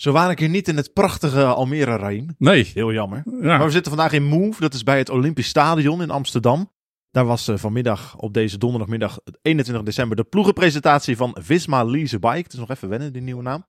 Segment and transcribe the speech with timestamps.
[0.00, 2.34] Zo waren ik hier niet in het prachtige Almere, Raim.
[2.38, 2.70] Nee.
[2.74, 3.22] Heel jammer.
[3.40, 3.56] Ja.
[3.56, 4.60] Maar we zitten vandaag in Move.
[4.60, 6.72] Dat is bij het Olympisch Stadion in Amsterdam.
[7.10, 12.36] Daar was eh, vanmiddag op deze donderdagmiddag 21 december de ploegenpresentatie van Visma Lease Bike.
[12.36, 13.66] Het is nog even wennen, die nieuwe naam.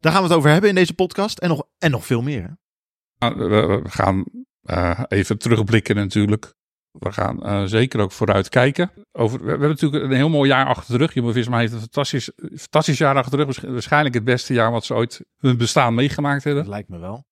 [0.00, 1.38] Daar gaan we het over hebben in deze podcast.
[1.38, 2.58] En nog, en nog veel meer.
[3.18, 4.24] Nou, We, we gaan
[4.62, 6.54] eh, even terugblikken natuurlijk.
[6.98, 8.90] We gaan eh, zeker ook vooruit kijken.
[9.12, 11.14] Over, we, hebben natuurlijk een heel mooi jaar achter de rug.
[11.14, 13.46] Jumbo-Visma heeft een fantastisch, fantastisch jaar achter de rug.
[13.46, 16.62] Waarsch- Waarschijnlijk het beste jaar wat ze ooit hun bestaan meegemaakt hebben.
[16.62, 17.24] Dat lijkt me wel.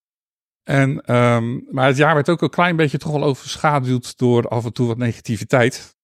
[0.62, 4.64] En, ehm, maar het jaar werd ook een klein beetje toch wel overschaduwd door af
[4.64, 5.96] en toe wat negativiteit.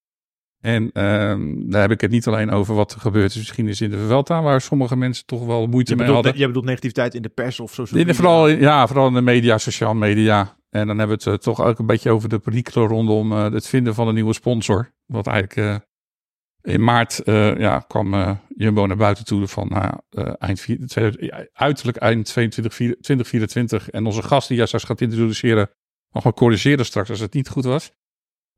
[0.60, 3.80] En ehm, daar heb ik het niet alleen over wat er gebeurd is misschien is
[3.80, 6.40] in de Vuelta, waar sommige mensen toch wel moeite Je mee bedoelt, hadden.
[6.42, 7.84] je bedoelt negativiteit in de pers of zo?
[7.92, 10.58] In de, vooral, ja, vooral in de media, sociale media.
[10.70, 13.52] En dan hebben we het eh, toch ook een beetje over de perikelen rondom eh,
[13.52, 14.92] het vinden van een nieuwe sponsor.
[15.06, 19.94] Wat eigenlijk eh, in maart ja, kwam Jumbo naar buiten toe van nou
[20.38, 23.90] eind, vier- 2000 uiterlijk eind 22, vier- 2024.
[23.90, 25.70] En onze gast die straks gaat introduceren,
[26.08, 27.92] mag maar corrigeren straks als het niet goed was.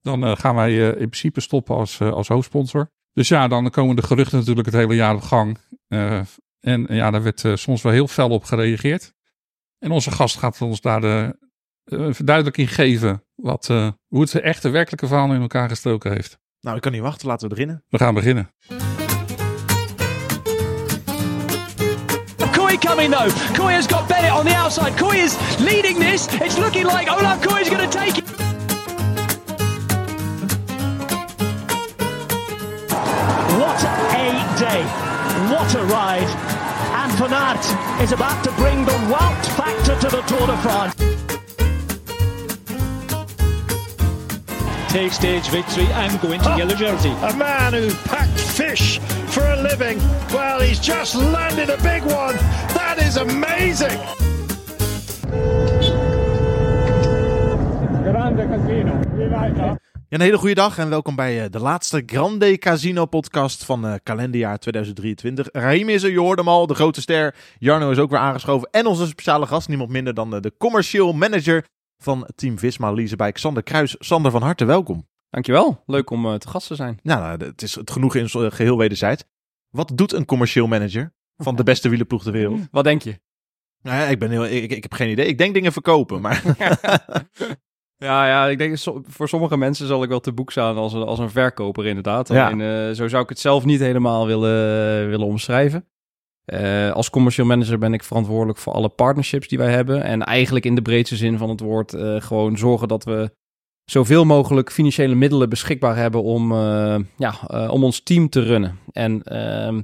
[0.01, 2.91] Dan gaan wij in principe stoppen als, als hoofdsponsor.
[3.13, 5.59] Dus ja, dan komen de geruchten natuurlijk het hele jaar op gang.
[6.61, 9.13] En ja, daar werd soms wel heel fel op gereageerd.
[9.79, 11.37] En onze gast gaat ons daar de
[11.85, 16.39] eh, verduidelijking geven wat, eh, hoe het echte werkelijke verhaal in elkaar gestoken heeft.
[16.61, 17.29] Nou, ik kan niet wachten.
[17.29, 17.85] Laten we beginnen.
[17.89, 18.51] We gaan beginnen.
[22.53, 23.53] Kooi coming though.
[23.53, 24.95] Kooi has got Bennett on the outside.
[24.95, 26.27] Kooi is leading this.
[26.27, 28.25] It's looking like Olaf Kooi is going to take it.
[33.59, 34.83] What a day.
[35.51, 36.31] What a ride.
[36.95, 37.65] And Van Aert
[38.03, 41.12] is about to bring the Wout factor to the Tour de France.
[44.93, 47.13] Take stage victory and go into yellow jersey.
[47.23, 49.99] A man who packed fish for a living.
[50.31, 52.37] Well, he's just landed a big one.
[52.75, 53.99] That is amazing.
[60.09, 63.87] Ja, een hele goede dag en welkom bij eh, de laatste Grande Casino podcast van
[63.87, 65.49] eh kalenderjaar 2023.
[65.53, 67.35] Raheem is er, je hoorde hem al, de grote ster.
[67.59, 71.13] Jarno is ook weer aangeschoven en onze speciale gast, niemand minder dan eh, de commercieel
[71.13, 71.65] manager
[72.03, 73.97] van Team Visma Leasebike, Sander Kruis.
[73.99, 75.09] Sander, van harte welkom.
[75.31, 76.99] Dankjewel, leuk om eh, te gast te zijn.
[77.03, 79.25] Nou, nou, het is het genoeg in eh, geheel wederzijds.
[79.71, 82.61] Wat doet een commercieel manager van de beste wielerploeg ter wereld?
[82.71, 83.21] Wat denk je?
[83.83, 85.27] Nou ja, ik, ben heel, ik, ik heb geen idee.
[85.27, 86.43] Ik denk dingen verkopen, maar
[87.97, 91.03] Ja, ja, ik denk voor sommige mensen zal ik wel te boek staan als, een-
[91.03, 92.29] als een verkoper inderdaad.
[92.29, 92.47] Ja.
[92.47, 95.89] Alleen, eh, zo zou ik het zelf niet helemaal willen, willen omschrijven.
[96.45, 100.03] Eh, als commercieel manager ben ik verantwoordelijk voor alle partnerships die wij hebben.
[100.03, 103.31] En eigenlijk in de breedste zin van het woord eh, gewoon zorgen dat we
[103.85, 107.35] zoveel mogelijk financiële middelen beschikbaar hebben om, eh, ja,
[107.69, 108.79] om ons team te runnen.
[108.93, 109.81] En ehm,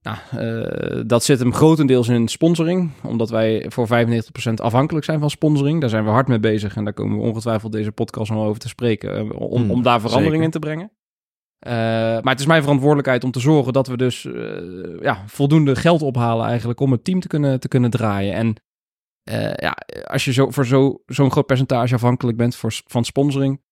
[0.00, 5.80] nou, dat zit hem grotendeels in sponsoring, omdat wij voor 95% afhankelijk zijn van sponsoring.
[5.80, 8.60] Daar zijn we hard mee bezig en daar komen we ongetwijfeld deze podcast nog over
[8.60, 10.44] te spreken, om, Mm, om daar verandering zeker.
[10.44, 10.90] in te brengen.
[11.64, 11.72] Eh,
[12.22, 16.02] maar het is mijn verantwoordelijkheid om te zorgen dat we dus eh, ja, voldoende geld
[16.02, 18.34] ophalen eigenlijk om het team te kunnen, te kunnen draaien.
[18.34, 18.54] En
[19.22, 23.62] eh, ja, als je zo, voor zo, zo'n groot percentage afhankelijk bent voor, van sponsoring,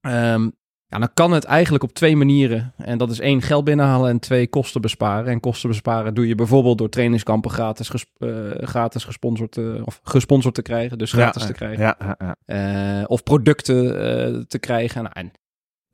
[0.00, 0.42] ehm,
[0.86, 2.74] ja, dan kan het eigenlijk op twee manieren.
[2.76, 5.32] En dat is één, geld binnenhalen en twee, kosten besparen.
[5.32, 8.12] En kosten besparen doe je bijvoorbeeld door trainingskampen gratis, ges-
[8.60, 10.98] gratis gesponsord, te- of gesponsord te krijgen.
[10.98, 11.96] Dus gratis Ja, te krijgen.
[12.46, 15.02] Ja, of producten te krijgen.
[15.02, 15.32] Nou, en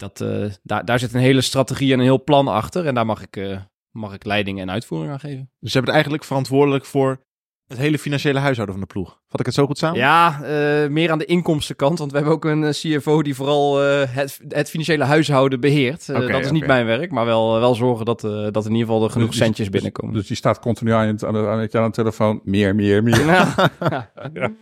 [0.00, 2.87] dat, eh, daar, daar zit een hele strategie en een heel plan achter.
[2.87, 5.50] En daar mag ik, eh, mag ik leiding en uitvoering aan geven.
[5.59, 7.25] Dus hebben het eigenlijk verantwoordelijk voor
[7.70, 9.20] het hele financiële huishouden van de ploeg.
[9.28, 9.98] Vat ik het zo goed samen?
[9.98, 11.98] Ja, eh, meer aan de inkomstenkant.
[11.98, 16.09] Want we hebben ook een eh, CFO die vooral eh, het, het financiële huishouden beheert.
[16.09, 18.86] Eh, dat is niet mijn werk, maar wel, wel zorgen dat, eh, dat in ieder
[18.86, 20.14] geval er genoeg Dus- centjes dus- binnenkomen.
[20.14, 22.41] Dus die staat continu aan, het- aan, de- aan, het- aan de telefoon.
[22.44, 23.25] Meer, meer, meer.
[23.26, 23.54] Ja.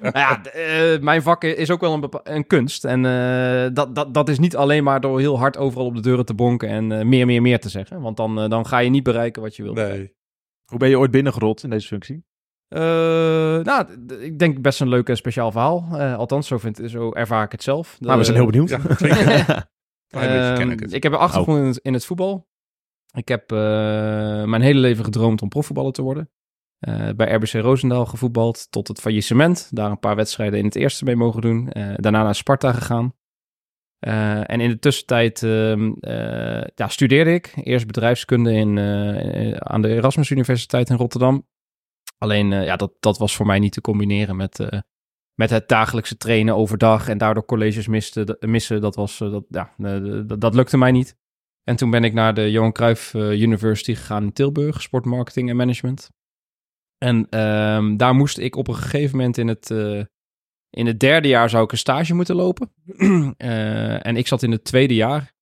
[0.01, 2.85] Nou ja, eh, mijn vak is ook wel een, een kunst.
[2.85, 6.01] En eh, dat, dat, dat is niet alleen maar door heel hard overal op de
[6.03, 8.01] deuren te bonken en eh, meer, meer, meer te zeggen.
[8.01, 9.73] Want dan, dan ga je niet bereiken wat je wil.
[9.73, 10.13] Nee.
[10.65, 12.25] Hoe ben je ooit binnengerold in deze functie?
[12.69, 12.81] Eh,
[13.63, 13.87] nou,
[14.21, 15.89] ik denk best een leuk en speciaal verhaal.
[15.93, 17.97] Eh, althans, zo, vind, zo ervaar ik het zelf.
[17.99, 18.69] De- nou, we zijn heel benieuwd.
[18.69, 18.79] Ja,
[20.09, 22.49] Ehm, ik heb een achtergrond in, het, in het voetbal.
[23.17, 23.59] Ik heb eh,
[24.45, 26.31] mijn hele leven gedroomd om profvoetballer te worden.
[26.79, 29.69] Eh, bij RBC Roosendaal gevoetbald tot het faillissement.
[29.71, 31.69] Daar een paar wedstrijden in het eerste mee mogen doen.
[31.71, 33.15] Eh, daarna naar Sparta gegaan.
[33.99, 37.53] Eh, en in de tussentijd ehm, eh, ja, studeerde ik.
[37.63, 41.47] Eerst bedrijfskunde in, eh, aan de Erasmus Universiteit in Rotterdam.
[42.19, 44.81] Alleen ja, dat, dat was voor mij niet te combineren met, eh,
[45.35, 47.09] met het dagelijkse trainen overdag.
[47.09, 48.81] En daardoor colleges miste, missen.
[48.81, 51.17] Dat, was, eh, dat, ja, eh, dat, dat lukte mij niet.
[51.69, 54.83] En toen ben ik naar de Johan Cruijff eh, University gegaan in Tilburg.
[54.83, 56.11] Sportmarketing en management.
[56.99, 60.03] En ehm, daar moest ik op een gegeven moment in het, eh,
[60.71, 62.73] in het derde jaar zou ik een stage moeten lopen.
[63.37, 65.33] Eh, en ik zat in het tweede jaar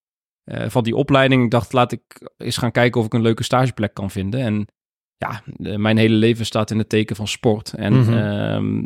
[0.44, 1.44] eh, van die opleiding.
[1.44, 4.40] Ik dacht, laat ik eens gaan kijken of ik een leuke stageplek kan vinden.
[4.40, 4.66] En
[5.16, 5.42] ja,
[5.76, 7.72] mijn hele leven staat in het teken van sport.
[7.72, 8.12] En Mhm.
[8.12, 8.82] ehm,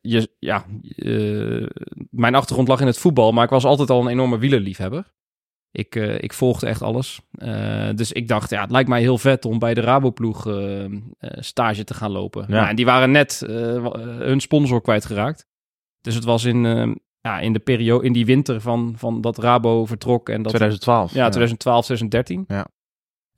[0.00, 0.64] je, ja
[0.96, 1.66] eh,
[2.10, 5.12] mijn achtergrond lag in het voetbal, maar ik was altijd al een enorme wielerliefhebber.
[5.70, 7.20] Ik, eh, ik volgde echt alles.
[7.30, 10.46] Eh, dus ik dacht, ja, het lijkt mij heel vet om bij de Raboploeg
[11.20, 12.44] stage te gaan lopen.
[12.48, 12.54] Ja.
[12.54, 13.42] Nou, en die waren net
[14.18, 15.46] hun sponsor kwijtgeraakt.
[16.00, 19.38] Dus het was in, eh, ja, in de periode, in die winter van, van dat
[19.38, 21.12] Rabo vertrok en dat 2012.
[21.14, 22.44] ja, 2012, 2013.
[22.48, 22.66] Ja.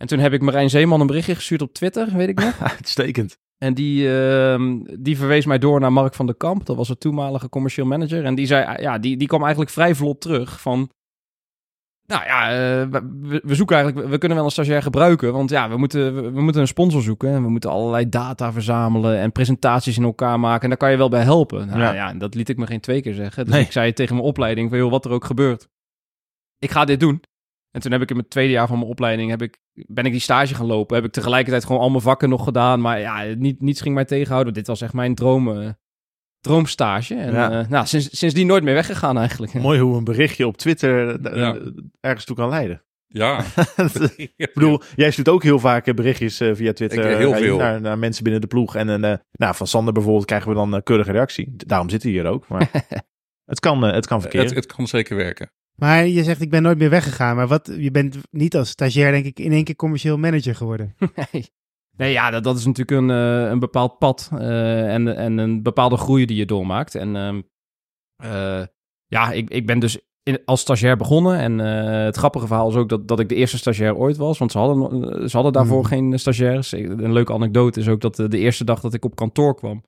[0.01, 2.61] En toen heb ik Marijn Zeeman een berichtje gestuurd op Twitter, weet ik nog.
[2.77, 3.39] Uitstekend.
[3.59, 6.67] En die, ehm, die verwees mij door naar Mark van der Kamp.
[6.67, 8.25] Dat was de toenmalige commercieel manager.
[8.25, 10.91] En die zei, ja, die, die kwam eigenlijk vrij vlot terug van...
[12.07, 15.33] Nou ja, eh, we, we zoeken eigenlijk, we kunnen wel een stagiair gebruiken.
[15.33, 17.29] Want ja, we moeten, we, we moeten een sponsor zoeken.
[17.31, 20.63] En we moeten allerlei data verzamelen en presentaties in elkaar maken.
[20.63, 21.67] En daar kan je wel bij helpen.
[21.67, 21.93] Nou Ja.
[21.93, 23.45] ja, dat liet ik me geen twee keer zeggen.
[23.45, 23.65] Dus Nee.
[23.65, 25.69] ik zei tegen mijn opleiding van, joh, wat er ook gebeurt.
[26.59, 27.23] Ik ga dit doen.
[27.71, 30.13] En toen heb ik in mijn tweede jaar van mijn opleiding, heb ik, ben ik
[30.13, 30.97] die stage gaan lopen.
[30.97, 32.81] Heb ik tegelijkertijd gewoon al mijn vakken nog gedaan.
[32.81, 34.53] Maar ja, niet, niets ging mij tegenhouden.
[34.55, 35.69] Dit was echt mijn droom, eh,
[36.41, 37.15] droomstage.
[37.15, 37.51] En Ja.
[37.61, 39.53] eh, nou, sinds, sindsdien nooit meer weggegaan eigenlijk.
[39.55, 41.59] Mooi hoe een berichtje op Twitter eh, Ja.
[42.01, 42.83] ergens toe kan leiden.
[43.13, 43.45] Ja.
[44.37, 47.57] Ik bedoel, jij stuurt ook heel vaak berichtjes via Twitter Ik, heel veel.
[47.59, 48.75] Naar, naar mensen binnen de ploeg.
[48.75, 51.53] En eh, nou, van Sander bijvoorbeeld krijgen we dan een keurige reactie.
[51.57, 52.49] Daarom zit hij hier ook.
[52.49, 52.71] Maar
[53.51, 54.47] het kan, het kan verkeren.
[54.47, 55.53] het, het kan zeker werken.
[55.81, 57.37] Maar je zegt, ik ben nooit meer weggegaan.
[57.37, 60.95] Maar wat, je bent niet als stagiair, denk ik, in één keer commercieel manager geworden.
[61.33, 61.47] Nee.
[61.97, 65.63] Nee, ja, dat, dat is natuurlijk een, eh, een bepaald pad eh, en, en een
[65.63, 66.95] bepaalde groei die je doormaakt.
[66.95, 67.41] En ehm,
[68.17, 68.63] eh,
[69.07, 71.39] ja, ik, ik ben dus in, als stagiair begonnen.
[71.39, 71.59] En
[72.05, 74.39] het grappige verhaal is ook dat, dat ik de eerste stagiair ooit was.
[74.39, 75.89] Want ze hadden, ze hadden daarvoor Mhm.
[75.89, 76.73] geen stagiairs.
[76.73, 79.83] Ik- Een leuke anekdote is ook dat de eerste dag dat ik op kantoor kwam...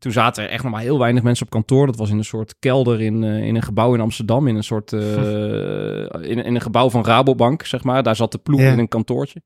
[0.00, 1.86] Toen zaten er echt nog maar heel weinig mensen op kantoor.
[1.86, 4.48] Dat was in een soort kelder in, eh, in een gebouw in Amsterdam.
[4.48, 4.92] In een soort...
[4.92, 5.02] eh,
[6.30, 8.02] in, in een gebouw van Rabobank, zeg maar.
[8.02, 8.72] Daar zat de ploeg Ja.
[8.72, 9.42] in een kantoortje.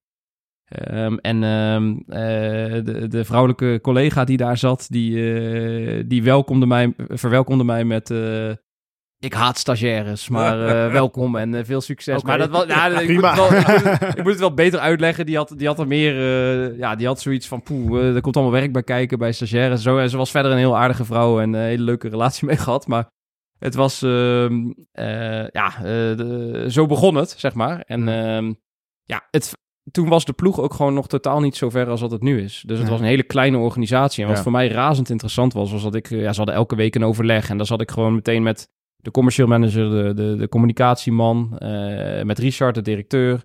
[0.65, 6.95] Ehm, en ehm, eh, de, de vrouwelijke collega die daar zat, die, die welkomde mij,
[6.97, 8.09] verwelkomde mij met...
[9.25, 12.17] ik haat stagiaires, maar eh, welkom en eh, veel succes.
[12.19, 12.27] Oké.
[12.27, 12.63] Maar dat was,
[13.03, 15.27] ik, moet het wel, ik, moet het, ik moet het wel beter uitleggen.
[15.27, 16.13] Die had, die had er meer,
[16.73, 19.33] eh, ja, die had zoiets van, poeh, eh, er komt allemaal werk bij kijken bij
[19.33, 19.83] stagiaires.
[19.83, 22.57] Zo, en ze was verder een heel aardige vrouw en een hele leuke relatie mee
[22.57, 22.87] gehad.
[22.87, 23.07] Maar
[23.59, 27.81] het was, ehm, eh, ja, de- zo begon het, zeg maar.
[27.87, 28.53] En ehm,
[29.05, 29.53] ja, het,
[29.91, 32.43] toen was de ploeg ook gewoon nog totaal niet zo ver als dat het nu
[32.43, 32.63] is.
[32.67, 32.93] Dus het Ja.
[32.93, 34.23] was een hele kleine organisatie.
[34.23, 34.43] En wat Ja.
[34.43, 36.09] voor mij razend interessant was, was dat ik...
[36.09, 37.49] Ja, ze hadden elke week een overleg.
[37.51, 38.69] En daar zat ik gewoon meteen met
[39.05, 41.59] de commercieel manager, de, de, de communicatieman...
[41.59, 43.45] eh, met Richard, de directeur...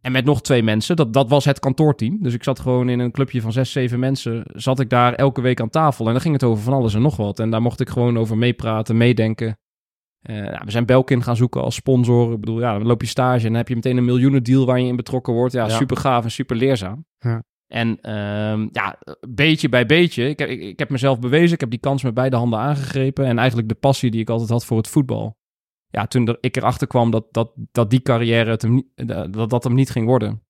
[0.00, 0.96] En met nog twee mensen.
[0.96, 2.18] Dat, dat was het kantoorteam.
[2.22, 4.42] Dus ik zat gewoon in een clubje van zes, zeven mensen.
[4.54, 6.06] Zat ik daar elke week aan tafel.
[6.06, 7.38] En dan ging het over van alles en nog wat.
[7.38, 9.58] En daar mocht ik gewoon over meepraten, meedenken.
[10.22, 12.32] Eh, nou, we zijn Belkin gaan zoeken als sponsor.
[12.32, 14.66] Ik bedoel, ja, dan loop je stage en dan heb je meteen een miljoenen deal
[14.66, 15.52] waar je in betrokken wordt.
[15.52, 15.68] Ja, Ja.
[15.76, 17.04] super gaaf en super leerzaam.
[17.18, 17.42] Ja.
[17.66, 18.98] En ehm, ja,
[19.28, 20.28] beetje bij beetje.
[20.28, 21.54] Ik heb, ik, ik heb mezelf bewezen.
[21.54, 23.24] Ik heb die kans met beide handen aangegrepen.
[23.24, 25.36] En eigenlijk de passie die ik altijd had voor het voetbal.
[25.88, 29.22] Ja, toen er, ik erachter kwam dat, dat, dat die carrière het hem niet, eh,
[29.30, 30.42] dat, dat hem niet ging worden.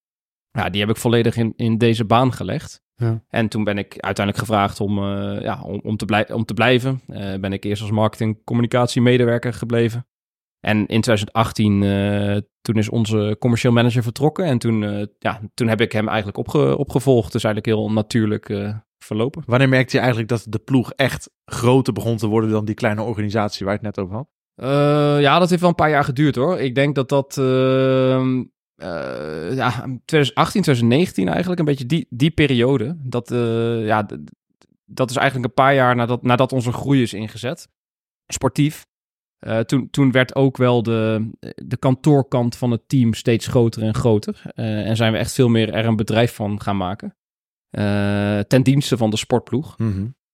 [0.51, 2.85] Ja, die heb ik volledig in, in deze baan gelegd.
[2.95, 3.25] Ja.
[3.29, 6.55] En toen ben ik uiteindelijk gevraagd om, eh, ja, om, om, te, blij, om te
[6.55, 7.01] blijven.
[7.07, 10.07] Eh, ben ik eerst als marketing communicatie medewerker gebleven.
[10.67, 14.45] En in 2018, eh, toen is onze commercieel manager vertrokken.
[14.45, 17.33] En toen, eh, ja, toen heb ik hem eigenlijk opge, opgevolgd.
[17.33, 19.43] Dus eigenlijk heel natuurlijk eh, verlopen.
[19.47, 23.03] Wanneer merkte je eigenlijk dat de ploeg echt groter begon te worden dan die kleine
[23.03, 24.29] organisatie waar je het net over had?
[25.21, 26.59] Ja, dat heeft wel een paar jaar geduurd hoor.
[26.59, 28.45] Ik denk dat dat ehm,
[28.77, 29.71] eh, ja,
[30.05, 32.97] 2018, 2019 eigenlijk, een beetje die, die periode.
[33.03, 33.29] Dat,
[33.85, 34.07] ja,
[34.85, 37.69] dat is eigenlijk een paar jaar nadat, nadat onze groei is ingezet.
[38.27, 38.87] Sportief.
[39.47, 43.95] Eh, toen, toen werd ook wel de, de kantoorkant van het team steeds groter en
[43.95, 44.43] groter.
[44.45, 47.17] Eh, en zijn we echt veel meer er een bedrijf van gaan maken.
[47.71, 49.77] Eh, ten dienste van de sportploeg.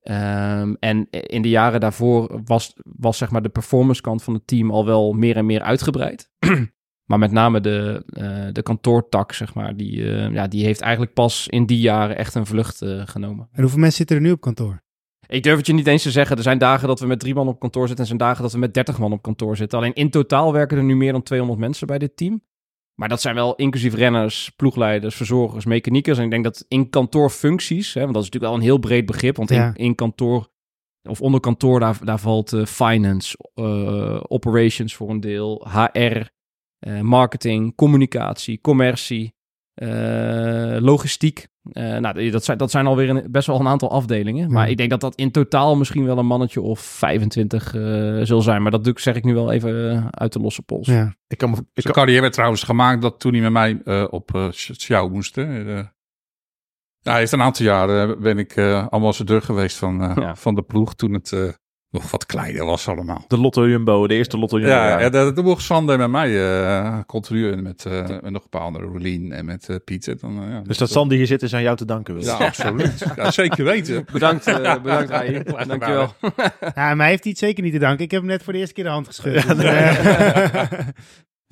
[0.03, 4.47] Ehm, en in de jaren daarvoor was, was zeg maar de performance kant van het
[4.47, 6.31] team al wel meer en meer uitgebreid.
[7.11, 11.15] maar met name de, eh, de kantoortak, zeg maar, die, eh, ja, die heeft eigenlijk
[11.15, 13.49] pas in die jaren echt een vlucht eh, genomen.
[13.53, 14.83] En hoeveel mensen zitten er nu op kantoor?
[15.33, 16.37] Ik durf het je niet eens te zeggen.
[16.37, 18.53] Er zijn dagen dat we met drie man op kantoor zitten en zijn dagen dat
[18.53, 19.79] we met dertig man op kantoor zitten.
[19.79, 22.43] Alleen in totaal werken er nu meer dan 200 mensen bij dit team.
[22.95, 26.19] Maar dat zijn wel inclusief renners, ploegleiders, verzorgers, mechaniekers.
[26.19, 29.07] En ik denk dat in kantoorfuncties, hè, want dat is natuurlijk wel een heel breed
[29.07, 29.37] begrip.
[29.37, 29.67] Want Ja.
[29.67, 30.51] in, in kantoor
[31.03, 36.23] of onder kantoor, daar, daar valt eh, finance, eh, operations voor een deel, HR,
[36.79, 39.35] eh, marketing, communicatie, commercie,
[40.81, 41.51] logistiek.
[41.73, 44.53] Eh, nou, dat zijn, dat zijn alweer een, best wel een aantal afdelingen.
[44.53, 44.71] Maar Ja.
[44.71, 48.63] ik denk dat dat in totaal misschien wel een mannetje of 25 eh zal zijn.
[48.63, 50.87] Maar dat doe ik, zeg ik nu wel even eh, uit de losse pols.
[50.87, 51.15] Ja.
[51.27, 54.05] Ik kan me, ik Zijn carrière werd trouwens gemaakt dat toen hij met mij eh,
[54.11, 55.35] op uh, Sjouw moest.
[55.37, 55.43] hè.
[55.77, 55.85] Eh,
[56.99, 60.35] ja, hij heeft een aantal jaren ben ik eh ambassadeur geweest van, eh, Ja.
[60.37, 60.95] van de ploeg.
[60.95, 61.49] Toen het eh,
[61.93, 63.25] nog wat kleiner was allemaal.
[63.29, 64.75] de Lotto Jumbo, de eerste Lotto Jumbo.
[64.75, 68.43] Ja, ja dat toen mocht Sander met mij uh, continu en met, uh, met nog
[68.43, 70.19] een paar andere, Rolien en met uh, Pieter.
[70.19, 72.15] Dan, ja, dus dat Sander hier zit is aan jou te danken.
[72.15, 72.25] Wil.
[72.25, 73.05] Ja, absoluut.
[73.17, 74.07] ja, zeker weten.
[74.13, 75.69] Bedankt, uh, bedankt.
[75.69, 76.15] Dankjewel.
[76.75, 78.05] Ja, mij heeft hij het zeker niet te danken.
[78.05, 79.57] Ik heb hem net voor de eerste keer de hand geschud.
[79.57, 79.63] Dus,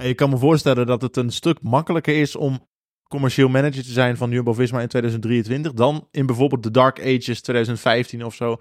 [0.01, 2.69] Ja, je kan me voorstellen dat het een stuk makkelijker is om
[3.09, 8.25] commercieel manager te zijn van Jumbo-Visma in 2023 dan in bijvoorbeeld de Dark Ages 2015
[8.25, 8.61] of zo.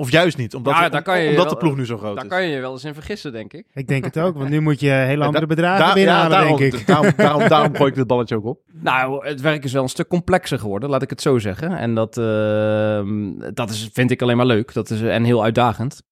[0.00, 1.98] Of juist niet, omdat, Ja, de, daar kan je omdat wel- de ploeg nu zo
[1.98, 2.30] groot Daar is.
[2.30, 3.66] kan je je wel eens in vergissen, denk ik.
[3.74, 6.72] ik denk het ook, want nu moet je hele andere bedragen Daar- binnenhalen, daarom, denk
[6.74, 6.86] ik.
[6.86, 8.60] Daarom, daarom, daarom gooi ik dit balletje ook op.
[8.72, 11.76] Nou, het werk is wel een stuk complexer geworden, laat ik het zo zeggen.
[11.76, 14.72] En dat, ehm, dat is, vind ik alleen maar leuk.
[14.72, 16.02] Dat is, en heel uitdagend.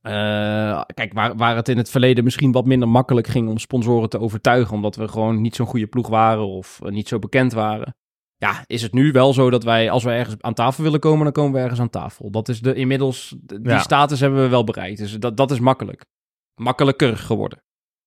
[0.00, 4.08] Eh, kijk, waar, waar het in het verleden misschien wat minder makkelijk ging om sponsoren
[4.08, 7.52] te overtuigen, omdat we gewoon niet zo'n goede ploeg waren of eh, niet zo bekend
[7.52, 7.94] waren.
[8.40, 11.24] Ja, is het nu wel zo dat wij, als we ergens aan tafel willen komen,
[11.24, 12.30] dan komen we ergens aan tafel.
[12.30, 13.78] Dat is de, inmiddels, die Ja.
[13.78, 14.98] status hebben we wel bereikt.
[14.98, 16.04] Dus dat, dat is makkelijk.
[16.54, 17.62] Makkelijker geworden.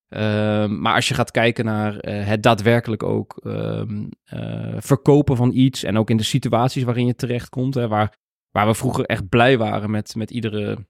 [0.08, 5.52] Ehm, maar als je gaat kijken naar eh, het daadwerkelijk ook ehm, eh, verkopen van
[5.52, 8.16] iets en ook in de situaties waarin je terechtkomt, hè, waar,
[8.50, 10.86] waar we vroeger echt blij waren met, met iedere,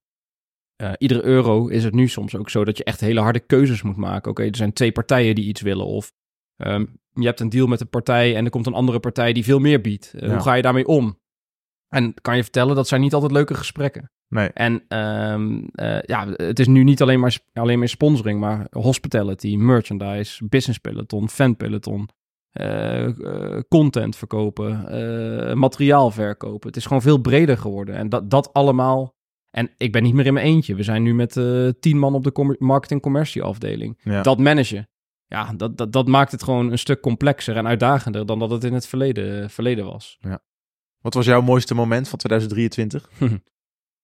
[0.77, 3.83] eh, iedere euro, is het nu soms ook zo dat je echt hele harde keuzes
[3.83, 4.31] moet maken.
[4.31, 6.13] Oké, er zijn twee partijen die iets willen of
[6.57, 9.45] ehm, je hebt een deal met een partij en er komt een andere partij die
[9.45, 10.13] veel meer biedt.
[10.15, 10.29] Eh, Ja.
[10.35, 11.19] Hoe ga je daarmee om?
[11.89, 14.11] En kan je vertellen, dat zijn niet altijd leuke gesprekken.
[14.29, 14.49] Nee.
[14.49, 19.57] En ehm, eh, ja, het is nu niet alleen maar, alleen maar sponsoring, maar hospitality,
[19.57, 22.09] merchandise, business peloton, fan peloton,
[22.51, 23.09] eh,
[23.69, 24.81] content verkopen,
[25.59, 26.69] materiaal verkopen.
[26.69, 27.95] Het is gewoon veel breder geworden.
[27.95, 29.15] En dat, dat allemaal.
[29.51, 30.75] En ik ben niet meer in mijn eentje.
[30.75, 31.33] We zijn nu met
[31.81, 34.01] tien man op de commer- marketing-commercie afdeling.
[34.03, 34.23] Ja.
[34.23, 34.89] Dat managen.
[35.27, 38.65] Ja, dat, dat, dat maakt het gewoon een stuk complexer en uitdagender dan dat het
[38.65, 40.19] in het verleden, verleden was.
[41.01, 43.11] Wat was jouw mooiste moment van 2023?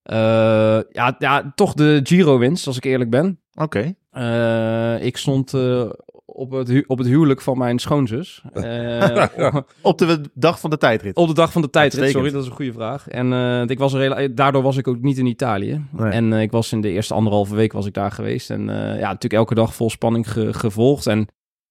[0.03, 3.41] Eh, ja, ja, toch de Giro-winst, als ik eerlijk ben.
[3.55, 3.95] Oké.
[4.11, 5.91] Eh, ik stond eh,
[6.41, 8.43] op, het op het huwelijk van mijn schoonzus.
[8.53, 11.17] Eh, op- de dag van de tijdrit.
[11.17, 12.13] op de dag van de tijdrit, Uitstekend.
[12.13, 13.09] sorry, dat is een goede vraag.
[13.09, 15.85] En eh, ik was er daardoor was ik ook niet in Italië.
[15.93, 16.11] Nee.
[16.11, 18.51] En eh, ik was in de eerste anderhalve week was ik daar geweest.
[18.51, 21.07] En ja, natuurlijk elke dag vol spanning ge- gevolgd.
[21.07, 21.29] En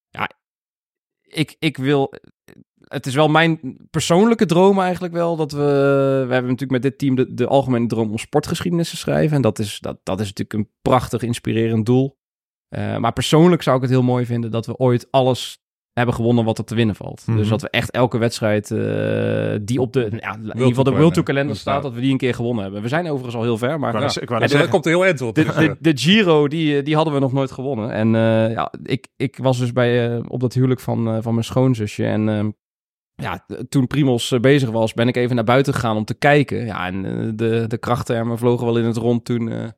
[0.08, 0.30] ja,
[1.22, 2.12] ik, ik wil...
[2.80, 5.58] Het is wel mijn persoonlijke droom eigenlijk wel dat we...
[6.26, 9.36] We hebben natuurlijk met dit team de, de algemene droom om sportgeschiedenis te schrijven.
[9.36, 12.18] En dat is, dat, dat is natuurlijk een prachtig, inspirerend doel.
[12.70, 15.58] Eh, maar persoonlijk zou ik het heel mooi vinden dat we ooit alles
[15.92, 17.22] hebben gewonnen wat er te winnen valt.
[17.26, 17.36] Mhm.
[17.36, 20.90] Dus dat we echt elke wedstrijd eh, die op de, ja, in ieder geval de
[20.90, 22.82] World Tour kalender staat, dat we die een keer gewonnen hebben.
[22.82, 25.34] We zijn overigens al heel ver, maar Ja, dat komt er heel eind op.
[25.34, 27.90] de, de, de Giro, die, eh, die hadden we nog nooit gewonnen.
[27.90, 28.08] En
[28.50, 32.04] ja, ik, ik was dus bij, op dat huwelijk van, van mijn schoonzusje.
[32.04, 32.50] En ehm,
[33.14, 36.66] ja, toen Primos bezig was, ben ik even naar buiten gegaan om te kijken.
[36.66, 37.02] Ja, en
[37.36, 39.72] de, de krachttermen vlogen wel in het rond toen,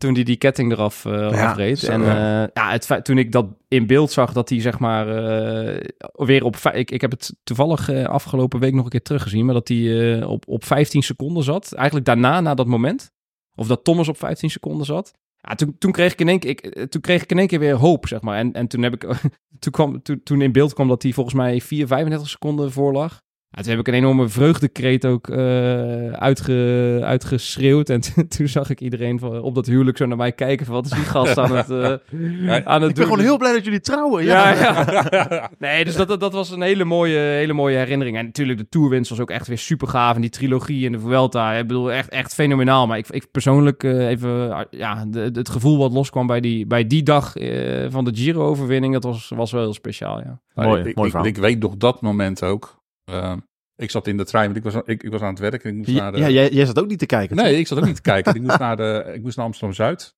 [0.00, 1.78] toen die die ketting eraf Ja, afreed.
[1.78, 2.42] zo, en ja.
[2.42, 5.88] eh, ja, het, feit- toen ik dat in beeld zag, dat hij zeg maar eh,
[6.12, 6.56] weer op...
[6.56, 10.48] Ik, ik heb het toevallig afgelopen week nog een keer teruggezien, maar dat hij op,
[10.48, 11.72] op 15 seconden zat.
[11.72, 13.10] Eigenlijk daarna, na dat moment.
[13.54, 15.12] Of dat Thomas op 15 seconden zat.
[15.36, 17.58] Ja, toen, toen, kreeg ik in één keer, ik, toen kreeg ik in één keer
[17.58, 18.38] weer hoop, zeg maar.
[18.38, 19.00] En, en toen, heb ik,
[19.58, 22.92] toen, kwam, toen, toen in beeld kwam dat hij volgens mij 4, 35 seconden voor
[22.92, 23.22] lag.
[23.52, 27.88] Ja, toen heb ik een enorme vreugdekreet ook eh, uitge, uitgeschreeuwd.
[27.88, 30.66] En toen- zag ik iedereen van, op dat huwelijk zo naar mij kijken.
[30.66, 33.52] Van, wat is die gast aan het, eh, aan het Ik ben gewoon heel blij
[33.52, 34.24] dat jullie trouwen.
[34.24, 34.86] ja, Ja.
[35.10, 35.50] ja.
[35.58, 38.16] Nee, dus dat, dat, dat was een hele mooie, hele mooie herinnering.
[38.16, 40.14] En natuurlijk, de tourwinst was ook echt weer super gaaf.
[40.14, 42.86] En die trilogie in de Vuelta, ik bedoel, echt, echt fenomenaal.
[42.86, 46.86] Maar ik, ik persoonlijk eh, even, ja, de, het gevoel wat loskwam bij die, bij
[46.86, 50.40] die dag eh, van de Giro-overwinning, dat was, was wel heel speciaal, ja.
[50.54, 52.78] Mooi, ik, mooi ik, ik weet nog dat moment ook.
[53.10, 53.36] Eh,
[53.76, 55.64] ik zat in de trein, want ik was, ik, ik was aan het werk.
[55.64, 57.36] En ik moest Ja, naar de, ja, jij, jij zat ook niet te kijken.
[57.36, 58.34] Nee, ik zat ook niet te kijken.
[58.40, 60.14] Ik moest naar, de, ik moest naar Amsterdam-Zuid.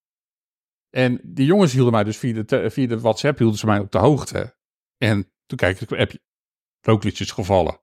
[0.90, 3.90] En die jongens hielden mij dus via de, via de WhatsApp hielden ze mij op
[3.92, 4.56] de hoogte.
[4.98, 6.10] En toen kijk ik, heb
[7.02, 7.80] je gevallen.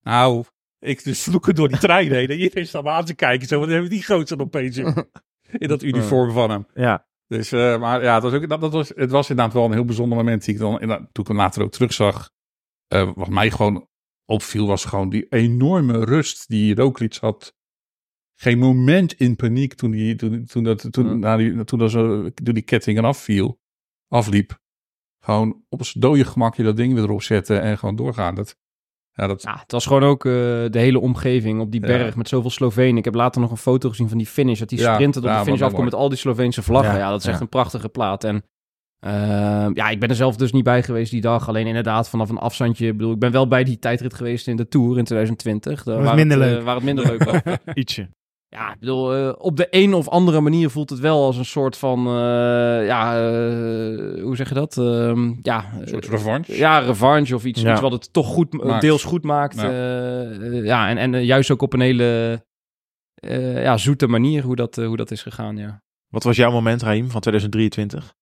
[0.00, 0.44] Nou,
[0.78, 2.28] ik dus vloeken door die trein heen.
[2.28, 3.48] En iedereen staat me aan te kijken.
[3.48, 5.06] Zo, wat hebben die gozer opeens in,
[5.62, 6.66] in dat uniform van hem.
[6.74, 7.06] Ja.
[7.26, 9.72] Dus, eh, maar ja, het was, ook, dat, dat was, het was inderdaad wel een
[9.72, 10.44] heel bijzonder moment.
[10.44, 12.30] Die ik dan, toen ik hem later ook terugzag.
[12.88, 13.87] eh wat mij gewoon
[14.28, 17.54] opviel, was gewoon die enorme rust die Roglic had.
[18.40, 21.14] Geen moment in paniek toen, die, toen, toen, dat, toen, Ja.
[21.14, 23.60] na die, toen, dat zo, toen die ketting eraf viel,
[24.08, 24.58] afliep.
[25.24, 28.34] Gewoon op zijn dode gemakje dat ding weer erop zetten en gewoon doorgaan.
[28.34, 28.56] Dat,
[29.12, 31.86] Ja, dat, Ja, het was gewoon ook eh, de hele omgeving op die Ja.
[31.86, 32.96] berg met zoveel Slovenen.
[32.96, 34.58] Ik heb later nog een foto gezien van die finish.
[34.58, 36.98] Dat die Ja, sprinter op ja, de finish afkomt met al die Sloveense vlaggen.
[36.98, 38.24] Ja, dat is echt een prachtige plaat.
[38.24, 38.44] En
[39.00, 41.48] ehm, ja, ik ben er zelf dus niet bij geweest die dag.
[41.48, 42.86] Alleen inderdaad vanaf een afstandje.
[42.86, 45.82] Ik bedoel, ik ben wel bij die tijdrit geweest in de Tour in 2020.
[45.82, 46.64] Daar Was waar minder het, eh, leuk.
[46.64, 47.56] waar het minder leuk was.
[47.74, 48.08] Ietsje.
[48.50, 51.44] Ja, ik bedoel, eh, op de een of andere manier voelt het wel als een
[51.44, 53.12] soort van, eh, ja,
[54.22, 54.76] hoe zeg je dat?
[54.78, 56.56] Ehm, ja, een soort revanche.
[56.56, 57.72] ja, revanche of iets, Ja.
[57.72, 58.80] iets wat het toch goed, Maakt.
[58.80, 59.60] deels goed maakt.
[59.60, 59.70] Ja.
[59.70, 62.42] Ja, ja en, en juist ook op een hele
[63.14, 65.82] eh, ja, zoete manier hoe dat, hoe dat is gegaan, ja.
[66.08, 68.14] Wat was jouw moment, Raim, van 2023?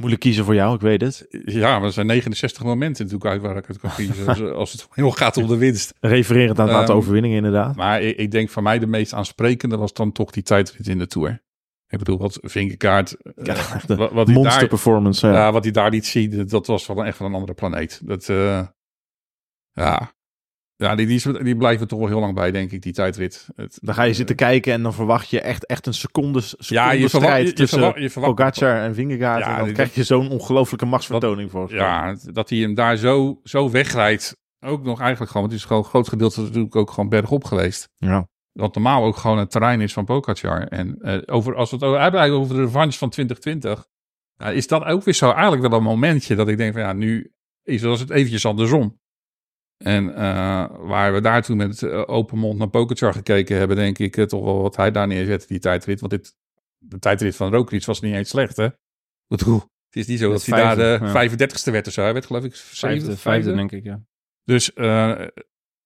[0.00, 1.26] Moeilijk kiezen voor jou, ik weet het.
[1.44, 4.26] Ja, maar er zijn 69 momenten natuurlijk uit waar ik het kan kiezen.
[4.26, 5.94] Dus, als het heel gaat om de winst.
[6.00, 7.76] Refererend aan het aantal overwinningen, inderdaad.
[7.76, 10.98] Maar ik, ik denk voor mij de meest aansprekende was dan toch die tijdrit in
[10.98, 11.42] de Tour.
[11.88, 13.56] Ik bedoel, wat Vingegaard, eh, Ja,
[13.96, 15.26] wat, Monster daar, performance.
[15.26, 15.52] Ja.
[15.52, 18.00] wat hij daar liet zien, dat- dat was wel echt van een andere planeet.
[18.04, 18.66] Dat, eh,
[19.72, 20.12] ja,
[20.80, 23.48] ja die, die, is- die blijven toch wel heel lang bij, denk ik, die tijdrit.
[23.56, 26.90] Het, Dan ga je zitten kijken en dan verwacht je echt, echt een seconde, ja,
[26.92, 29.44] je strijd je, je tussen verwacht, je verwacht Pogacar en Vingegaard.
[29.44, 31.74] Ja, en dan krijg je zo'n ongelooflijke machtsvertoning voor.
[31.74, 34.36] Ja, dat hij hem daar zo, zo wegrijdt.
[34.66, 37.44] Ook nog eigenlijk gewoon, want het is gewoon een groot gedeelte natuurlijk ook gewoon bergop
[37.44, 37.88] geweest.
[37.96, 38.28] Ja.
[38.52, 40.62] Wat normaal ook gewoon het terrein is van Pogacar.
[40.68, 43.86] En eh, over, als we het over- hebben over de revanche van 2020,
[44.36, 46.92] ja, is dat ook weer zo eigenlijk wel een momentje dat ik denk van ja,
[46.92, 47.32] nu
[47.62, 48.98] is het eventjes andersom.
[49.84, 53.98] En eh, waar we daar toen met eh, open mond naar Pogacar gekeken hebben, denk
[53.98, 56.00] ik eh, toch wel wat hij daar neerzette, die tijdrit.
[56.00, 56.34] Want dit,
[56.78, 58.64] de tijdrit van Roglic was niet eens slecht, hè?
[58.64, 61.28] Ik bedoel, het is niet zo dat hij daar de ja.
[61.28, 62.02] 35ste werd of zo.
[62.02, 64.00] Hij werd geloof ik Vijfde, zevende, vijfde denk ik, ja.
[64.44, 65.20] dus, eh,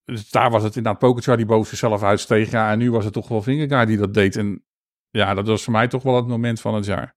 [0.03, 2.51] dus daar was het inderdaad Pogacar die boven zichzelf uitsteeg.
[2.51, 4.35] Ja, en nu was het toch wel Vingegaard die dat deed.
[4.35, 4.65] En
[5.09, 7.15] ja, dat was voor mij toch wel het moment van het jaar.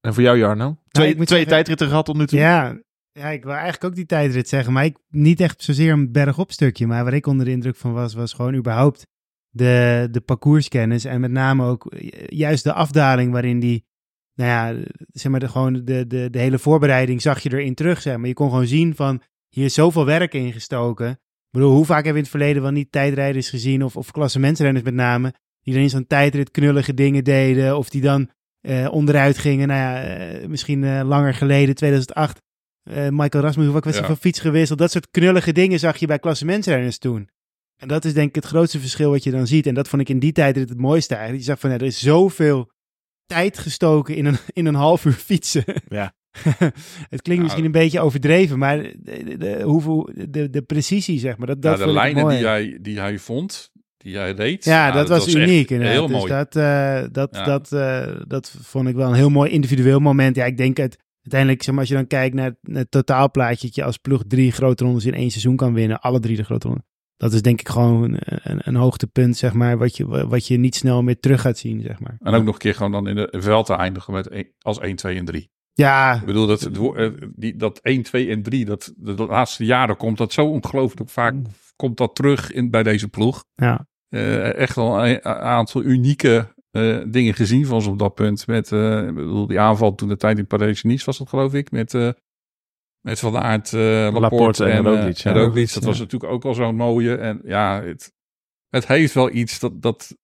[0.00, 0.78] En voor jou, Jarno?
[0.88, 2.38] Twee, twee tijdritten gehad tot nu toe.
[2.38, 2.80] Ja,
[3.16, 6.52] ja, ik wil eigenlijk ook die tijdrit zeggen, maar ik, niet echt zozeer een bergop
[6.52, 6.86] stukje.
[6.86, 9.06] Maar waar ik onder de indruk van was, was gewoon überhaupt
[9.48, 11.04] de, de parcourskennis.
[11.04, 13.84] En met name ook eh, juist de afdaling waarin die,
[14.34, 18.04] nou ja, zeg maar, de, gewoon de, de, de hele voorbereiding zag je erin terug.
[18.04, 18.26] Maar.
[18.26, 21.10] Je kon gewoon zien van, hier is zoveel werk in gestoken.
[21.10, 24.10] Ik bedoel, hoe vaak hebben we in het verleden wel niet tijdrijders gezien, of, of
[24.10, 28.88] klassementsrenners met name, die dan in zo'n tijdrit knullige dingen deden, of die dan eh,
[28.90, 29.68] onderuit gingen.
[29.68, 32.44] Nou ja, eh, misschien langer geleden, 2008.
[32.90, 34.08] Eh, Michael Rasmussen, wat was hij Ja.
[34.08, 34.78] van fiets gewisseld?
[34.78, 37.28] Dat soort knullige dingen zag je bij klassementsrenners toen.
[37.76, 39.66] En dat is denk ik het grootste verschil wat je dan ziet.
[39.66, 41.44] En dat vond ik in die tijd het mooiste eigenlijk.
[41.44, 42.70] Je zag van, ja, er is zoveel
[43.26, 45.64] tijd gestoken in een, in een half uur fietsen.
[45.88, 46.14] Ja.
[47.10, 48.94] het klinkt misschien een beetje overdreven, maar de,
[49.24, 51.46] de, de, hoeveel, de, de precisie, zeg maar.
[51.46, 52.36] Dat, dat Ja, de lijnen mooi.
[52.36, 54.64] die hij, die hij vond, die hij reed.
[54.64, 55.96] Ja, dat, was, uniek inderdaad.
[55.96, 56.32] Heel dus mooi.
[56.32, 57.44] dat, eh, dat, Ja.
[57.44, 60.36] dat, eh, dat vond ik wel een heel mooi individueel moment.
[60.36, 60.96] Ja, ik denk het
[61.32, 64.52] uiteindelijk, zeg maar, als je dan kijkt naar het, totaalplaatje, dat je als ploeg drie
[64.52, 66.84] grote rondes in één seizoen kan winnen, alle drie de grote rondes.
[67.16, 70.56] Dat is denk ik gewoon een, een, een hoogtepunt, zeg maar, wat je, wat je
[70.56, 72.16] niet snel meer terug gaat zien, zeg maar.
[72.20, 74.78] En ook nog een keer gewoon dan in de veld te eindigen met een- als
[74.80, 75.50] 1, 2 en 3.
[75.72, 76.62] Ja, Ik bedoel, dat,
[76.96, 80.46] eh, die, dat 1, 2 en 3, dat, de, de laatste jaren komt dat zo
[80.46, 81.34] ongelooflijk vaak
[81.76, 83.44] komt dat terug in, bij deze ploeg.
[83.54, 83.86] ja.
[84.08, 88.46] Eh, echt wel een aantal unieke eh, dingen gezien van ze op dat punt.
[88.46, 91.70] Met eh, ik bedoel, die aanval toen de tijd in Parijs-Nice was dat geloof ik.
[91.70, 92.10] Met, eh,
[93.00, 95.16] met Van Aert, eh Laporte, Laporte en en, Roglic, Roglic.
[95.16, 95.30] ja.
[95.30, 95.72] en Roglic.
[95.74, 95.88] Dat Ja.
[95.88, 97.16] was natuurlijk ook al zo'n mooie.
[97.16, 98.12] En ja, het,
[98.68, 100.16] het heeft wel iets dat, dat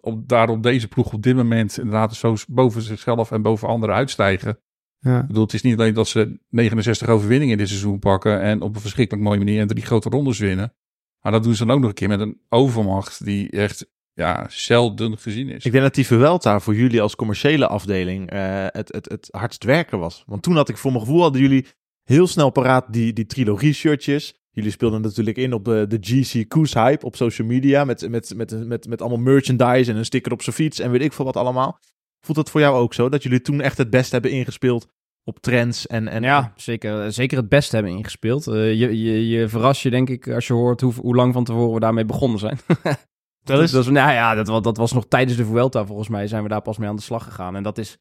[0.00, 4.58] op, daarom deze ploeg op dit moment inderdaad zo boven zichzelf en boven anderen uitstijgen.
[4.98, 5.20] ja.
[5.20, 8.60] Ik bedoel, het is niet alleen dat ze 69 overwinningen in dit seizoen pakken en
[8.60, 10.74] op een verschrikkelijk mooie manier en drie grote rondes winnen.
[11.20, 14.46] Maar dat doen ze dan ook nog een keer met een overmacht die echt ja,
[14.48, 15.64] zelden gezien is.
[15.64, 19.64] Ik denk dat die Vuelta voor jullie als commerciële afdeling eh, het, het, het hardst
[19.64, 20.22] werken was.
[20.26, 21.66] Want toen had ik voor mijn gevoel, hadden jullie
[22.02, 24.34] heel snel paraat die, die trilogie-shirtjes.
[24.50, 27.84] Jullie speelden natuurlijk in op de, de GC Koes hype op social media.
[27.84, 31.02] Met, met, met, met, met allemaal merchandise en een sticker op zijn fiets en weet
[31.02, 31.78] ik veel wat allemaal.
[32.20, 33.08] Voelt dat voor jou ook zo?
[33.08, 34.86] Dat jullie toen echt het beste hebben ingespeeld
[35.24, 36.08] op trends en...
[36.08, 38.46] en Ja, zeker, zeker het beste hebben ingespeeld.
[38.46, 41.44] Eh, je, je, je verrast je denk ik als je hoort hoe, hoe lang van
[41.44, 42.58] tevoren we daarmee begonnen zijn.
[43.50, 43.70] Eens?
[43.70, 46.48] Dat, was- nou ja, dat, dat was nog tijdens de Vuelta volgens mij zijn we
[46.48, 47.56] daar pas mee aan de slag gegaan.
[47.56, 47.96] En dat is...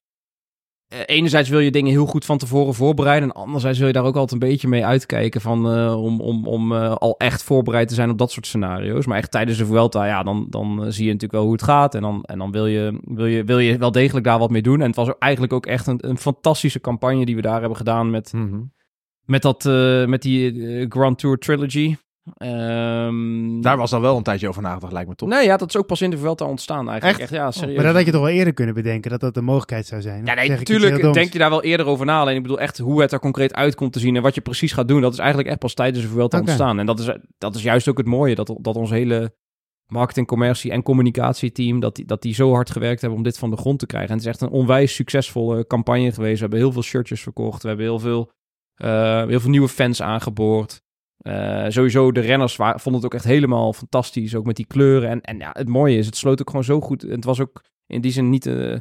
[0.87, 3.29] eh, enerzijds wil je dingen heel goed van tevoren voorbereiden.
[3.29, 6.47] En anderzijds wil je daar ook altijd een beetje mee uitkijken van, eh, om, om,
[6.47, 9.05] om eh, al echt voorbereid te zijn op dat soort scenario's.
[9.05, 11.95] Maar echt tijdens de Vuelta, ja, dan, dan zie je natuurlijk wel hoe het gaat.
[11.95, 14.61] En dan, en dan wil, je, wil, je, wil je wel degelijk daar wat mee
[14.61, 14.81] doen.
[14.81, 18.09] En het was eigenlijk ook echt een, een fantastische campagne die we daar hebben gedaan
[18.09, 18.61] met, Mhm.
[19.25, 19.63] met, dat,
[20.07, 21.95] met die Grand Tour Trilogy.
[22.33, 25.29] Ehm, Daar was al wel een tijdje over nagedacht, lijkt me toch?
[25.29, 27.19] Nee, ja, dat is ook pas in de Vuelta ontstaan eigenlijk.
[27.19, 27.31] Echt?
[27.31, 27.75] Echt, ja, serieus.
[27.75, 30.25] Maar dat had je toch wel eerder kunnen bedenken, dat dat een mogelijkheid zou zijn?
[30.25, 32.19] Ja, nee, natuurlijk denk je daar wel eerder over na.
[32.19, 34.41] Alleen ik bedoel echt hoe het er concreet uit komt te zien en wat je
[34.41, 35.01] precies gaat doen.
[35.01, 36.45] Dat is eigenlijk echt pas tijdens de Vuelta Oké.
[36.45, 36.79] ontstaan.
[36.79, 39.35] En dat is, dat is juist ook het mooie, dat, dat ons hele
[39.87, 43.49] marketing, commercie en communicatieteam, dat die, dat die zo hard gewerkt hebben om dit van
[43.49, 44.09] de grond te krijgen.
[44.09, 46.35] En het is echt een onwijs succesvolle campagne geweest.
[46.35, 47.61] We hebben heel veel shirtjes verkocht.
[47.61, 48.31] We hebben heel veel,
[48.75, 50.83] eh, heel veel nieuwe fans aangeboord.
[51.25, 54.35] Eh, sowieso, de renners vonden het ook echt helemaal fantastisch.
[54.35, 55.09] Ook met die kleuren.
[55.09, 57.01] En, en ja, het mooie is, het sloot ook gewoon zo goed.
[57.01, 58.45] Het was ook in die zin niet...
[58.45, 58.75] eh,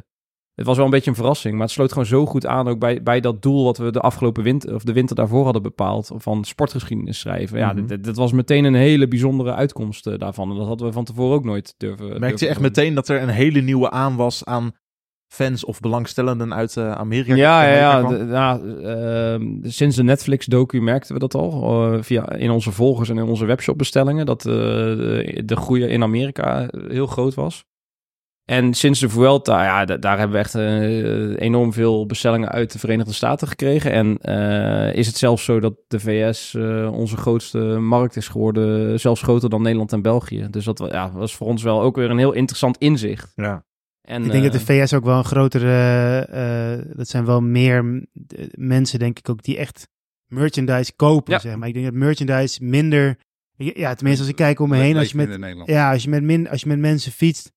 [0.55, 2.79] het was wel een beetje een verrassing, maar het sloot gewoon zo goed aan ook
[2.79, 6.11] bij, bij dat doel wat we de afgelopen winter of de winter daarvoor hadden bepaald
[6.15, 7.57] van sportgeschiedenis schrijven.
[7.59, 8.01] Ja, Mhm.
[8.01, 10.51] dit was meteen een hele bijzondere uitkomst eh, daarvan.
[10.51, 12.19] En dat hadden we van tevoren ook nooit durven.
[12.19, 12.67] Merkte je echt doen.
[12.67, 14.71] meteen dat er een hele nieuwe aanwas aan
[15.27, 21.13] fans of belangstellenden uit eh, Amerika Ja, ja, Amerika ja, ehm, sinds de Netflix-docu merkten
[21.13, 21.93] we dat al.
[21.93, 24.25] eh, via, in onze volgers en in onze webshopbestellingen.
[24.25, 27.63] Dat eh, de, de groei in Amerika heel groot was.
[28.45, 30.55] En sinds de Vuelta, ja, da- daar hebben we echt
[31.39, 33.91] enorm veel bestellingen uit de Verenigde Staten gekregen.
[33.91, 38.99] En eh, is het zelfs zo dat de VS eh, onze grootste markt is geworden.
[38.99, 40.47] Zelfs groter dan Nederland en België.
[40.49, 43.31] Dus dat ja, was voor ons wel ook weer een heel interessant inzicht.
[43.35, 43.65] Ja.
[44.05, 47.41] En, Ik denk dat de eh, VS ook wel een grotere, eh, dat zijn wel
[47.41, 48.05] meer
[48.51, 49.87] mensen denk ik ook die echt
[50.27, 51.39] merchandise kopen, Ja.
[51.39, 51.67] zeg maar.
[51.67, 53.17] Ik denk dat merchandise minder,
[53.55, 56.23] ja tenminste als ik kijk om me heen, als je met, ja, als je met,
[56.23, 57.53] min, als je met mensen fietst,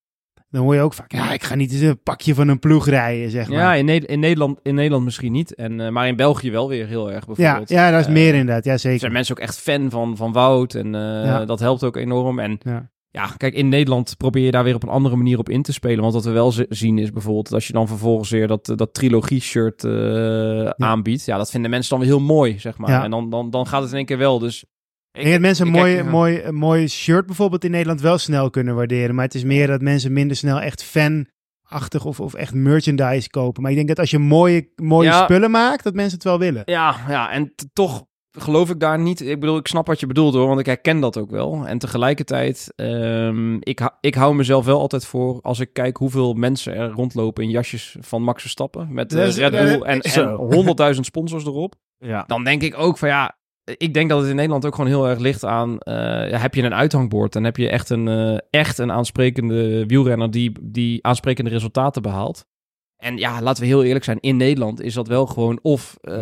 [0.50, 2.86] dan hoor je ook vaak, ja ik ga niet eens een pakje van een ploeg
[2.88, 3.58] rijden, zeg maar.
[3.58, 5.54] Ja, in, Ne- in, Nederland, in Nederland misschien niet.
[5.54, 7.68] En, eh, maar in België wel weer heel erg ja, bijvoorbeeld.
[7.68, 8.98] ja, dat is Eh, meer inderdaad, ja Er zeker.
[8.98, 10.74] zijn mensen ook echt fan van, van Wout.
[10.74, 11.44] En eh, Ja.
[11.44, 12.38] dat helpt ook enorm.
[12.38, 12.90] En Ja.
[13.10, 15.72] Ja, kijk, in Nederland probeer je daar weer op een andere manier op in te
[15.72, 16.00] spelen.
[16.00, 17.44] Want wat we wel zien is bijvoorbeeld...
[17.44, 21.24] dat als je dan vervolgens weer dat, dat trilogie-shirt eh, aanbiedt...
[21.24, 22.90] ja, dat vinden mensen dan weer heel mooi, zeg maar.
[22.90, 23.02] Ja.
[23.04, 24.38] En dan, dan, dan gaat het in één keer wel.
[24.38, 24.64] Dus
[25.12, 28.18] Ik denk dat mensen een mooi, kijk, mooi, een mooi shirt bijvoorbeeld in Nederland wel
[28.18, 29.14] snel kunnen waarderen.
[29.14, 33.62] Maar het is meer dat mensen minder snel echt fanachtig of, of echt merchandise kopen.
[33.62, 35.22] Maar ik denk dat als je mooie, mooie Ja.
[35.24, 36.62] spullen maakt, dat mensen het wel willen.
[36.64, 38.06] Ja, ja en toch
[38.40, 39.20] geloof ik daar niet.
[39.20, 41.66] Ik bedoel, ik snap wat je bedoelt hoor, want ik herken dat ook wel.
[41.66, 46.34] En tegelijkertijd, ehm, ik, hou- ik hou mezelf wel altijd voor als ik kijk hoeveel
[46.34, 50.28] mensen er rondlopen in jasjes van Max Verstappen met is- Red Bull en, Zo.
[50.28, 51.74] en honderdduizend sponsors erop.
[51.98, 52.24] Ja.
[52.26, 53.36] Dan denk ik ook van ja,
[53.76, 56.62] ik denk dat het in Nederland ook gewoon heel erg ligt aan, eh, heb je
[56.62, 61.50] een uithangbord en heb je echt een, eh, echt een aansprekende wielrenner die, die aansprekende
[61.50, 62.44] resultaten behaalt.
[62.96, 66.14] En ja, laten we heel eerlijk zijn, in Nederland is dat wel gewoon of eh,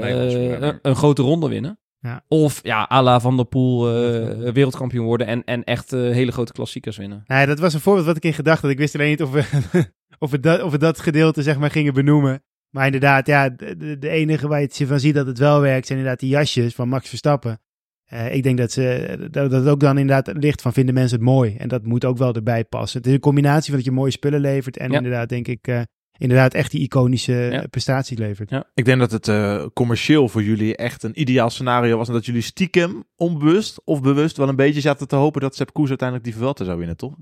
[0.82, 1.78] een grote ronde winnen.
[2.00, 2.24] Ja.
[2.28, 6.32] Of ja, à la Van der Poel eh, wereldkampioen worden en, en echt eh, hele
[6.32, 7.22] grote klassiekers winnen.
[7.26, 8.70] Nee, dat was een voorbeeld wat ik in gedachten had.
[8.70, 9.44] Ik wist alleen niet of we,
[10.18, 12.42] of we, dat, of we dat gedeelte zeg maar gingen benoemen.
[12.70, 15.98] Maar inderdaad, ja, de, enige waar je het van ziet dat het wel werkt, zijn
[15.98, 17.60] inderdaad die jasjes van Max Verstappen.
[18.04, 21.16] Eh, ik denk dat, ze, dat dat het ook dan inderdaad ligt van vinden mensen
[21.18, 21.56] het mooi.
[21.56, 22.98] En dat moet ook wel erbij passen.
[22.98, 24.96] Het is een combinatie van dat je mooie spullen levert en Ja.
[24.96, 25.86] inderdaad denk ik
[26.18, 27.62] inderdaad echt die iconische Ja.
[27.62, 28.50] eh, prestatie levert.
[28.74, 32.08] Ik denk dat het eh, commercieel voor jullie echt een ideaal scenario was.
[32.08, 35.72] En dat jullie stiekem, onbewust of bewust, wel een beetje zaten te hopen dat Sepp
[35.72, 37.14] Koes uiteindelijk die Vuelta zou winnen, toch?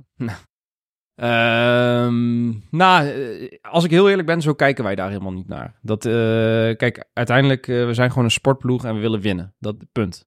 [1.15, 5.79] Ehm, nou, eh, als ik heel eerlijk ben, zo kijken wij daar helemaal niet naar.
[5.83, 6.13] Dat, eh,
[6.77, 9.55] kijk, uiteindelijk, we zijn gewoon een sportploeg en we willen winnen.
[9.59, 10.27] Dat punt.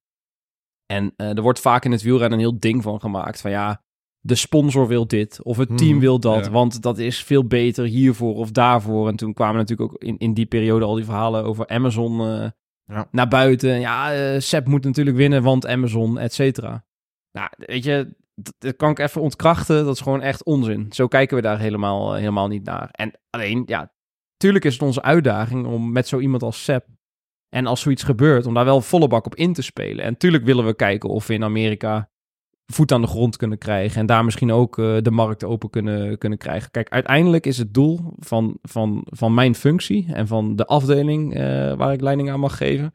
[0.86, 3.42] En eh, er wordt vaak in het wielrennen een heel ding van gemaakt.
[3.42, 3.84] Van ja,
[4.28, 6.52] de sponsor wil dit of het team Hmm, wil dat, ja.
[6.52, 9.08] want dat is veel beter hiervoor of daarvoor.
[9.08, 12.50] En toen kwamen natuurlijk ook in, in die periode al die verhalen over Amazon eh,
[12.86, 13.08] Ja.
[13.12, 13.80] naar buiten.
[13.80, 16.86] Ja, Sepp moet natuurlijk winnen, want Amazon, et cetera.
[17.32, 19.86] Nou, weet je, dat, dat kan ik even ontkrachten.
[19.86, 20.86] Dat is gewoon echt onzin.
[20.90, 22.90] Zo kijken we daar helemaal, eh, helemaal niet naar.
[22.92, 23.92] En alleen, ja,
[24.38, 26.86] tuurlijk is het onze uitdaging om met zo iemand als Sepp
[27.50, 30.06] en als zoiets gebeurt, om daar wel volle bak op in te spelen.
[30.06, 32.10] En tuurlijk willen we kijken of we in Amerika
[32.74, 34.00] voet aan de grond kunnen krijgen.
[34.00, 36.72] En daar misschien ook eh, de markt open kunnen, kunnen krijgen.
[36.72, 41.74] Kijk, uiteindelijk is het doel van, van, van mijn functie en van de afdeling eh,
[41.74, 42.94] waar ik leiding aan mag geven.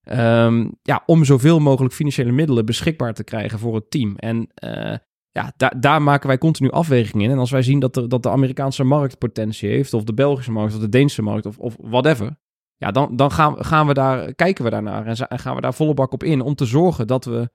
[0.00, 4.16] ehm, ja, om zoveel mogelijk financiële middelen beschikbaar te krijgen voor het team.
[4.16, 4.96] En eh,
[5.30, 7.30] ja, daar daar maken wij continu afwegingen in.
[7.30, 10.52] En als wij zien dat, er, dat de Amerikaanse markt potentie heeft, of de Belgische
[10.52, 12.38] markt, of de Deense markt, of, of whatever.
[12.76, 15.94] Ja, dan, dan gaan, gaan we daar, kijken we daarnaar en gaan we daar volle
[15.94, 17.50] bak op in om te zorgen dat we,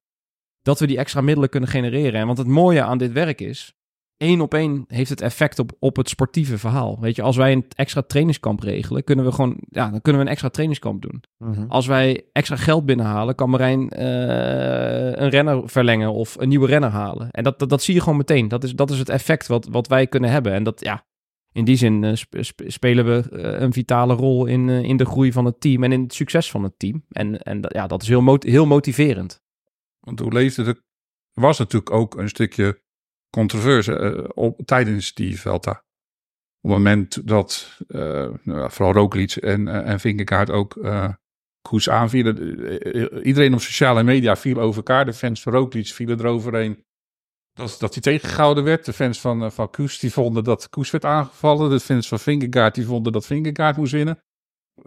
[0.61, 2.19] dat we die extra middelen kunnen genereren.
[2.19, 3.73] En want het mooie aan dit werk is,
[4.17, 6.97] één op één heeft het effect op, op het sportieve verhaal.
[6.99, 10.27] Weet je, als wij een extra trainingskamp regelen, kunnen we gewoon, ja, dan kunnen we
[10.27, 11.23] een extra trainingskamp doen.
[11.69, 16.89] Als wij extra geld binnenhalen, kan Marijn eh, een renner verlengen of een nieuwe renner
[16.89, 17.31] halen.
[17.31, 18.47] En dat, dat, dat zie je gewoon meteen.
[18.47, 20.53] Dat is, dat is het effect wat, wat wij kunnen hebben.
[20.53, 21.05] En dat, ja,
[21.51, 25.05] in die zin eh, sp- sp- spelen we eh, een vitale rol in, in de
[25.05, 27.03] groei van het team en in het succes van het team.
[27.09, 29.40] En, en dat- ja, dat is heel, mot- heel motiverend.
[30.05, 30.81] Want hoe leefde de
[31.33, 32.81] er was natuurlijk ook een stukje
[33.29, 35.71] controverse eh, op, tijdens die Velta.
[36.61, 40.79] Op het moment dat eh, nou vooral Roglic en, eh, en Vingegaard ook
[41.61, 42.37] koers aanvielen.
[43.23, 45.05] iedereen op sociale media viel over elkaar.
[45.05, 46.85] De fans van Roglic vielen eroverheen
[47.53, 48.85] dat, dat hij tegengehouden werd.
[48.85, 51.69] De fans van, van Koes die vonden dat Koes werd aangevallen.
[51.69, 54.23] De fans van Vingegaard die vonden dat Vingegaard moest winnen.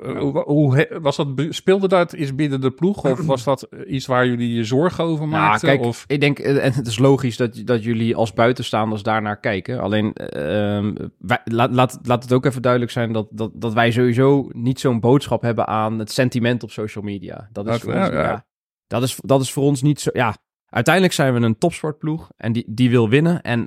[0.02, 3.04] Eh, hoe, was dat, speelde dat iets binnen de ploeg?
[3.04, 5.68] Of was dat iets waar jullie je zorgen over Nou, maakten?
[5.68, 9.40] kijk, of, ik denk, eh, en het is logisch dat, dat jullie als buitenstaanders daarnaar
[9.40, 9.80] kijken.
[9.80, 13.72] Alleen, eh, ehm, wij, laat, laat, laat het ook even duidelijk zijn dat, dat, dat
[13.72, 17.48] wij sowieso niet zo'n boodschap hebben aan het sentiment op social media.
[17.52, 18.22] Dat is, Dat- voor ja, ons, ja.
[18.22, 18.46] ja,
[18.86, 20.10] dat is, dat is voor ons niet zo...
[20.12, 20.36] Ja,
[20.68, 23.42] uiteindelijk zijn we een topsportploeg en die, die wil winnen.
[23.42, 23.66] En eh,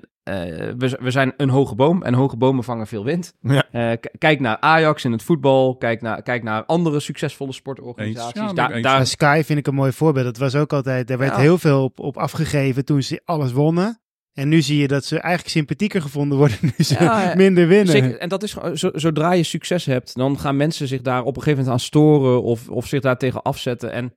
[0.78, 3.34] we, we zijn een hoge boom en hoge bomen vangen veel wind.
[3.42, 3.64] Ja.
[3.72, 8.42] Eh, kijk naar Ajax in het voetbal, kijk naar, kijk naar andere succesvolle sportorganisaties.
[8.42, 8.84] Eens, ja, daar, eens.
[8.84, 10.26] daar, Maar Sky vind ik een mooi voorbeeld.
[10.26, 11.40] Dat was ook altijd, daar werd Ja.
[11.40, 14.02] heel veel op, op afgegeven toen ze alles wonnen.
[14.34, 17.88] En nu zie je dat ze eigenlijk sympathieker gevonden worden nu ze Ja, minder winnen.
[17.88, 18.58] Zeker, en dat is
[18.94, 22.44] zodra je succes hebt, dan gaan mensen zich daar op een gegeven moment aan storen
[22.44, 23.92] of, of zich daar tegen afzetten.
[23.92, 24.14] En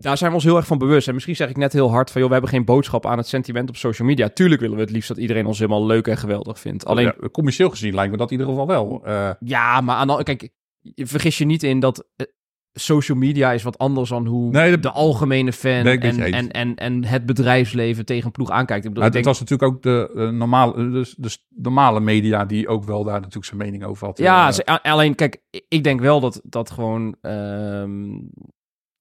[0.00, 1.08] daar zijn we ons heel erg van bewust.
[1.08, 3.26] En misschien zeg ik net heel hard van, joh, we hebben geen boodschap aan het
[3.28, 4.28] sentiment op social media.
[4.28, 6.84] Tuurlijk willen we het liefst dat iedereen ons helemaal leuk en geweldig vindt.
[6.84, 9.00] Alleen, ja, commercieel gezien lijkt me dat in ieder geval wel.
[9.04, 10.48] Eh, ja, maar aan kijk,
[10.80, 12.26] je- vergis je niet in dat eh,
[12.72, 16.00] social media is wat anders dan hoe Nee, dat- de algemene fan en,
[16.34, 18.84] en, en, en het bedrijfsleven tegen een ploeg aankijkt.
[18.84, 22.68] Ik bedoel, ik denk- was natuurlijk ook de, eh, normale, de, de normale media die
[22.68, 24.18] ook wel daar natuurlijk zijn mening over had.
[24.18, 28.08] Ja, alleen kijk, ik denk wel dat dat gewoon ehm,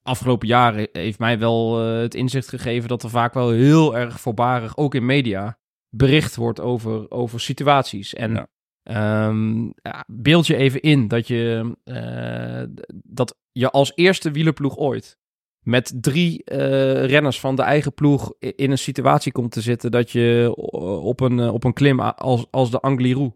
[0.04, 4.20] afgelopen jaren heeft mij wel eh, het inzicht gegeven dat er vaak wel heel erg
[4.20, 5.60] voorbarig, ook in media,
[5.90, 8.14] bericht wordt over, over situaties.
[8.14, 8.48] En Ja.
[8.84, 12.64] ehm, ja, beeld je even in dat je, eh,
[13.04, 15.18] dat je als eerste wielerploeg ooit
[15.60, 20.12] met drie eh, renners van de eigen ploeg in een situatie komt te zitten dat
[20.12, 20.54] je
[21.04, 23.32] op een, op een klim als, als de Angliru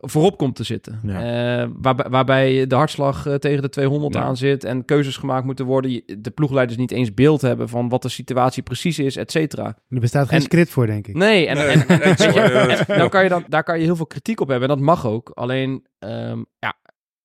[0.00, 1.00] voorop komt te zitten.
[1.02, 1.60] Ja.
[1.62, 4.20] Eh, waarbij, waarbij de hartslag eh, tegen de 200 Ja.
[4.22, 6.02] aan zit en keuzes gemaakt moeten worden.
[6.18, 9.78] De ploegleiders niet eens beeld hebben van wat de situatie precies is, et cetera.
[9.88, 11.14] er bestaat geen en- script voor, denk ik.
[11.14, 14.68] Nee, en, Nee, je, kan je dan, daar kan je heel veel kritiek op hebben
[14.68, 15.30] en dat mag ook.
[15.34, 16.74] Alleen, ehm, ja,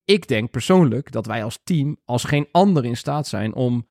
[0.04, 3.86] ik denk persoonlijk dat wij als team als geen ander in staat zijn om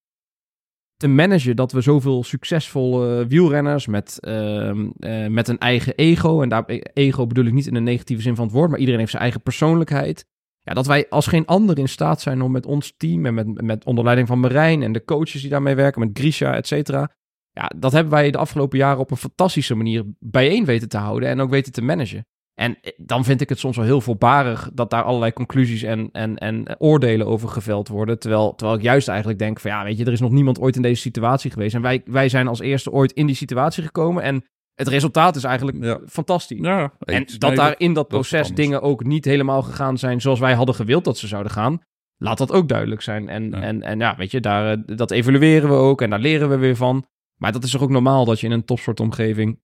[0.98, 6.50] te managen dat we zoveel succesvolle wielrenners met, ehm, eh, met een eigen ego, en
[6.50, 9.12] daar ego bedoel ik niet in de negatieve zin van het woord, maar iedereen heeft
[9.12, 10.26] zijn eigen persoonlijkheid.
[10.62, 13.62] Ja, dat wij als geen ander in staat zijn om met ons team en met,
[13.62, 17.12] met onder leiding van Marijn en de coaches die daarmee werken, met Grisha, et cetera.
[17.52, 21.30] Ja, dat hebben wij de afgelopen jaren op een fantastische manier bijeen weten te houden
[21.30, 22.26] en ook weten te managen.
[22.56, 26.10] En eh, dan vind ik het soms wel heel voorbarig dat daar allerlei conclusies en,
[26.12, 28.20] en, en oordelen over geveld worden.
[28.20, 30.76] Terwijl, terwijl ik juist eigenlijk denk van ja, weet je, er is nog niemand ooit
[30.76, 31.76] in deze situatie geweest.
[31.76, 34.24] En wij, wij zijn als eerste ooit in die situatie gekomen.
[34.24, 36.00] En het resultaat is eigenlijk Ja.
[36.08, 36.60] fantastisch.
[36.62, 40.54] Ja, En dat daar in dat proces dingen ook niet helemaal gegaan zijn zoals wij
[40.54, 41.82] hadden gewild dat ze zouden gaan.
[42.18, 43.30] Laat dat ook duidelijk zijn.
[43.30, 43.58] En Ja.
[43.58, 46.50] ja, en, en ja weet je, daar, eh, dat evalueren we ook en daar leren
[46.50, 47.06] we weer van.
[47.36, 49.60] Maar dat is toch ook normaal dat je in een topsportomgeving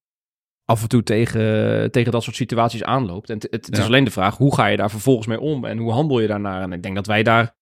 [0.64, 3.30] af en toe tegen, tegen dat soort situaties aanloopt.
[3.30, 5.78] En het, het, is alleen de vraag, hoe ga je daar vervolgens mee om en
[5.78, 6.62] hoe handel je daarnaar?
[6.62, 7.54] En ik denk dat wij daar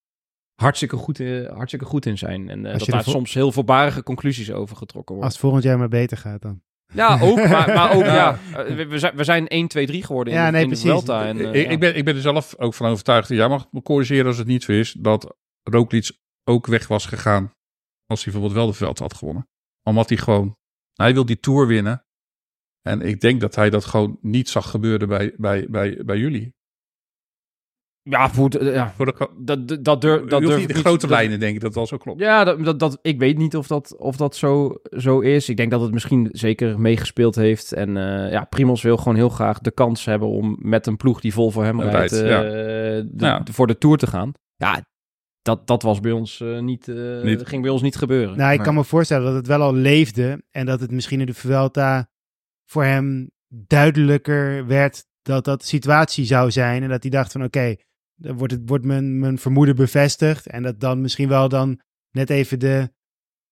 [0.55, 2.49] hartstikke goed, in- hartstikke goed in zijn.
[2.49, 5.25] En eh, dat daar soms heel voorbarige conclusies over getrokken worden.
[5.25, 6.63] Als het volgend jaar maar beter gaat dan.
[6.93, 7.37] Ja, ook.
[7.49, 8.15] Maar, maar ook, Ja.
[8.15, 8.39] ja.
[8.65, 10.69] eh, We, we zijn, we zijn 1, 2, 3 geworden in, Ja, de, nee, in
[10.69, 10.91] de precies.
[10.91, 11.27] Vuelta.
[11.27, 11.71] En, eh, ik, ja.
[11.71, 13.29] ik, ben, ik ben er zelf ook van overtuigd.
[13.29, 14.93] Jij mag me corrigeren als het niet zo is.
[14.99, 16.11] Dat Roglic
[16.45, 17.53] ook weg was gegaan.
[18.07, 19.49] Als hij bijvoorbeeld wel de veld had gewonnen.
[19.83, 20.57] Omdat hij gewoon.
[20.95, 22.05] Hij wil die tour winnen.
[22.83, 26.55] En ik denk dat hij dat gewoon niet zag gebeuren bij, bij, bij, bij jullie.
[28.03, 28.93] Ja, goed, eh, ja.
[28.97, 31.61] Voor de, Dat, dat, dat, durf, dat durf de niet- grote dat- lijnen, denk ik
[31.61, 32.21] dat wel zo klopt.
[32.21, 35.49] Ja, dat, dat, dat, ik weet niet of dat, of dat zo, zo is.
[35.49, 37.73] Ik denk dat het misschien zeker meegespeeld heeft.
[37.73, 41.21] En eh ja, Primos wil gewoon heel graag de kans hebben om met een ploeg
[41.21, 42.41] die vol voor hem Rijdt, rijdt, eh, ja.
[42.43, 43.43] de- Ja.
[43.51, 44.33] voor de Tour te gaan.
[44.57, 44.85] Ja,
[45.43, 47.47] dat, dat was bij ons eh, niet, eh, Niet.
[47.47, 48.37] ging bij ons niet gebeuren.
[48.37, 48.67] Nou, ik Nee.
[48.67, 50.43] kan me voorstellen dat het wel al leefde.
[50.51, 52.11] En dat het misschien in de Vuelta
[52.71, 56.83] voor hem duidelijker werd dat dat de situatie zou zijn.
[56.83, 57.77] En dat hij dacht van oké,
[58.15, 60.47] dan wordt, het, wordt mijn, mijn vermoeden bevestigd.
[60.47, 61.81] En dat dan misschien wel dan
[62.11, 62.91] net even de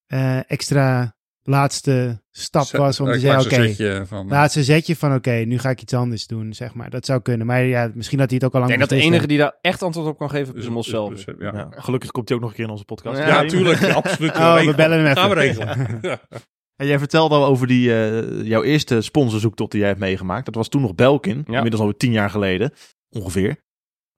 [0.07, 4.65] eh, extra laatste stap was om te ik zeggen oké, zo'n zetje van, eh, laatste
[4.65, 6.91] zetje van oké, nu ga ik iets anders doen, zeg maar.
[6.91, 7.47] Dat zou kunnen.
[7.47, 9.29] Maar ja, misschien had hij het ook al lang ik denk dat de enige heeft.
[9.29, 11.13] die daar echt antwoord op kan geven, is is- zelf.
[11.13, 11.53] is- ja.
[11.53, 13.19] Ja, gelukkig komt hij ook nog een keer in onze podcast.
[13.19, 13.49] Ja, Ja, Karim.
[13.49, 13.83] tuurlijk.
[13.83, 14.37] absoluut.
[14.37, 16.01] Oh, we bellen hem Gaan we regelen.
[16.81, 20.45] En jij vertelde al over die, eh, jouw eerste sponsorzoektocht die jij hebt meegemaakt.
[20.45, 21.55] Dat was toen nog Belkin, Ja.
[21.55, 22.73] inmiddels alweer tien jaar geleden,
[23.11, 23.57] ongeveer.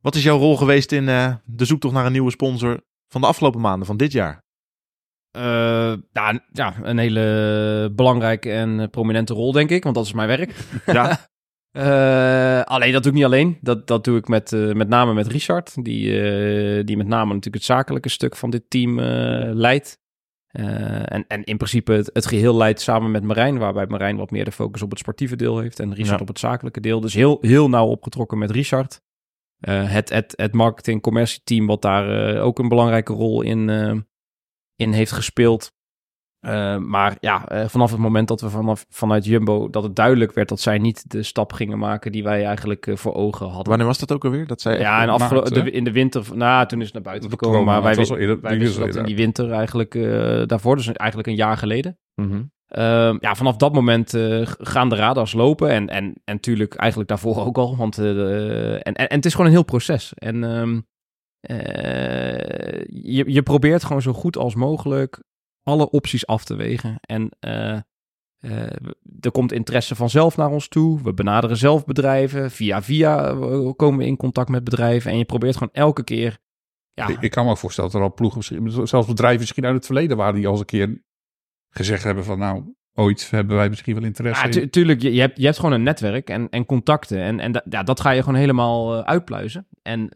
[0.01, 3.27] Wat is jouw rol geweest in eh, de zoektocht naar een nieuwe sponsor van de
[3.27, 4.42] afgelopen maanden, van dit jaar?
[5.31, 10.29] Eh, ja, ja, een hele belangrijke en prominente rol, denk ik, want dat is mijn
[10.29, 10.55] werk.
[10.87, 11.29] Ja.
[12.64, 13.59] Alleen dat doe ik niet alleen.
[13.61, 17.64] Dat, dat doe ik met, met name met Richard, die, die met name natuurlijk het
[17.64, 19.01] zakelijke stuk van dit team
[19.55, 19.99] leidt.
[20.50, 24.30] Eh, en, en in principe het, het geheel leidt samen met Marijn, waarbij Marijn wat
[24.30, 26.20] meer de focus op het sportieve deel heeft en Richard Ja.
[26.20, 27.00] op het zakelijke deel.
[27.00, 29.00] Dus heel, heel nauw opgetrokken met Richard.
[29.60, 33.68] Eh, het, het, het marketing-commercieteam, wat daar eh, ook een belangrijke rol in,
[34.76, 35.72] in heeft gespeeld.
[36.40, 40.33] Eh, maar ja, eh, vanaf het moment dat we vanaf, vanuit Jumbo, dat het duidelijk
[40.33, 43.68] werd dat zij niet de stap gingen maken die wij eigenlijk eh, voor ogen hadden.
[43.68, 44.46] Wanneer was dat ook alweer?
[44.46, 47.57] Dat zij Ja, maart, de, in de winter, nou, toen is het naar buiten gekomen.
[47.59, 49.92] corona, Maar wij, was eerder- wij wisten dat in die winter eigenlijk
[50.48, 51.98] daarvoor, dus eigenlijk een jaar geleden.
[52.66, 54.11] Ehm, ja, vanaf dat moment
[54.59, 55.68] gaan de radars lopen.
[55.70, 57.76] En, en, en natuurlijk eigenlijk daarvoor ook al.
[57.76, 60.12] Want, en, en, en het is gewoon een heel proces.
[60.14, 60.81] En ehm,
[61.40, 65.22] eh, je, je probeert gewoon zo goed als mogelijk
[65.70, 66.98] alle opties af te wegen.
[67.00, 67.83] En eh, eh,
[69.20, 71.02] er komt interesse vanzelf naar ons toe.
[71.02, 72.50] We benaderen zelf bedrijven.
[72.50, 75.11] Via via eh, komen we in contact met bedrijven.
[75.11, 76.38] En je probeert gewoon elke keer...
[76.92, 79.64] Ja, Ik, ik kan me ook voorstellen dat er al ploegen, misschien- zelfs bedrijven misschien
[79.64, 81.02] uit het verleden waren die al eens een keer
[81.70, 84.52] gezegd hebben van nou, ooit hebben wij misschien wel interesse Ja, in.
[84.52, 87.18] tu- tuurlijk, je, je, hebt, je hebt gewoon een netwerk en, en contacten.
[87.18, 89.66] En, en da- ja, dat ga je gewoon helemaal uitpluizen.
[89.83, 90.09] En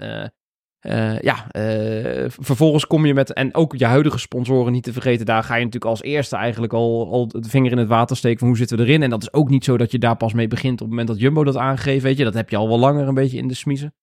[0.85, 3.33] eh, ja, eh, vervolgens kom je met...
[3.33, 5.27] En ook je huidige sponsoren niet te vergeten.
[5.27, 8.39] Daar ga je natuurlijk als eerste eigenlijk al, al de vinger in het water steken
[8.39, 9.03] van hoe zitten we erin.
[9.03, 11.09] En dat is ook niet zo dat je daar pas mee begint op het moment
[11.09, 12.03] dat Jumbo dat aangeeft.
[12.03, 13.95] Weet je, dat heb je al wel langer een beetje in de smiezen.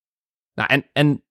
[0.54, 1.24] Nou, en, en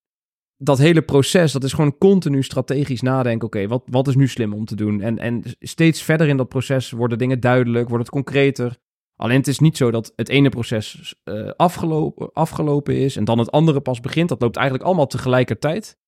[0.56, 3.46] dat hele proces, dat is gewoon continu strategisch nadenken.
[3.46, 5.00] Oké, wat, wat is nu slim om te doen?
[5.00, 8.78] En, en steeds verder in dat proces worden dingen duidelijk, wordt het concreter.
[9.20, 13.38] Alleen het is niet zo dat het ene proces eh, afgelopen, afgelopen is en dan
[13.38, 14.28] het andere pas begint.
[14.28, 15.98] Dat loopt eigenlijk allemaal tegelijkertijd.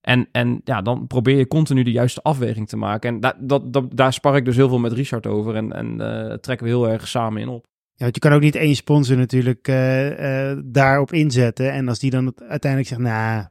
[0.00, 3.14] En, en ja, dan probeer je continu de juiste afweging te maken.
[3.14, 5.54] En da, dat, dat, daar spar ik dus heel veel met Richard over.
[5.54, 7.66] En, en eh, trekken we heel erg samen in op.
[7.92, 11.72] Ja, want je kan ook niet één sponsor natuurlijk eh, eh, daarop inzetten.
[11.72, 13.46] En als die dan uiteindelijk zegt, nou,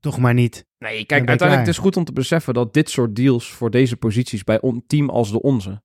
[0.00, 0.66] toch maar niet.
[0.78, 3.96] Nee, kijk, uiteindelijk het is goed om te beseffen dat dit soort deals voor deze
[3.96, 5.82] posities bij een team als de onze,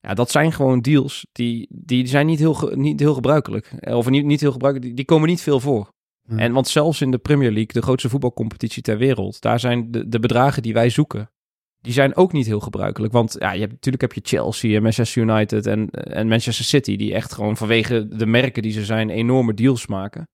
[0.00, 3.66] ja, dat zijn gewoon deals die, die zijn niet heel, niet heel gebruikelijk.
[3.66, 5.88] Eh, Of niet, niet heel gebruikelijk, die, die komen niet veel voor.
[6.28, 6.38] Hmm.
[6.38, 10.08] En want zelfs in de Premier League, de grootste voetbalcompetitie ter wereld, daar zijn de,
[10.08, 11.30] de bedragen die wij zoeken,
[11.80, 13.12] die zijn ook niet heel gebruikelijk.
[13.12, 16.96] Want ja, je hebt, natuurlijk heb je Chelsea en Manchester United en, en Manchester City,
[16.96, 20.28] die echt gewoon vanwege de merken die ze zijn enorme deals maken.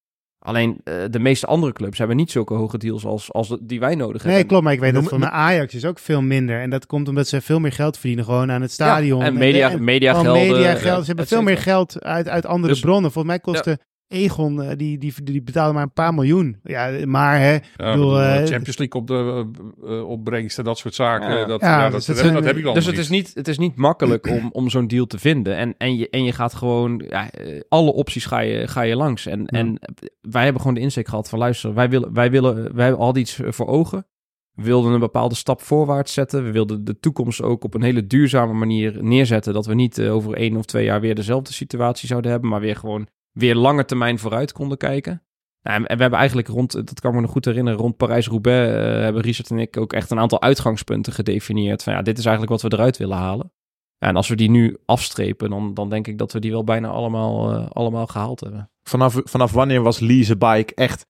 [0.45, 3.95] Alleen eh, de meeste andere clubs hebben niet zulke hoge deals als, als die wij
[3.95, 4.49] nodig Nee, hebben.
[4.49, 4.65] klopt.
[4.65, 6.61] Maar ik weet Noem- dat van mijn Ajax is ook veel minder.
[6.61, 9.21] En dat komt omdat ze veel meer geld verdienen gewoon aan het stadion.
[9.21, 10.27] Ja, en media, en, mediageld.
[10.27, 13.13] eh, Ze hebben veel meer geld uit, uit andere Dus- bronnen.
[13.13, 13.79] Volgens mij kostte
[14.13, 16.57] Egon, eh, die, die, die betaalde maar een paar miljoen.
[16.63, 19.47] Ja, maar hè, Ja, bedoel, bedoel, eh, Champions League op de
[19.85, 21.39] eh, eh, opbrengsten, dat soort zaken.
[21.39, 21.45] Ja.
[21.45, 23.49] Dat, Ja, ja, dus dat, het dat, heb ik al Dus het is, niet, het
[23.49, 25.57] is niet makkelijk om, om zo'n deal te vinden.
[25.57, 28.97] En, en, je, en je gaat gewoon, ja, eh, alle opties ga je, ga je
[28.97, 29.27] langs.
[29.27, 29.79] En, en
[30.21, 33.17] wij hebben gewoon de insteek gehad van luister, wij willen, wij willen, wij hebben al
[33.17, 34.07] iets voor ogen.
[34.55, 36.45] We wilden een bepaalde stap voorwaarts zetten.
[36.45, 39.53] We wilden de toekomst ook op een hele duurzame manier neerzetten.
[39.53, 42.61] Dat we niet eh, over één of twee jaar weer dezelfde situatie zouden hebben, maar
[42.61, 45.23] weer gewoon weer lange termijn vooruit konden kijken.
[45.63, 48.75] Nou, en we hebben eigenlijk rond, dat kan ik me nog goed herinneren, rond Parijs-Roubaix
[48.75, 51.83] eh, hebben Richard en ik ook echt een aantal uitgangspunten gedefinieerd.
[51.83, 53.53] Van ja, dit is eigenlijk wat we eruit willen halen.
[53.99, 56.89] En als we die nu afstrepen, dan, dan denk ik dat we die wel bijna
[56.89, 58.71] allemaal, eh, allemaal gehaald hebben.
[58.83, 61.07] Vanaf, vanaf wanneer was Lease Bike echt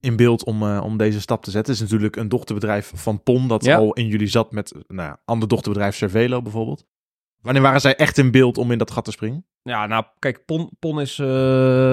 [0.00, 1.72] in beeld om, eh, om deze stap te zetten?
[1.72, 3.76] Het is natuurlijk een dochterbedrijf van PON dat Ja.
[3.76, 6.86] al in jullie zat met nou ja, ander dochterbedrijf Cervelo bijvoorbeeld.
[7.42, 9.46] Wanneer waren zij echt in beeld om in dat gat te springen?
[9.62, 11.26] Ja, nou, kijk, Pon, Pon is eh,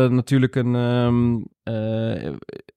[0.09, 2.31] natuurlijk een, ehm, eh,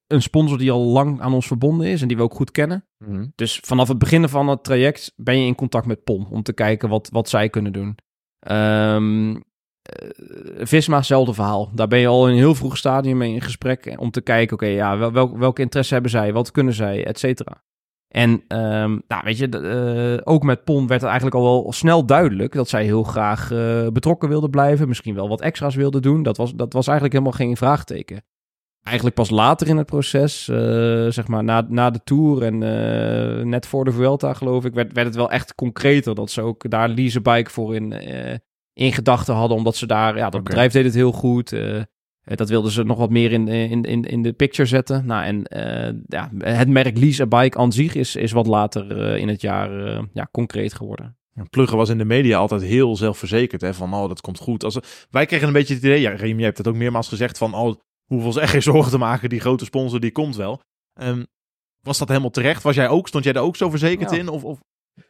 [0.06, 2.86] een sponsor die al lang aan ons verbonden is en die we ook goed kennen.
[3.34, 6.52] Dus vanaf het begin van het traject ben je in contact met PON om te
[6.52, 7.94] kijken wat, wat zij kunnen doen.
[8.38, 9.36] Ehm
[9.82, 11.70] eh, Visma, hetzelfde verhaal.
[11.74, 14.54] Daar ben je al in een heel vroeg stadium mee in gesprek om te kijken,
[14.54, 17.64] oké, ja, wel, welk, welke interesse hebben zij, wat kunnen zij, et cetera.
[18.12, 22.06] En ehm, nou, weet je, eh, ook met PON werd het eigenlijk al wel snel
[22.06, 26.22] duidelijk dat zij heel graag eh, betrokken wilden blijven, misschien wel wat extra's wilden doen.
[26.22, 28.24] Dat was, dat was eigenlijk helemaal geen vraagteken.
[28.82, 30.56] Eigenlijk pas later in het proces, eh,
[31.08, 32.58] zeg maar na, na de Tour en
[33.48, 36.70] net voor de Vuelta geloof ik, werd, werd het wel echt concreter dat ze ook
[36.70, 37.92] daar Lease Bike voor in,
[38.72, 39.56] in gedachten hadden.
[39.56, 41.54] Omdat ze daar, ja, dat bedrijf deed het heel goed.
[42.24, 45.06] Eh, eh, dat wilden ze nog wat meer in, in, in, in de picture zetten.
[45.06, 49.20] Nou, en eh, ja, het merk Lease Bike aan zich is, is wat later eh,
[49.20, 51.16] in het jaar eh, ja, concreet geworden.
[51.50, 53.60] Pluggen was in de media altijd heel zelfverzekerd.
[53.60, 54.64] Hè, van, oh, dat komt goed.
[54.64, 54.78] Als,
[55.10, 57.54] wij kregen een beetje het idee, ja, Riem, jij hebt het ook meermaals gezegd, van,
[57.54, 59.28] oh, hoeveel ze echt geen zorgen te maken.
[59.28, 60.60] Die grote sponsor, die komt wel.
[61.00, 61.24] Ehm,
[61.80, 62.62] was dat helemaal terecht?
[62.62, 64.16] Was jij ook, stond jij daar ook zo verzekerd Ja.
[64.16, 64.28] in?
[64.28, 64.60] Of, of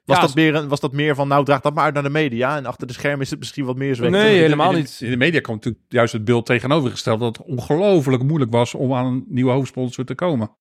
[0.04, 2.02] Was, Ja, dat meer, een- was dat meer van, nou draag dat maar uit naar
[2.02, 2.56] de media.
[2.56, 4.10] En achter de schermen is het misschien wat meer zweet.
[4.10, 5.00] Nee, helemaal in de- niet.
[5.00, 8.94] In de media kwam natuurlijk juist het beeld tegenovergesteld dat het ongelooflijk moeilijk was om
[8.94, 10.56] aan een nieuwe hoofdsponsor te komen.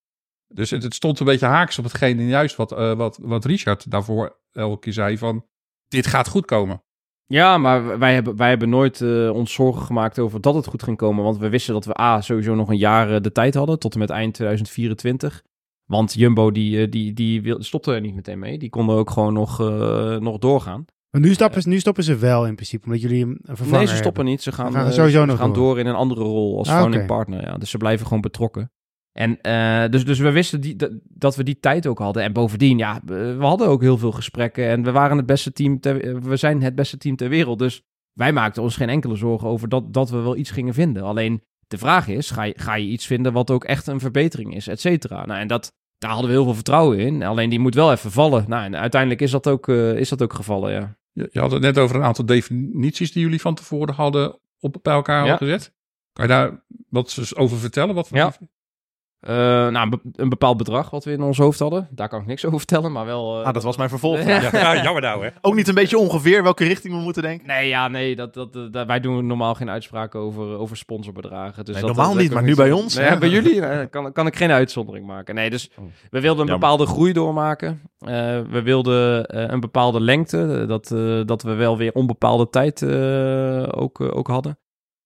[0.47, 3.91] Dus het, het stond een beetje haaks op hetgeen juist wat, eh, wat, wat Richard
[3.91, 5.45] daarvoor elke keer zei van
[5.87, 6.83] dit gaat goed komen.
[7.25, 10.83] Ja, maar wij hebben, wij hebben nooit eh, ons zorgen gemaakt over dat het goed
[10.83, 11.23] ging komen.
[11.23, 13.93] Want we wisten dat we A, sowieso nog een jaar eh, de tijd hadden, tot
[13.93, 15.43] en met eind 2024.
[15.91, 18.57] Want Jumbo, die, eh, die, die wil, stopte er niet meteen mee.
[18.57, 20.85] Die konden ook gewoon nog, eh, nog doorgaan.
[21.09, 23.87] Maar nu stoppen, ze- nu stoppen ze wel in principe, omdat jullie een vervanger nee,
[23.87, 24.25] ze stoppen hebben.
[24.25, 24.41] niet.
[24.41, 25.63] Ze gaan, gaan eh, sowieso ze nog gaan door.
[25.67, 25.79] door.
[25.79, 27.41] in een andere rol als Ah, partner.
[27.41, 27.57] Ja.
[27.57, 28.71] Dus ze blijven gewoon betrokken.
[29.11, 32.23] En eh, dus, dus we wisten die, dat, dat we die tijd ook hadden.
[32.23, 34.67] En bovendien, ja, we we hadden ook heel veel gesprekken.
[34.67, 37.59] En we waren het beste team ter, we zijn het beste team ter wereld.
[37.59, 37.81] Dus
[38.13, 41.03] wij maakten ons geen enkele zorgen over dat, dat we wel iets gingen vinden.
[41.03, 44.55] Alleen de vraag is, ga je, ga je iets vinden wat ook echt een verbetering
[44.55, 45.25] is, et cetera.
[45.25, 47.23] Nou, en dat, daar hadden we heel veel vertrouwen in.
[47.23, 48.45] Alleen die moet wel even vallen.
[48.47, 50.95] Nou, en uiteindelijk is dat ook, eh, is dat ook gevallen, ja.
[51.11, 54.77] Je, je had het net over een aantal definities die jullie van tevoren hadden op
[54.81, 55.37] bij elkaar Ja.
[55.37, 55.73] gezet.
[56.13, 57.95] Kan je daar wat over vertellen?
[57.95, 58.33] Wat voor Ja.
[59.21, 61.87] Eh, nou, een be- een bepaald bedrag wat we in ons hoofd hadden.
[61.91, 63.39] Daar kan ik niks over vertellen, maar wel...
[63.41, 64.19] eh, Ah, dat was mijn vervolg.
[64.25, 64.39] Ja.
[64.51, 65.29] Ja, jammer nou hè.
[65.41, 67.47] Ook niet een beetje ongeveer welke richting we moeten denken?
[67.47, 71.65] Nee, ja, nee, dat, dat, dat- wij doen normaal geen uitspraken over, over sponsorbedragen.
[71.65, 74.11] Dus Nee, dat, normaal dat niet, maar nu bij ons, Nee, bij jullie eh, kan,
[74.11, 75.35] kan ik geen uitzondering maken.
[75.35, 75.69] Nee, dus
[76.09, 76.59] we wilden een Jammer.
[76.59, 77.81] bepaalde groei doormaken.
[77.99, 78.07] Eh,
[78.49, 83.63] we wilden eh, een bepaalde lengte, dat, eh, dat we wel weer onbepaalde tijd eh,
[83.81, 84.57] ook, ook hadden.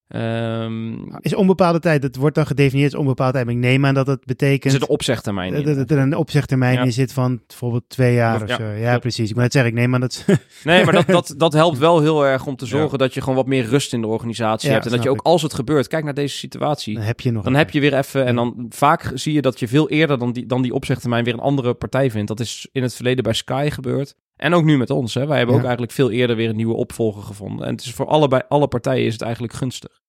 [0.07, 3.45] Ehm, Is onbepaalde tijd, dat wordt dan gedefinieerd als onbepaalde tijd.
[3.45, 5.75] Maar ik neem aan dat het er betekent zit een opzegtermijn dat, in.
[5.75, 6.83] dat er een opzegtermijn Ja.
[6.83, 8.63] in zit van bijvoorbeeld twee jaar of zo.
[8.63, 9.29] Ja, precies.
[9.29, 10.25] Ik moet net zeggen, ik neem aan dat...
[10.63, 13.35] Nee, maar dat, dat, dat helpt wel heel erg om te zorgen dat je gewoon
[13.35, 14.85] wat meer rust in de organisatie hebt.
[14.85, 16.93] En dat je ook als het gebeurt, kijk naar deze situatie.
[16.95, 17.43] dan heb je nog...
[17.43, 20.31] Dan heb je weer even, en dan vaak zie je dat je veel eerder dan
[20.31, 22.27] die, dan die opzegtermijn weer een andere partij vindt.
[22.27, 24.15] Dat is in het verleden bij Sky gebeurd.
[24.35, 25.13] En ook nu met ons.
[25.13, 25.25] Hè.
[25.27, 25.59] Wij hebben Ja.
[25.61, 27.65] ook eigenlijk veel eerder weer een nieuwe opvolger gevonden.
[27.65, 30.01] En het is voor allebei, alle partijen is het eigenlijk gunstig.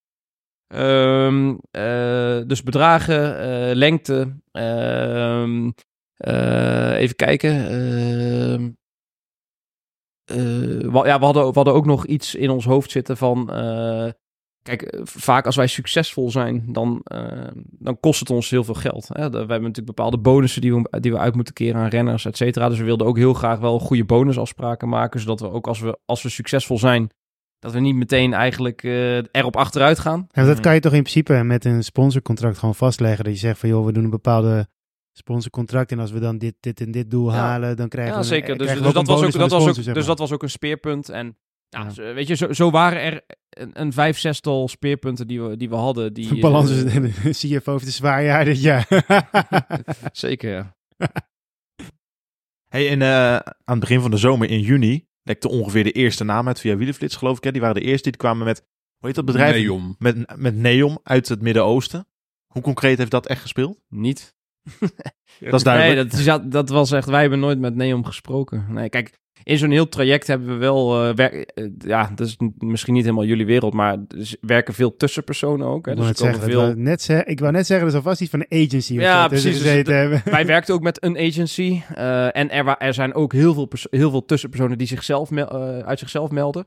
[0.66, 4.36] Ehm, eh, dus bedragen, eh, lengte.
[4.52, 5.70] ehm,
[6.16, 7.50] eh, even kijken.
[7.68, 8.70] ehm,
[10.24, 13.50] eh, ja, we, hadden, we hadden ook nog iets in ons hoofd zitten van.
[14.66, 18.74] Kijk, eh, vaak als wij succesvol zijn, dan, eh, dan kost het ons heel veel
[18.74, 19.08] geld.
[19.08, 19.30] Hè?
[19.30, 22.36] We hebben natuurlijk bepaalde bonussen die we, die we uit moeten keren aan renners, et
[22.36, 22.68] cetera.
[22.68, 25.98] Dus we wilden ook heel graag wel goede bonusafspraken maken, zodat we ook als we,
[26.04, 27.10] als we succesvol zijn,
[27.58, 30.26] dat we niet meteen eigenlijk eh, erop achteruit gaan.
[30.30, 33.24] Ja, dat kan je toch in principe met een sponsorcontract gewoon vastleggen.
[33.24, 34.66] Dat je zegt van, joh, we doen een bepaalde
[35.12, 35.92] sponsorcontract.
[35.92, 37.36] En als we dan dit, dit en dit doel Ja.
[37.36, 38.26] halen, dan krijgen Ja, we...
[38.26, 38.58] zeker.
[38.58, 41.08] Dus, dus, dat, was ook, dat, was dus dat was ook een speerpunt.
[41.08, 41.36] En
[41.68, 41.90] ja, Ja.
[41.90, 45.68] zo- weet je, zo, zo waren er een, een vijf, zestal speerpunten die we, die
[45.68, 46.12] we hadden.
[46.14, 48.86] Die, De balans eh, is de CFO heeft een zwaar jaar dit jaar.
[50.12, 50.76] Zeker, ja.
[52.68, 56.24] Hey, en eh, aan het begin van de zomer in juni lekte ongeveer de eerste
[56.24, 57.44] naam uit via Wielenflits, geloof ik.
[57.44, 57.52] Hè?
[57.52, 58.58] Die waren de eerste die kwamen met,
[58.96, 59.54] hoe heet dat bedrijf?
[59.56, 59.94] Neom.
[59.98, 62.06] Met, met Neom uit het Midden-Oosten.
[62.46, 63.80] Hoe concreet heeft dat echt gespeeld?
[63.88, 64.34] Niet.
[65.40, 66.12] Dat is duidelijk.
[66.12, 68.64] Nee, dat, dat was echt, wij hebben nooit met Neom gesproken.
[68.68, 69.12] Nee, kijk,
[69.42, 73.24] in zo'n heel traject hebben we wel, eh, eh, ja, dat is misschien niet helemaal
[73.24, 75.86] jullie wereld, maar er is- werken veel tussenpersonen ook.
[75.86, 76.60] Hè, Ik dus net zeggen, veel...
[76.60, 78.94] het wou net zeg- ik wou net zeggen, er zal vast iets van een agency
[78.94, 80.22] Ja, precies, dus hebben.
[80.24, 81.80] Wij werkten ook met een agency.
[81.94, 85.32] eh, en er, er zijn ook heel veel, heel veel tussenpersonen die zichzelf
[85.84, 86.66] uit zichzelf melden.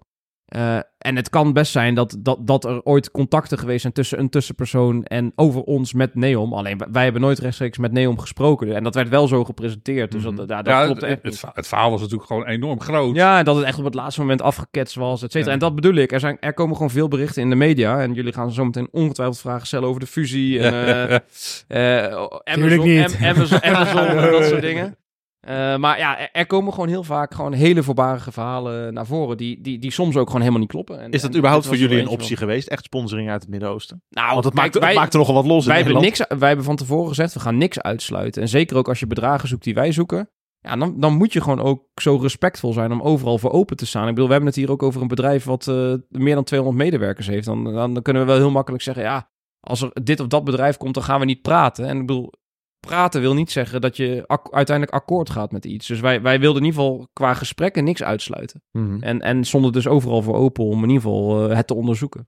[0.49, 4.19] Eh, en het kan best zijn dat, dat, dat er ooit contacten geweest zijn tussen
[4.19, 6.53] een tussenpersoon en over ons met Neom.
[6.53, 8.75] Alleen wij- hebben nooit rechtstreeks met Neom gesproken.
[8.75, 10.11] En dat werd wel zo gepresenteerd.
[10.11, 10.41] Dus dat, Mhm.
[10.41, 13.15] ja, dat Ja, klopt het, echt het, verhaal was natuurlijk gewoon enorm groot.
[13.15, 15.45] Ja, en dat het echt op het laatste moment afgeketst was, et cetera.
[15.47, 15.53] Ja.
[15.53, 16.11] En dat bedoel ik.
[16.11, 18.01] Er, zijn, er komen gewoon veel berichten in de media.
[18.01, 20.59] En jullie gaan zo meteen ongetwijfeld vragen stellen over de fusie.
[20.59, 20.73] En,
[21.67, 23.15] eh, eh, Amazon, niet.
[23.19, 24.95] Am- Amazon, Amazon en dat soort dingen.
[25.39, 29.37] Eh, maar ja, er, komen gewoon heel vaak gewoon hele voorbarige verhalen naar voren.
[29.37, 30.99] Die, die, die soms ook gewoon helemaal niet kloppen.
[30.99, 32.67] En, Is dat en überhaupt voor jullie een optie geweest?
[32.67, 34.03] Echt sponsoring uit het Midden-Oosten?
[34.09, 36.19] Nou, Want kijk, maakt, wij, maakt er nogal wat los in wij, hebben Nederland.
[36.29, 38.41] niks, wij hebben van tevoren gezegd, we gaan niks uitsluiten.
[38.41, 40.29] En zeker ook als je bedragen zoekt die wij zoeken.
[40.59, 43.85] Ja, dan, dan moet je gewoon ook zo respectvol zijn om overal voor open te
[43.85, 44.03] staan.
[44.03, 46.83] Ik bedoel, we hebben het hier ook over een bedrijf wat eh, meer dan 200
[46.83, 47.45] medewerkers heeft.
[47.45, 49.29] Dan, dan, dan kunnen we wel heel makkelijk zeggen, ja,
[49.59, 51.85] als er dit of dat bedrijf komt, dan gaan we niet praten.
[51.85, 52.33] En ik bedoel,
[52.79, 55.87] praten wil niet zeggen dat je ak- uiteindelijk akkoord gaat met iets.
[55.87, 58.63] Dus wij, wij wilden in ieder geval qua gesprekken niks uitsluiten.
[58.71, 59.01] Mhm.
[59.03, 62.27] En, en stonden dus overal voor open om in ieder geval eh, het te onderzoeken.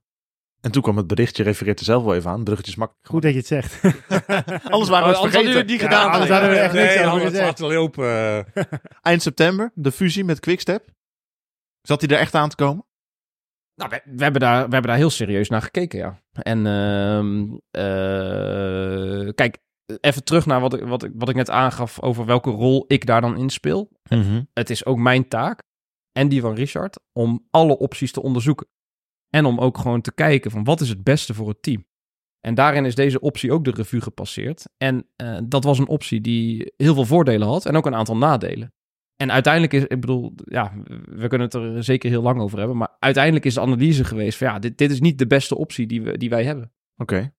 [0.60, 2.34] En toen kwam het bericht, je refereert er zelf wel even aan.
[2.36, 3.06] Het bruggetje is makkelijk.
[3.08, 3.80] Goed dat je het zegt.
[3.84, 5.42] Anders waren we het Anders hadden vergeten.
[5.42, 6.10] jullie het niet Ja, gedaan.
[6.10, 8.78] anders hadden we echt niks Nee, over het gezegd.
[9.02, 10.88] Eind september, de fusie met Quickstep.
[11.80, 12.84] Zat hij er echt aan te komen?
[13.74, 16.22] Nou, we, we hebben daar, we hebben daar heel serieus naar gekeken, ja.
[16.32, 19.58] En ehm, eh, kijk,
[20.00, 23.06] even terug naar wat ik, wat, ik, wat ik net aangaf over welke rol ik
[23.06, 23.90] daar dan in speel.
[24.52, 25.62] Het is ook mijn taak
[26.12, 28.66] en die van Richard om alle opties te onderzoeken.
[29.28, 31.86] En om ook gewoon te kijken van wat is het beste voor het team.
[32.40, 34.68] En daarin is deze optie ook de revue gepasseerd.
[34.76, 38.16] En eh, dat was een optie die heel veel voordelen had en ook een aantal
[38.16, 38.72] nadelen.
[39.16, 40.72] En uiteindelijk is, ik bedoel, ja,
[41.04, 42.76] we kunnen het er zeker heel lang over hebben.
[42.76, 45.86] Maar uiteindelijk is de analyse geweest van ja, dit, dit is niet de beste optie
[45.86, 46.72] die, we, die wij hebben.
[46.96, 47.32] Oké.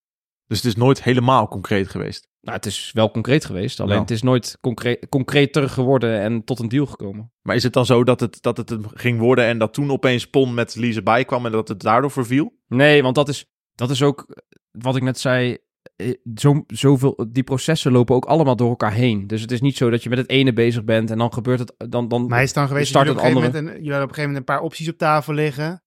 [0.54, 2.28] Dus het is nooit helemaal concreet geweest.
[2.42, 3.80] Nou, het is wel concreet geweest.
[3.80, 4.02] Alleen Wel.
[4.02, 7.32] het is nooit concreet, concreter geworden en tot een deal gekomen.
[7.42, 10.30] Maar is het dan zo dat het, dat het ging worden en dat toen opeens
[10.30, 12.58] Pon met Lise bijkwam en dat het daardoor verviel?
[12.68, 13.46] Nee, want dat is,
[13.76, 15.58] dat is ook wat ik net zei.
[15.96, 19.28] eh, Zo, zoveel, die processen lopen ook allemaal door elkaar heen.
[19.28, 21.60] Dus het is niet zo dat je met het ene bezig bent en dan gebeurt
[21.60, 21.74] het.
[21.78, 23.80] Dan, dan, Maar is het dan geweest start dat jullie op, het een gegeven moment
[23.80, 25.83] een, jullie op een gegeven moment een paar opties op tafel liggen.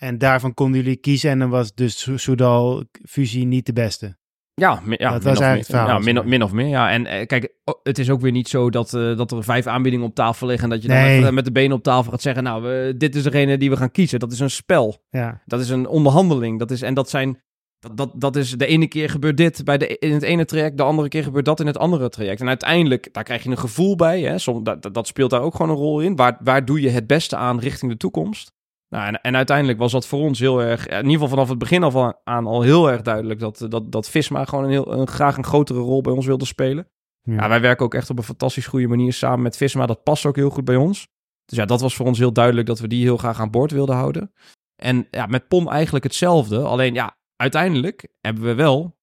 [0.00, 4.18] En daarvan konden jullie kiezen en dan was dus Soudal-fusie niet de beste.
[4.54, 5.56] Ja, ja Dat was eigenlijk meer.
[5.56, 6.66] het verhaal, Ja, min, of meer.
[6.66, 9.66] Ja, en eh, kijk, het is ook weer niet zo dat, eh, dat er vijf
[9.66, 10.64] aanbiedingen op tafel liggen.
[10.64, 11.32] En dat je dan Nee.
[11.32, 13.90] met de benen op tafel gaat zeggen: Nou, eh, dit is degene die we gaan
[13.90, 14.18] kiezen.
[14.18, 15.04] Dat is een spel.
[15.10, 16.58] Ja, Dat is een onderhandeling.
[16.58, 17.42] Dat is, en dat zijn.
[17.78, 20.76] Dat, dat, dat is de ene keer gebeurt dit bij de, in het ene traject,
[20.76, 22.40] de andere keer gebeurt dat in het andere traject.
[22.40, 24.20] En uiteindelijk, daar krijg je een gevoel bij.
[24.20, 24.38] Hè?
[24.38, 26.16] Som, dat- dat speelt daar ook gewoon een rol in.
[26.16, 28.52] Waar, waar doe je het beste aan richting de toekomst?
[28.90, 31.58] Nou, en, en uiteindelijk was dat voor ons heel erg, in ieder geval vanaf het
[31.58, 34.92] begin af aan, aan al heel erg duidelijk dat, dat, dat Visma gewoon een heel,
[34.92, 36.88] een, graag een grotere rol bij ons wilde spelen.
[37.22, 37.34] Ja.
[37.34, 39.86] Ja, wij werken ook echt op een fantastisch goede manier samen met Visma.
[39.86, 41.08] Dat past ook heel goed bij ons.
[41.44, 43.70] Dus ja, dat was voor ons heel duidelijk dat we die heel graag aan boord
[43.70, 44.32] wilden houden.
[44.76, 46.62] En ja, met POM eigenlijk hetzelfde.
[46.62, 48.98] Alleen ja, uiteindelijk hebben we wel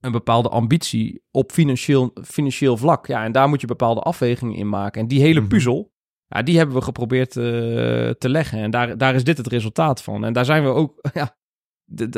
[0.00, 3.06] een bepaalde ambitie op financieel, financieel vlak.
[3.06, 5.00] Ja, en daar moet je bepaalde afwegingen in maken.
[5.00, 5.48] En die hele Mhm.
[5.48, 5.91] puzzel,
[6.32, 7.44] ja, die hebben we geprobeerd eh,
[8.10, 8.58] te leggen.
[8.58, 10.24] En daar, daar is dit het resultaat van.
[10.24, 11.36] En daar zijn we ook, ja,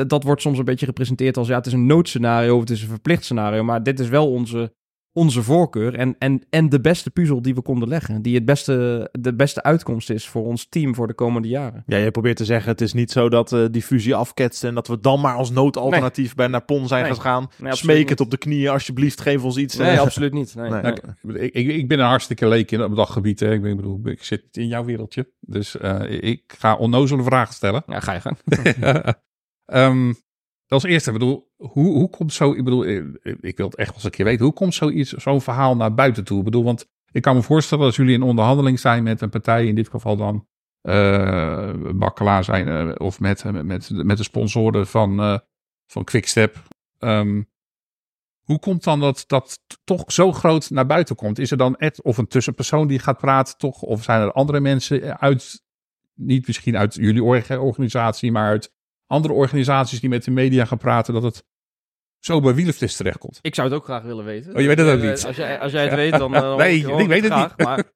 [0.06, 2.82] dat wordt soms een beetje gepresenteerd als, ja, het is een noodscenario of het is
[2.82, 3.62] een verplicht scenario.
[3.62, 4.74] Maar dit is wel onze,
[5.16, 8.22] onze voorkeur en, en, en de beste puzzel die we konden leggen.
[8.22, 11.82] Die het beste, de beste uitkomst is voor ons team voor de komende jaren.
[11.86, 14.74] Ja, jij probeert te zeggen, het is niet zo dat eh, die fusie afketst en
[14.74, 17.14] dat we dan maar als noodalternatief bij naar Pon zijn Nee.
[17.14, 17.48] gegaan.
[17.58, 18.08] Nee, Smeek niet.
[18.08, 19.76] het op de knieën, alsjeblieft, geef ons iets.
[19.76, 20.00] Nee, eh.
[20.00, 20.54] absoluut niet.
[20.54, 20.70] Nee.
[20.70, 20.86] Nou,
[21.22, 23.40] ik, ik, ik ben een hartstikke leek in op dat gebied.
[23.40, 23.52] Hè.
[23.52, 25.30] Ik, ben- ik bedoel, ik zit in jouw wereldje.
[25.40, 27.82] Dus eh, ik ga onnozele vragen stellen.
[27.86, 28.36] Ja, ga je gang.
[29.64, 30.12] Ehm,
[30.74, 33.02] als eerste, ik bedoel, hoe, hoe komt zo, ik bedoel, eh,
[33.40, 35.94] ik wil het echt wel eens een keer weten, hoe komt zoiets, zo'n verhaal naar
[35.94, 36.38] buiten toe?
[36.38, 39.66] Ik bedoel, want ik kan me voorstellen als jullie in onderhandeling zijn met een partij,
[39.66, 40.46] in dit geval dan
[40.80, 45.38] eh Bakkelaar zijn, eh, of met, met, met, de sponsoren van, eh
[45.86, 46.62] van Quickstep.
[46.98, 47.42] Ehm,
[48.42, 51.38] hoe komt dan dat dat toch zo groot naar buiten komt?
[51.38, 53.82] Is er dan Ed of een tussenpersoon die gaat praten, toch?
[53.82, 55.62] Of zijn er andere mensen uit,
[56.14, 58.72] niet misschien uit jullie orga- organisatie, maar uit
[59.06, 61.44] andere organisaties die met de media gaan praten, dat het
[62.18, 63.38] zo bij Wielerflits terechtkomt?
[63.42, 64.54] Ik zou het ook graag willen weten.
[64.54, 65.24] Oh, je weet het ook Eh, niet?
[65.26, 66.34] Als jij, als jij het weet, dan...
[66.34, 67.66] eh, Nee, hoor ik weet het graag, niet.
[67.66, 67.84] Maar...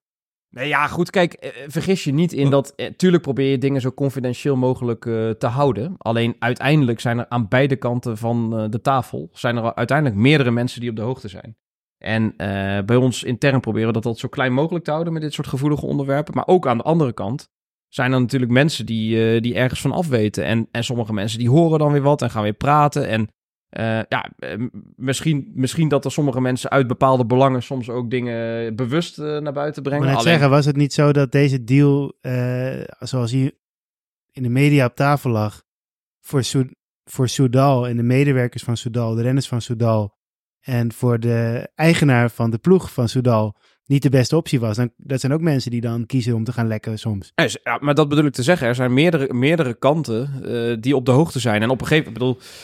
[0.50, 1.11] Nee, ja, goed.
[1.11, 2.72] Kijk, eh, vergis je niet in dat...
[2.74, 5.02] eh, tuurlijk probeer je dingen zo confidentieel mogelijk
[5.38, 5.94] te houden.
[5.98, 9.28] Alleen uiteindelijk zijn er aan beide kanten van de tafel...
[9.32, 11.56] zijn er uiteindelijk meerdere mensen die op de hoogte zijn.
[11.98, 12.34] En
[12.86, 15.12] bij ons intern proberen we dat, dat zo klein mogelijk te houden...
[15.12, 16.34] met dit soort gevoelige onderwerpen.
[16.34, 17.50] Maar ook aan de andere kant
[17.89, 20.45] zijn er natuurlijk mensen die, eh, die ergens van afweten.
[20.45, 23.09] En, en sommige mensen die horen dan weer wat en gaan weer praten.
[23.09, 23.28] En
[23.68, 24.30] eh, ja,
[24.97, 29.53] misschien, misschien dat er sommige mensen uit bepaalde belangen soms ook dingen bewust eh, naar
[29.53, 30.05] buiten Ik brengen.
[30.07, 32.12] wil net Alleen- zeggen, was het niet zo dat deze deal,
[32.99, 33.53] zoals hij
[34.32, 35.62] in de media op tafel lag,
[36.20, 36.74] voor, Soed-
[37.05, 40.16] voor Soudal en de medewerkers van Soudal, de renners van Soudal,
[40.61, 43.57] en voor de eigenaar van de ploeg van Soudal,
[43.89, 44.76] niet de beste optie was.
[44.76, 47.32] Dan, dat zijn ook mensen die dan kiezen om te gaan lekken soms.
[47.64, 48.66] Ja, maar dat bedoel ik te zeggen.
[48.66, 51.62] Er zijn meerdere, meerdere kanten eh, die op de hoogte zijn.
[51.62, 52.59] En op een gegeven moment, ik bedoel,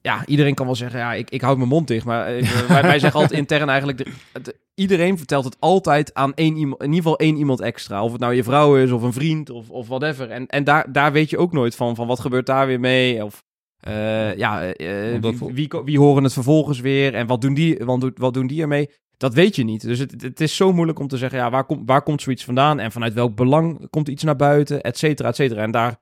[0.00, 2.04] ja, iedereen kan wel zeggen, ja, ik, ik houd mijn mond dicht.
[2.04, 6.56] Maar eh, wij, wij zeggen altijd intern eigenlijk, de- iedereen vertelt het altijd aan één
[6.56, 8.04] iemand, in ieder geval één iemand extra.
[8.04, 10.30] Of het nou je vrouw is of een vriend of, of whatever.
[10.30, 13.24] En, en daar, daar weet je ook nooit van, van wat gebeurt daar weer mee?
[13.24, 13.42] Of
[13.80, 15.12] eh, ja, eh,
[15.52, 17.14] wie, wie horen het vervolgens weer?
[17.14, 18.90] En wat doen die, wat, doen- wat doen die ermee?
[19.24, 19.82] Dat weet je niet.
[19.82, 22.44] Dus het, het is zo moeilijk om te zeggen, ja, waar, komt waar komt zoiets
[22.44, 22.78] vandaan?
[22.78, 24.80] En vanuit welk belang komt iets naar buiten?
[24.82, 25.62] Et cetera, et cetera.
[25.62, 25.96] En daar,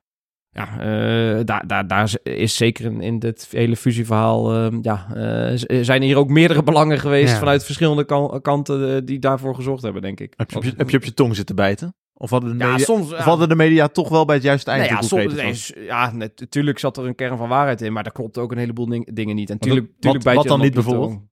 [0.49, 5.57] ja, eh, daar, daar, daar is zeker in, in dit hele fusieverhaal, eh, ja, eh,
[5.57, 7.39] z- zijn hier ook meerdere belangen geweest Ja.
[7.39, 10.33] vanuit verschillende kan- kanten eh, die daarvoor gezorgd hebben, denk ik.
[10.37, 11.95] Heb je, op je, heb je op je tong zitten bijten?
[12.13, 13.11] Of hadden de Ja, media, soms...
[13.13, 16.11] of hadden de media toch wel bij het juiste eind Nee, ja, soms, nee, ja,
[16.11, 18.87] net- natuurlijk zat er een kern van waarheid in, maar daar klopt ook een heleboel
[18.87, 19.49] ding- dingen niet.
[19.49, 21.31] En Wat- tuurlijk, wat- tuurlijk bijt wat je dan op niet je bijvoorbeeld?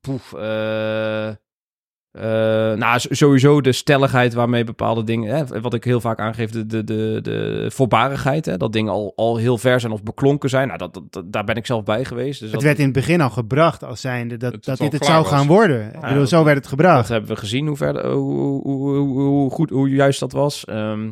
[0.00, 1.34] Poef, eh, eh,
[2.78, 6.84] nou, sowieso de stelligheid waarmee bepaalde dingen, hè, wat ik heel vaak aangeef, de, de,
[6.84, 10.66] de, de voorbarigheid, hè, dat dingen al, al heel ver zijn of beklonken zijn.
[10.66, 12.40] Nou, dat, dat, daar ben ik zelf bij geweest.
[12.40, 14.92] Dus Het dat, werd in het begin al gebracht als zijnde dat, het dat dit
[14.92, 15.32] het zou was.
[15.32, 15.86] gaan worden.
[15.94, 17.08] Ik bedoel, dat- zo werd het dat gebracht.
[17.08, 20.64] hebben we gezien hoe, ver, hoe, hoe, hoe, hoe goed, hoe juist dat was.
[20.64, 21.10] Ehm,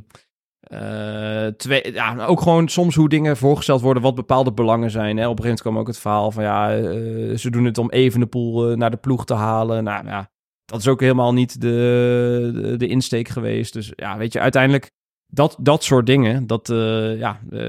[0.69, 5.17] eh, twee, ja, ook gewoon soms hoe dingen voorgesteld worden, wat bepaalde belangen zijn.
[5.17, 5.29] Hè.
[5.29, 7.91] Op een gegeven moment kwam ook het verhaal van ja, eh, ze doen het om
[7.91, 9.85] Evenepoel eh, naar de ploeg te halen.
[9.85, 10.31] Nou ja,
[10.65, 13.73] dat is ook helemaal niet de, de, de insteek geweest.
[13.73, 14.91] Dus ja, weet je, uiteindelijk
[15.31, 17.61] dat, dat soort dingen, dat, eh, ja, eh,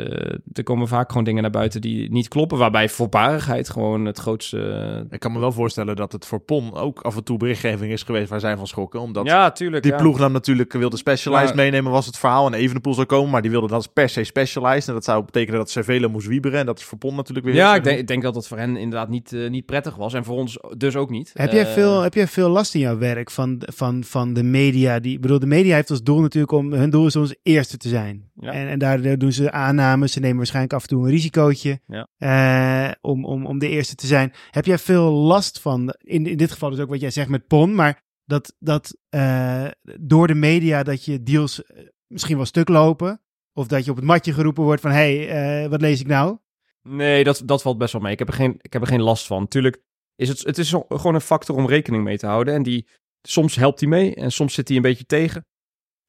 [0.54, 2.58] er komen vaak gewoon dingen naar buiten die niet kloppen.
[2.58, 4.60] Waarbij voorbarigheid gewoon het grootste...
[4.62, 7.92] eh, Ik kan me wel voorstellen dat het voor PON ook af en toe berichtgeving
[7.92, 9.00] is geweest waar zij van schrokken.
[9.00, 9.84] Omdat ja, tuurlijk.
[9.84, 9.98] die ja.
[9.98, 12.48] ploeg dan natuurlijk wilde Specialized Maar- meenemen, was het verhaal.
[12.48, 14.88] En Evenepoel zou komen, maar die wilde dan per se Specialized.
[14.88, 16.60] En dat zou betekenen dat Cervelo moest wieberen.
[16.60, 17.56] En dat is voor PON natuurlijk weer...
[17.56, 20.14] Ja, ik denk, ik denk dat het voor hen inderdaad niet, niet prettig was.
[20.14, 21.32] En voor ons dus ook niet.
[21.34, 25.00] Heb jij, veel, heb jij veel last in jouw werk van, van, van de media?
[25.00, 27.36] Die, ik bedoel, de media heeft als doel natuurlijk om, hun doel is om als
[27.50, 28.32] eerste te zijn.
[28.36, 28.52] Ja.
[28.52, 32.08] En, en daar doen ze aannames, ze nemen waarschijnlijk af en toe een risicootje Ja.
[32.18, 34.34] eh, om, om, om de eerste te zijn.
[34.52, 37.48] Heb jij veel last van, in, in dit geval dus ook wat jij zegt met
[37.48, 39.68] PON, maar dat, dat eh,
[40.00, 43.22] door de media dat je deals eh, misschien wel stuk lopen?
[43.54, 46.38] Of dat je op het matje geroepen wordt van, hé, hey, wat lees ik nou?
[46.84, 48.12] Nee, dat, dat valt best wel mee.
[48.12, 49.48] Ik heb er geen, ik heb er geen last van.
[49.48, 49.82] Tuurlijk
[50.16, 52.54] is het, het is gewoon een factor om rekening mee te houden.
[52.54, 52.88] En die,
[53.22, 55.46] soms helpt die mee en soms zit die een beetje tegen.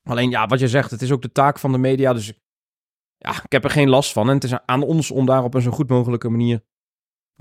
[0.03, 2.13] Alleen ja, wat je zegt, het is ook de taak van de media.
[2.13, 2.33] Dus
[3.17, 4.29] ja, ik heb er geen last van.
[4.29, 6.65] En het is aan ons om daar op een zo goed mogelijke manier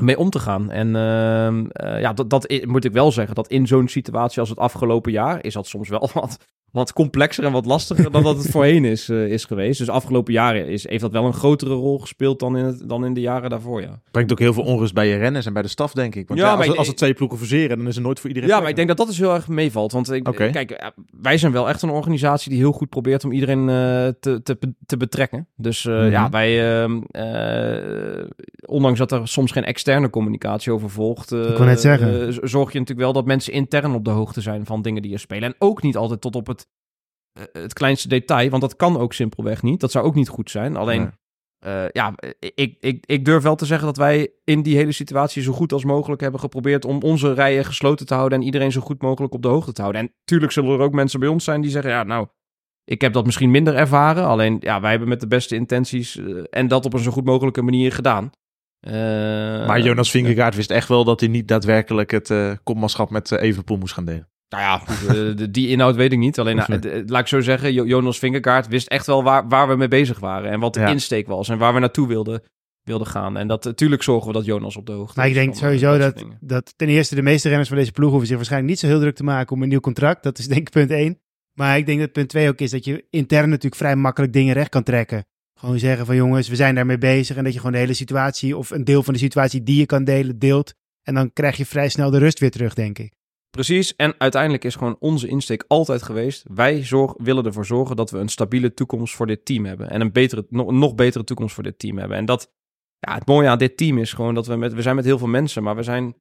[0.02, 0.72] mee om te gaan.
[0.72, 4.50] En ehm, eh, ja, dat, dat moet ik wel zeggen, dat in zo'n situatie als
[4.50, 6.38] het afgelopen jaar is dat soms wel wat,
[6.72, 9.80] wat complexer en wat lastiger dan dat het voorheen is, eh, is geweest.
[9.80, 13.06] Dus afgelopen jaren is, heeft dat wel een grotere rol gespeeld dan in, het, dan
[13.06, 14.02] in de jaren daarvoor, ja.
[14.12, 16.28] Brengt ook heel veel onrust bij je renners en bij de staf, denk ik.
[16.28, 18.50] Want Ja, ja, als, als er twee ploegen verseren, dan is er nooit voor iedereen
[18.50, 19.92] Ja, maar ik denk dat dat dus heel erg meevalt.
[19.92, 20.88] Want ik, kijk, eh,
[21.22, 23.66] wij zijn wel echt een organisatie die heel goed probeert om iedereen
[24.20, 25.48] te, te, te betrekken.
[25.56, 26.10] Dus eh, Mhm.
[26.10, 28.26] ja, wij, ehm, eh,
[28.66, 32.34] ondanks dat er soms geen externe communicatie over volgt, eh, Ik wou net zeggen.
[32.34, 35.14] z- zorg je natuurlijk wel dat mensen intern op de hoogte zijn van dingen die
[35.14, 35.50] er spelen.
[35.50, 36.68] En ook niet altijd tot op het,
[37.34, 39.80] eh, het kleinste detail, want dat kan ook simpelweg niet.
[39.80, 40.76] Dat zou ook niet goed zijn.
[40.76, 41.74] Alleen, Nee.
[41.74, 45.42] eh, ja, ik, ik, ik durf wel te zeggen dat wij in die hele situatie
[45.44, 48.82] zo goed als mogelijk hebben geprobeerd om onze rijen gesloten te houden en iedereen zo
[48.82, 50.02] goed mogelijk op de hoogte te houden.
[50.02, 52.28] En tuurlijk zullen er ook mensen bij ons zijn die zeggen, ja, nou,
[52.84, 54.26] ik heb dat misschien minder ervaren.
[54.26, 56.20] Alleen, ja, wij hebben met de beste intenties
[56.50, 58.30] en dat op een zo goed mogelijke manier gedaan.
[58.80, 58.94] Eh,
[59.68, 63.42] Maar Jonas Vingegaard wist echt wel dat hij niet daadwerkelijk het eh kopmanschap met eh,
[63.44, 64.28] Evenepoel moest gaan delen.
[64.50, 66.40] Nou ja, goed, die inhoud weet ik niet.
[66.40, 69.76] Alleen, nou, laat ik zo zeggen, Jo- Jonas Vingegaard wist echt wel waar, waar we
[69.76, 70.52] mee bezig waren.
[70.52, 70.88] En wat de Ja.
[70.88, 72.42] insteek was en waar we naartoe wilden,
[72.84, 73.38] wilden gaan.
[73.38, 75.98] En dat, natuurlijk zorgen we dat Jonas op de hoogte Maar ik denk van, sowieso
[75.98, 76.38] dat, dingen.
[76.42, 79.00] dat ten eerste de meeste renners van deze ploeg hoeven zich waarschijnlijk niet zo heel
[79.00, 80.24] druk te maken om een nieuw contract.
[80.24, 81.20] Dat is denk ik punt één.
[81.54, 84.54] Maar ik denk dat punt twee ook is dat je intern natuurlijk vrij makkelijk dingen
[84.54, 85.26] recht kan trekken.
[85.60, 87.38] Gewoon zeggen van jongens, we zijn daarmee bezig.
[87.38, 89.86] En dat je gewoon de hele situatie of een deel van de situatie die je
[89.86, 90.74] kan delen, deelt.
[91.04, 93.14] En dan krijg je vrij snel de rust weer terug, denk ik.
[93.50, 96.46] Precies, en uiteindelijk is gewoon onze insteek altijd geweest.
[96.54, 99.90] Wij zorg, willen ervoor zorgen dat we een stabiele toekomst voor dit team hebben.
[99.90, 102.18] En een betere, nog, nog betere toekomst voor dit team hebben.
[102.18, 102.52] En dat,
[103.00, 105.18] ja, het mooie aan dit team is gewoon dat we met, we zijn met heel
[105.18, 106.16] veel mensen, maar we zijn,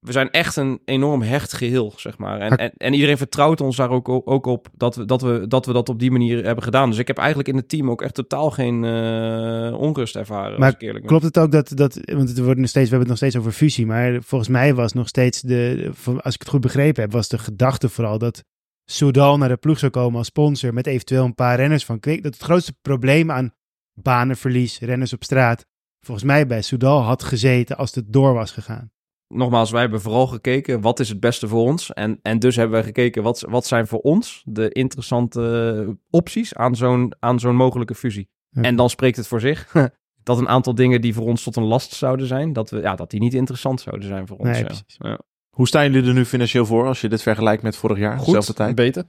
[0.00, 2.40] we zijn echt een enorm hecht geheel, zeg maar.
[2.40, 5.66] En, en, en iedereen vertrouwt ons daar ook, ook op dat we, dat, we, dat
[5.66, 6.90] we dat op die manier hebben gedaan.
[6.90, 10.60] Dus ik heb eigenlijk in het team ook echt totaal geen eh, onrust ervaren.
[10.60, 10.76] Maar.
[10.76, 13.36] Klopt het ook dat, dat want het wordt nog steeds, we hebben het nog steeds
[13.36, 17.12] over fusie, maar volgens mij was nog steeds de, als ik het goed begrepen heb,
[17.12, 18.44] was de gedachte vooral dat
[18.90, 21.98] Soudal naar de ploeg zou komen als sponsor met eventueel een paar renners van.
[22.00, 23.54] Dat het grootste probleem aan
[23.94, 25.66] banenverlies, renners op straat,
[26.00, 28.90] volgens mij bij Soudal had gezeten als het door was gegaan.
[29.28, 31.92] Nogmaals, wij hebben vooral gekeken wat is het beste voor ons.
[31.92, 36.76] En, en dus hebben we gekeken wat, wat zijn voor ons de interessante opties aan
[36.76, 38.28] zo'n, aan zo'n mogelijke fusie.
[38.50, 38.62] Ja.
[38.62, 39.72] En dan spreekt het voor zich
[40.22, 42.94] dat een aantal dingen die voor ons tot een last zouden zijn, dat, we, ja,
[42.94, 44.48] dat die niet interessant zouden zijn voor ons.
[44.48, 44.64] Nee, ja.
[44.64, 44.96] precies.
[44.98, 45.18] Ja.
[45.56, 48.52] Hoe staan jullie er nu financieel voor als je dit vergelijkt met vorig jaar, dezelfde
[48.54, 48.74] tijd?
[48.74, 49.04] beter.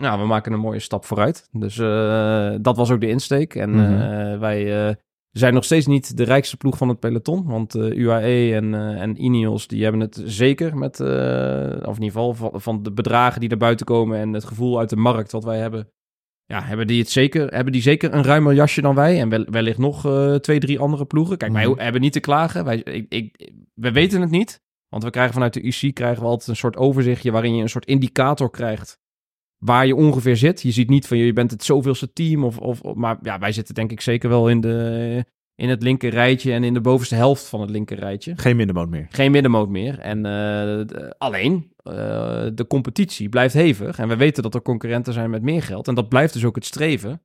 [0.00, 1.48] Nou, we maken een mooie stap vooruit.
[1.52, 3.54] Dus eh, dat was ook de insteek.
[3.54, 4.00] En Mhm.
[4.00, 4.94] eh, wij eh,
[5.32, 7.44] zijn nog steeds niet de rijkste ploeg van het peloton.
[7.44, 11.00] Want eh, UAE en, eh, en Ineos, die hebben het zeker met...
[11.00, 11.06] eh,
[11.88, 14.18] of in ieder geval van, van de bedragen die er buiten komen...
[14.18, 15.90] en het gevoel uit de markt wat wij hebben...
[16.44, 19.20] Ja, hebben die, het zeker, hebben die zeker een ruimer jasje dan wij.
[19.20, 20.00] En wel, wellicht nog
[20.40, 21.36] twee, drie andere ploegen.
[21.36, 21.80] Kijk, wij Mhm.
[21.80, 22.64] hebben niet te klagen.
[22.64, 24.60] Wij, ik, ik, we weten het niet.
[24.88, 27.30] Want we krijgen vanuit de UC krijgen we altijd een soort overzichtje...
[27.30, 28.98] waarin je een soort indicator krijgt
[29.58, 30.62] waar je ongeveer zit.
[30.62, 32.44] Je ziet niet van je bent het zoveelste team.
[32.44, 36.10] Of, of, maar ja, wij zitten denk ik zeker wel in de, in het linker
[36.10, 38.32] rijtje en in de bovenste helft van het linker rijtje.
[38.36, 39.06] Geen middenmoot meer.
[39.10, 39.98] Geen middenmoot meer.
[39.98, 41.92] En eh, alleen, eh,
[42.54, 43.98] de competitie blijft hevig.
[43.98, 45.88] En we weten dat er concurrenten zijn met meer geld.
[45.88, 47.22] En dat blijft dus ook het streven.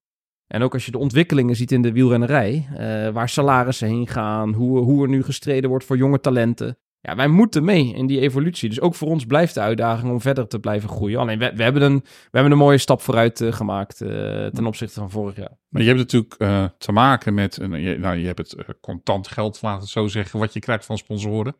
[0.47, 4.53] En ook als je de ontwikkelingen ziet in de wielrennerij, eh, waar salarissen heen gaan,
[4.53, 6.77] hoe, hoe er nu gestreden wordt voor jonge talenten.
[7.05, 8.69] Ja, wij moeten mee in die evolutie.
[8.69, 11.19] Dus ook voor ons blijft de uitdaging om verder te blijven groeien.
[11.19, 14.09] Alleen, we, we, hebben, een, we hebben een mooie stap vooruit eh, gemaakt eh,
[14.45, 15.57] ten opzichte van vorig jaar.
[15.69, 19.27] Maar je hebt natuurlijk eh, te maken met, een, je, nou, je hebt het contant
[19.27, 21.55] geld, laten we het zo zeggen, wat je krijgt van sponsoren.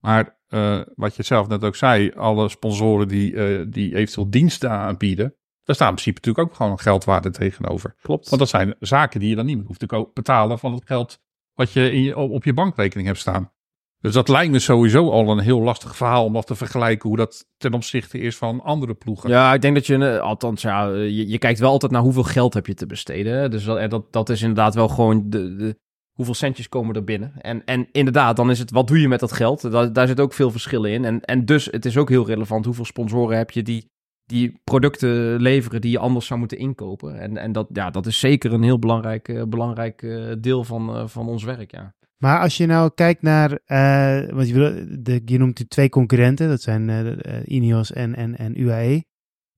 [0.00, 4.70] Maar eh, wat je zelf net ook zei, alle sponsoren die, eh, die eventueel diensten
[4.70, 7.94] aanbieden, daar staat in principe natuurlijk ook gewoon een geldwaarde tegenover.
[8.02, 8.28] Klopt.
[8.28, 11.20] Want dat zijn zaken die je dan niet meer hoeft te betalen van het geld
[11.54, 13.52] wat je, in je op je bankrekening hebt staan.
[14.00, 17.18] Dus dat lijkt me sowieso al een heel lastig verhaal om dat te vergelijken hoe
[17.18, 19.30] dat ten opzichte is van andere ploegen.
[19.30, 22.54] Ja, ik denk dat je, eh, althans, ja, je, kijkt wel altijd naar hoeveel geld
[22.54, 23.50] heb je te besteden.
[23.50, 25.76] Dus dat, eh, dat, dat is inderdaad wel gewoon de,
[26.12, 27.32] hoeveel centjes komen er binnen.
[27.40, 29.70] En, en inderdaad, dan is het, wat doe je met dat geld?
[29.70, 31.04] Daar, daar zit ook veel verschillen in.
[31.04, 33.90] En, en dus, het is ook heel relevant hoeveel sponsoren heb je die,
[34.24, 37.18] die producten leveren die je anders zou moeten inkopen.
[37.20, 40.06] En, en dat, ja, dat is zeker een heel belangrijk, eh, belangrijk
[40.40, 41.94] deel van, van ons werk, ja.
[42.16, 46.88] Maar als je nou kijkt naar, eh, want je, de, noemt twee concurrenten, dat zijn
[46.90, 49.04] eh, Ineos en, en, en UAE.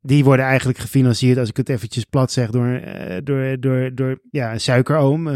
[0.00, 2.80] Die worden eigenlijk gefinancierd, als ik het eventjes plat zeg, door,
[3.24, 5.26] door, door, door ja, een suikeroom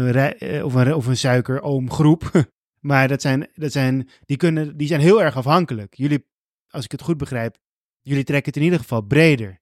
[0.63, 2.31] of, een, of een suikeroomgroep.
[2.89, 5.93] maar dat zijn, dat zijn, die, kunnen, die zijn heel erg afhankelijk.
[5.95, 6.27] Jullie,
[6.67, 7.57] als ik het goed begrijp,
[8.01, 9.61] jullie trekken het in ieder geval breder.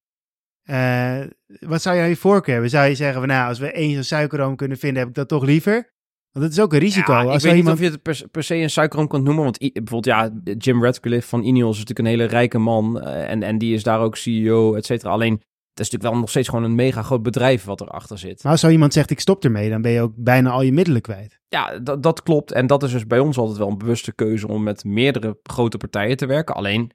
[1.60, 2.72] Wat zou jij je voorkeur hebben?
[2.72, 5.28] Zou je zeggen van nou, als we één zo'n suikeroom kunnen vinden, heb ik dat
[5.28, 5.92] toch liever?
[6.32, 7.14] Want dat is ook een risico.
[7.14, 9.24] Ja, ik als weet er niet of je het per, per se een suikeroom kunt
[9.24, 9.44] noemen.
[9.44, 13.02] Want bijvoorbeeld, ja, Jim Radcliffe van Ineos is natuurlijk een hele rijke man.
[13.02, 15.12] eh, en, en die is daar ook CEO, et cetera.
[15.12, 18.44] Alleen, het is natuurlijk wel nog steeds gewoon een mega groot bedrijf wat erachter zit.
[18.44, 20.72] Maar als zo iemand zegt, ik stop ermee, dan ben je ook bijna al je
[20.74, 21.40] middelen kwijt.
[21.48, 22.52] Ja, dat, dat klopt.
[22.52, 25.78] En dat is dus bij ons altijd wel een bewuste keuze om met meerdere grote
[25.78, 26.56] partijen te werken.
[26.56, 26.92] Alleen,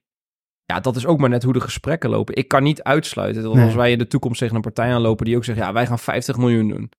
[0.65, 2.35] ja, dat is ook maar net hoe de gesprekken lopen.
[2.37, 3.65] Ik kan niet uitsluiten dat Nee.
[3.65, 5.99] als wij in de toekomst tegen een partij aanlopen die ook zegt, ja, wij gaan
[5.99, 6.91] 50 miljoen doen.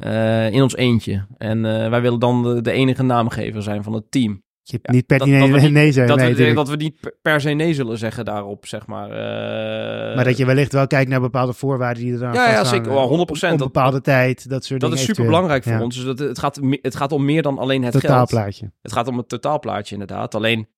[0.00, 1.26] Eh, in ons eentje.
[1.38, 4.42] En eh, wij willen dan de, de enige naamgever zijn van het team.
[4.62, 6.16] Je hebt Ja, niet per dat- dat we nee, niet- nee zeggen.
[6.16, 9.10] dat, nee, we, dat we niet per- se nee zullen zeggen daarop, zeg maar.
[9.10, 12.64] eh, maar dat je wellicht wel kijkt naar bepaalde voorwaarden die er aan Ja, ja,
[12.64, 12.92] zeker.
[12.92, 13.08] Wel, 100%.
[13.42, 15.04] Om, om Dat- bepaalde tijd, dat soort dat dingen.
[15.04, 15.82] is super belangrijk voor Ja.
[15.82, 15.94] ons.
[15.96, 18.02] Dus dat, het, gaat, het gaat om meer dan alleen het geld.
[18.02, 18.72] Totaalplaatje.
[18.82, 20.34] Het gaat om het totaalplaatje inderdaad.
[20.34, 20.68] Alleen,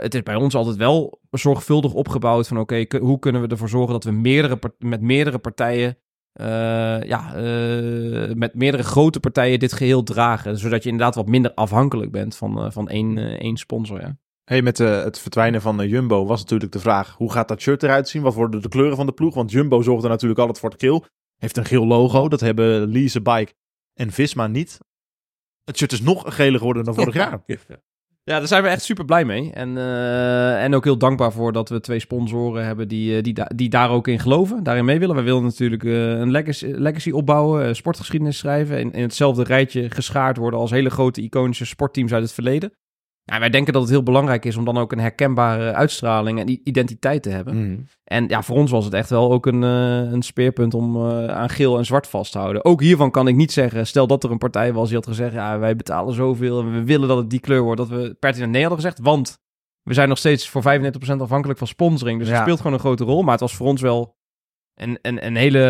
[0.00, 2.58] het is bij ons altijd wel zorgvuldig opgebouwd van...
[2.58, 5.98] oké, hoe kunnen we ervoor zorgen dat we meerdere met meerdere partijen...
[6.36, 10.58] eh, ja, eh, met meerdere grote partijen dit geheel dragen.
[10.58, 14.00] Zodat je inderdaad wat minder afhankelijk bent van, eh, van één, één sponsor.
[14.00, 14.18] Ja.
[14.44, 17.82] Hey, met eh, het verdwijnen van Jumbo was natuurlijk de vraag: hoe gaat dat shirt
[17.82, 18.22] eruit zien?
[18.22, 19.34] Wat worden de kleuren van de ploeg?
[19.34, 21.04] Want Jumbo zorgde natuurlijk altijd voor het geel.
[21.36, 22.28] Heeft een geel logo.
[22.28, 23.52] Dat hebben Lease Bike
[23.94, 24.78] en Visma niet.
[25.64, 27.42] Het shirt is nog geler geworden dan vorig jaar.
[27.46, 27.64] Ja,
[28.26, 29.50] daar zijn we echt super blij mee.
[29.52, 33.34] En, eh, en ook heel dankbaar voor dat we twee sponsoren hebben die, eh, die,
[33.54, 35.14] die daar ook in geloven, daarin mee willen.
[35.14, 38.78] Wij willen natuurlijk eh, een legacy, legacy opbouwen, sportgeschiedenis schrijven.
[38.78, 42.72] In, in hetzelfde rijtje geschaard worden als hele grote iconische sportteams uit het verleden.
[43.32, 46.68] Ja, wij denken dat het heel belangrijk is om dan ook een herkenbare uitstraling en
[46.68, 47.70] identiteit te hebben.
[47.70, 47.80] Mhm.
[48.04, 51.26] En ja, voor ons was het echt wel ook een, eh, een speerpunt om eh,
[51.26, 52.64] aan geel en zwart vast te houden.
[52.64, 55.32] Ook hiervan kan ik niet zeggen, stel dat er een partij was die had gezegd,
[55.32, 58.52] ja, wij betalen zoveel en we willen dat het die kleur wordt, dat we pertinent
[58.52, 59.38] nee hadden gezegd, want
[59.82, 62.18] we zijn nog steeds voor 35% afhankelijk van sponsoring.
[62.18, 62.34] Dus Ja.
[62.34, 64.15] het speelt gewoon een grote rol, maar het was voor ons wel
[64.76, 65.60] een, een, een, hele,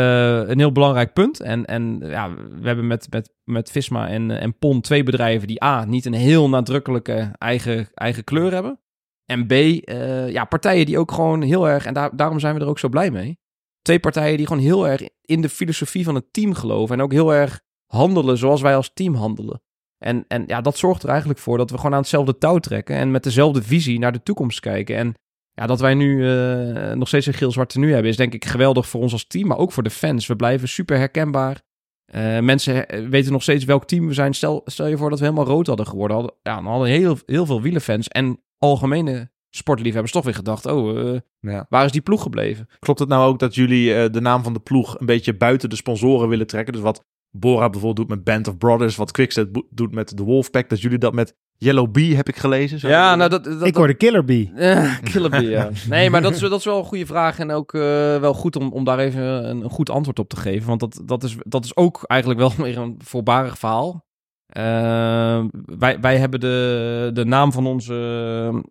[0.48, 1.40] een heel belangrijk punt.
[1.40, 5.64] En, en ja, we hebben met, met, met Visma en, en PON twee bedrijven die
[5.64, 8.80] A, niet een heel nadrukkelijke eigen, eigen kleur hebben.
[9.24, 12.60] En B, eh, ja, partijen die ook gewoon heel erg, en daar, daarom zijn we
[12.60, 13.38] er ook zo blij mee.
[13.82, 16.96] Twee partijen die gewoon heel erg in de filosofie van het team geloven.
[16.96, 19.62] En ook heel erg handelen zoals wij als team handelen.
[19.98, 22.96] En, en ja, dat zorgt er eigenlijk voor dat we gewoon aan hetzelfde touw trekken.
[22.96, 24.96] En met dezelfde visie naar de toekomst kijken.
[24.96, 25.14] En
[25.60, 28.88] ja, dat wij nu eh, nog steeds een geel-zwart tenue hebben, is denk ik geweldig
[28.88, 29.46] voor ons als team.
[29.48, 30.26] Maar ook voor de fans.
[30.26, 31.60] We blijven super herkenbaar.
[32.06, 34.34] Eh, mensen weten nog steeds welk team we zijn.
[34.34, 36.16] Stel, stel je voor dat we helemaal rood hadden geworden.
[36.16, 40.66] Hadden, ja, dan hadden heel, heel veel wielenfans en algemene sportliefhebbers toch weer gedacht...
[40.66, 41.66] oh, eh, Ja.
[41.68, 42.68] waar is die ploeg gebleven?
[42.78, 45.76] Klopt het nou ook dat jullie de naam van de ploeg een beetje buiten de
[45.76, 46.72] sponsoren willen trekken?
[46.72, 50.22] Dus wat Bora bijvoorbeeld doet met Band of Brothers, wat Quickstep bo- doet met de
[50.22, 52.88] Wolfpack, dat jullie dat met Yellow Bee heb ik gelezen.
[52.88, 53.44] Ja, nou dat...
[53.44, 54.52] dat, ik hoorde Killer Bee.
[55.12, 55.70] Killer Bee, ja.
[55.88, 57.38] Nee, maar dat is, dat is wel een goede vraag.
[57.38, 57.80] En ook eh,
[58.16, 60.66] wel goed om, om daar even een, een goed antwoord op te geven.
[60.68, 64.04] Want dat, dat, is, dat is ook eigenlijk wel weer een voorbarig verhaal.
[64.46, 65.44] Eh,
[65.78, 67.94] wij, wij hebben de, de naam van onze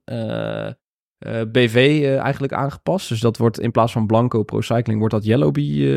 [0.05, 0.67] eh,
[1.17, 3.09] eh, BV eigenlijk aangepast.
[3.09, 5.93] Dus dat wordt in plaats van Blanco Pro Cycling, wordt dat Yellow Bee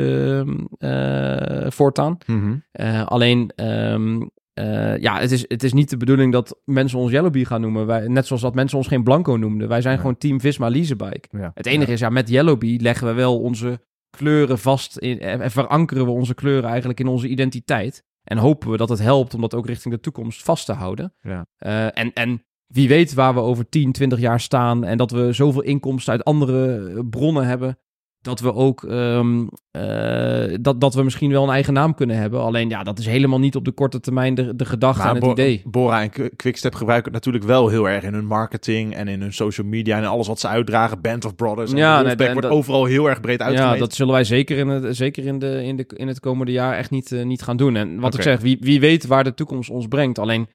[0.78, 2.18] eh, eh, voortaan.
[2.26, 2.57] Mhm.
[2.70, 4.20] Eh, alleen, ehm,
[4.59, 7.86] eh, ja, het is, het is niet de bedoeling dat mensen ons Yellowbee gaan noemen.
[7.86, 9.68] Wij, net zoals dat mensen ons geen Blanco noemden.
[9.68, 10.00] Wij zijn Ja.
[10.00, 11.28] gewoon Team Visma Leasebike.
[11.30, 11.50] Ja.
[11.54, 13.80] Het enige is, ja, met Yellowbee leggen we wel onze
[14.16, 18.02] kleuren vast in, en en verankeren we onze kleuren eigenlijk in onze identiteit.
[18.24, 21.14] En hopen we dat het helpt om dat ook richting de toekomst vast te houden.
[21.20, 21.46] Ja.
[21.56, 25.32] Eh, en, en wie weet waar we over 10, 20 jaar staan en dat we
[25.32, 27.78] zoveel inkomsten uit andere bronnen hebben.
[28.29, 32.41] Dat we ook ehm, eh, dat, dat we misschien wel een eigen naam kunnen hebben.
[32.41, 35.24] Alleen ja, dat is helemaal niet op de korte termijn de, de gedachte en het
[35.24, 35.62] Bo- idee.
[35.64, 39.20] Bora en Qu- Quickstep gebruiken het natuurlijk wel heel erg in hun marketing en in
[39.20, 41.01] hun social media en alles wat ze uitdragen.
[41.01, 43.47] Band of Brothers en Ja, ja, nee, en wordt dat- overal heel erg breed Ja,
[43.47, 43.79] uitgemeten.
[43.79, 46.76] dat zullen wij zeker in het, zeker in de, in de, in het komende jaar
[46.76, 47.76] echt niet, eh, niet gaan doen.
[47.76, 50.18] En wat ik zeg, wie, wie weet waar de toekomst ons brengt.
[50.18, 50.47] Alleen,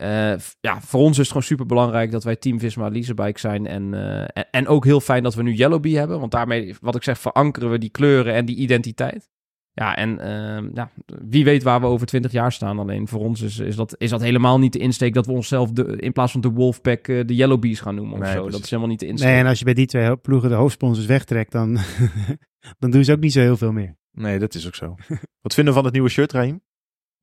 [0.00, 3.66] eh, ja, voor ons is het gewoon super belangrijk dat wij Team Visma Leasebike zijn.
[3.66, 6.20] En, eh, en, en ook heel fijn dat we nu Yellowbee hebben.
[6.20, 9.28] Want daarmee, wat ik zeg, verankeren we die kleuren en die identiteit.
[9.72, 10.90] Ja, en ehm, ja,
[11.28, 12.78] wie weet waar we over twintig jaar staan.
[12.78, 15.70] Alleen voor ons is, is, dat, is dat helemaal niet de insteek dat we onszelf
[15.70, 18.34] de, in plaats van de Wolfpack eh, de Yellowbees gaan noemen of Nee, zo.
[18.34, 18.52] precies.
[18.52, 19.28] Dat is helemaal niet de insteek.
[19.28, 21.78] Nee, en als je bij die twee ploegen de hoofdsponsors wegtrekt, dan,
[22.78, 23.96] dan doen ze ook niet zo heel veel meer.
[24.12, 24.94] Nee, dat is ook zo.
[25.42, 26.60] wat vinden we van het nieuwe shirt, Raim?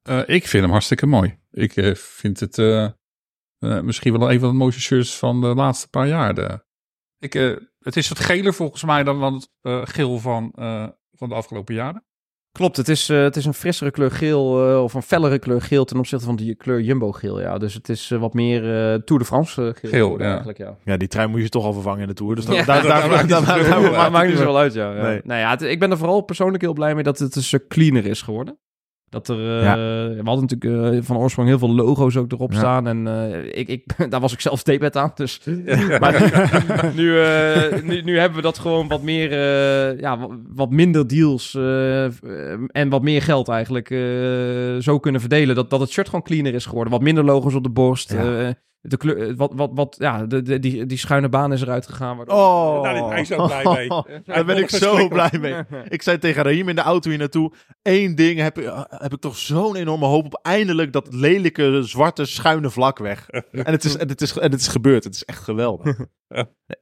[0.08, 1.38] Eh, ik vind hem hartstikke mooi.
[1.52, 2.92] Ik eh, vind het eh, eh,
[3.82, 6.34] misschien wel een van de mooiste shirts van de laatste paar jaar.
[6.34, 6.66] De-
[7.20, 11.30] ik, eh, het is wat geler volgens mij dan het eh, geel van, eh, van
[11.30, 12.06] de afgelopen jaren.
[12.52, 15.62] Klopt, het is, eh, het is een frissere kleur geel eh, of een fellere kleur
[15.62, 17.42] geel ten opzichte van die kleur jumbo geel.
[17.42, 17.58] Ja.
[17.58, 20.26] Dus het is eh, wat meer eh, Tour de France eh, geel, Geel, ja.
[20.28, 20.58] eigenlijk.
[20.58, 20.78] Ja.
[20.86, 22.36] Ja, die trui moet je toch al vervangen in de Tour.
[22.36, 23.58] Dus Ja, daar, daar, dat daar, maakt daar- niet daar-
[24.38, 24.74] zoveel daar- uit.
[24.74, 24.96] Ja.
[24.96, 25.02] ja.
[25.02, 25.22] Nee.
[25.24, 27.68] Nou ja, het- ik ben er vooral persoonlijk heel blij mee dat het een stuk
[27.68, 28.60] cleaner is geworden.
[29.10, 29.74] Dat er, eh,
[30.16, 32.58] we hadden natuurlijk eh, van oorsprong heel veel logo's ook erop Ja.
[32.58, 32.88] staan.
[32.88, 35.12] En eh, ik, ik, daar was ik zelf debet aan.
[35.16, 35.42] Dus.
[36.00, 36.14] Maar
[36.96, 41.56] nu, eh, nu, nu hebben we dat gewoon wat meer, eh, ja, wat, minder deals
[42.68, 44.00] en wat meer geld eigenlijk eh,
[44.80, 45.56] zo kunnen verdelen.
[45.56, 46.94] Dat, dat het shirt gewoon cleaner is geworden.
[46.94, 48.16] Wat minder logo's op de borst.
[48.82, 51.86] Eh, de kleur, wat, wat, wat, ja, de, de, die, die schuine baan is eruit
[51.88, 52.18] gegaan.
[52.18, 53.88] waardoor- Oh, Daar is hij zo blij mee.
[54.26, 55.56] Daar ben ik zo blij mee.
[55.90, 57.52] Ik zei tegen Raim in de auto hier naartoe:
[57.82, 60.40] één ding heb, ik- heb ik toch zo'n enorme hoop op.
[60.42, 63.28] Eindelijk dat lelijke, zwarte, schuine vlak weg.
[63.52, 65.04] En het is, en het is, en het is gebeurd.
[65.04, 65.98] Het is echt geweldig.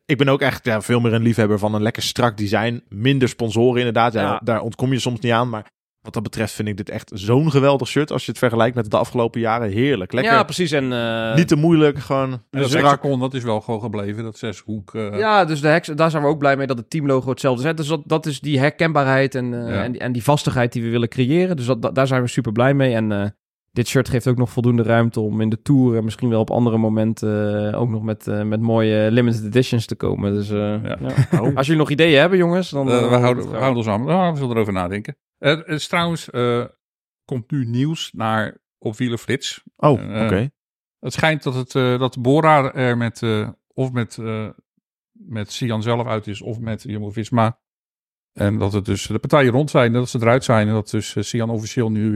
[0.06, 2.84] Ik ben ook echt ja, veel meer een liefhebber van een lekker strak design.
[2.90, 4.14] Minder sponsoren inderdaad.
[4.14, 4.42] Ja, Ja.
[4.44, 5.50] Daar ontkom je soms niet aan.
[5.50, 5.72] Maar
[6.06, 8.12] wat dat betreft vind ik dit echt zo'n geweldig shirt.
[8.12, 9.70] Als je het vergelijkt met de afgelopen jaren.
[9.70, 10.12] Heerlijk.
[10.14, 10.34] Lekker.
[10.34, 10.72] Ja, precies.
[10.72, 12.00] En, eh, niet te moeilijk.
[12.00, 12.72] Gewoon En dat
[13.20, 14.24] dat is wel gewoon gebleven.
[14.24, 14.94] Dat zeshoek.
[14.96, 17.70] eh, Ja, dus de hex, daar zijn we ook blij mee dat het teamlogo hetzelfde
[17.70, 17.76] is.
[17.76, 19.84] Dus dat, dat is die herkenbaarheid en, eh, Ja.
[19.84, 21.56] en, die, en die vastigheid die we willen creëren.
[21.56, 22.94] Dus dat, dat- daar zijn we super blij mee.
[22.94, 23.26] En eh,
[23.72, 26.50] dit shirt geeft ook nog voldoende ruimte om in de Tour en misschien wel op
[26.52, 30.34] andere momenten ook nog met, eh, met mooie limited editions te komen.
[30.34, 30.98] Dus eh, Ja.
[31.32, 31.52] ja.
[31.56, 32.86] als jullie nog ideeën hebben, jongens, dan...
[32.86, 34.06] We, houden, we houden ons aan.
[34.32, 35.16] We zullen erover nadenken.
[35.38, 36.66] Het is trouwens, eh,
[37.26, 39.64] komt nu nieuws naar op Wielerflits.
[39.76, 40.50] Oh, Eh, oké.
[41.00, 43.22] Het schijnt dat, het, eh, dat Bora er met,
[43.74, 44.18] of met,
[45.12, 47.60] met Sian zelf uit is, of met Jumbo-Visma.
[48.34, 50.68] En dat het dus de partijen rond zijn, dat ze eruit zijn.
[50.68, 52.16] En dat dus Sian officieel nu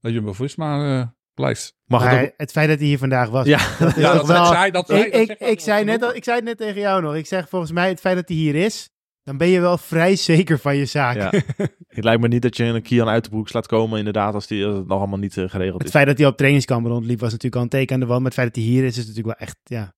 [0.00, 1.76] bij Jumbo-Visma blijft.
[1.84, 2.32] Mag ook?
[2.36, 3.46] het feit dat hij hier vandaag was.
[3.46, 3.58] Ja.
[3.78, 4.46] dat is Ja, toch dat wel...
[4.46, 7.14] zei- dat ik, zei net, al- ik zei het net tegen jou nog.
[7.14, 8.90] Ik zeg volgens mij het feit dat hij hier is,
[9.22, 11.16] dan ben je wel vrij zeker van je zaak.
[11.16, 11.30] Ja.
[11.88, 14.46] Het lijkt me niet dat je een Kian uit de broek laat komen, inderdaad, als
[14.46, 15.90] die als het nog allemaal niet eh, geregeld Het is.
[15.90, 18.18] feit dat hij op trainingskamp rondliep was natuurlijk al een teken aan de wand.
[18.20, 19.94] Maar het feit dat hij hier is, is natuurlijk wel echt, ja.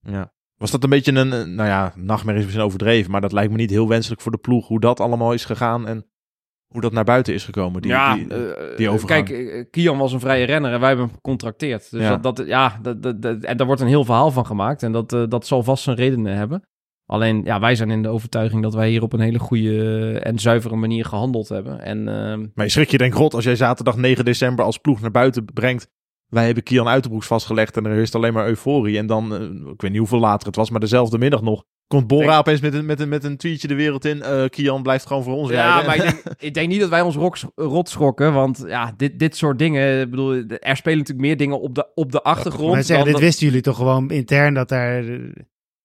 [0.00, 0.32] Ja.
[0.56, 3.56] Was dat een beetje een, nou ja, nachtmerrie is misschien overdreven, maar dat lijkt me
[3.56, 6.06] niet heel wenselijk voor de ploeg, hoe dat allemaal is gegaan en
[6.66, 7.82] hoe dat naar buiten is gekomen.
[7.82, 9.26] Die, ja, die, eh, die overgang.
[9.26, 11.90] Kijk, eh, Kian was een vrije renner en wij hebben hem gecontracteerd.
[11.90, 12.16] Dus Ja.
[12.16, 14.82] dat, dat, ja, dat, dat, dat- en daar wordt een heel verhaal van gemaakt.
[14.82, 16.62] En dat, dat zal vast zijn redenen hebben.
[17.06, 20.38] Alleen, ja, wij zijn in de overtuiging dat wij hier op een hele goede en
[20.38, 21.80] zuivere manier gehandeld hebben.
[21.82, 25.00] En ehm, Maar je schrik je denk rot als jij zaterdag 9 december als ploeg
[25.00, 25.88] naar buiten brengt.
[26.26, 28.98] Wij hebben Kian Uiterbroeks vastgelegd en er is alleen maar euforie.
[28.98, 29.40] En dan, eh,
[29.72, 31.64] ik weet niet hoeveel later het was, maar dezelfde middag nog.
[31.86, 34.22] Komt Bora Denk- opeens met een, met, een, met een tweetje de wereld in.
[34.22, 35.86] eh, Kian blijft gewoon voor ons ja, rijden.
[35.86, 38.32] maar ik denk, ik denk niet dat wij ons rot schrokken.
[38.32, 41.86] Want ja, dit, dit soort dingen, ik bedoel, er spelen natuurlijk meer dingen op de,
[41.94, 42.72] op de achtergrond.
[42.72, 45.18] Maar zeggen, dan dit dat- wisten jullie toch gewoon intern dat daar eh,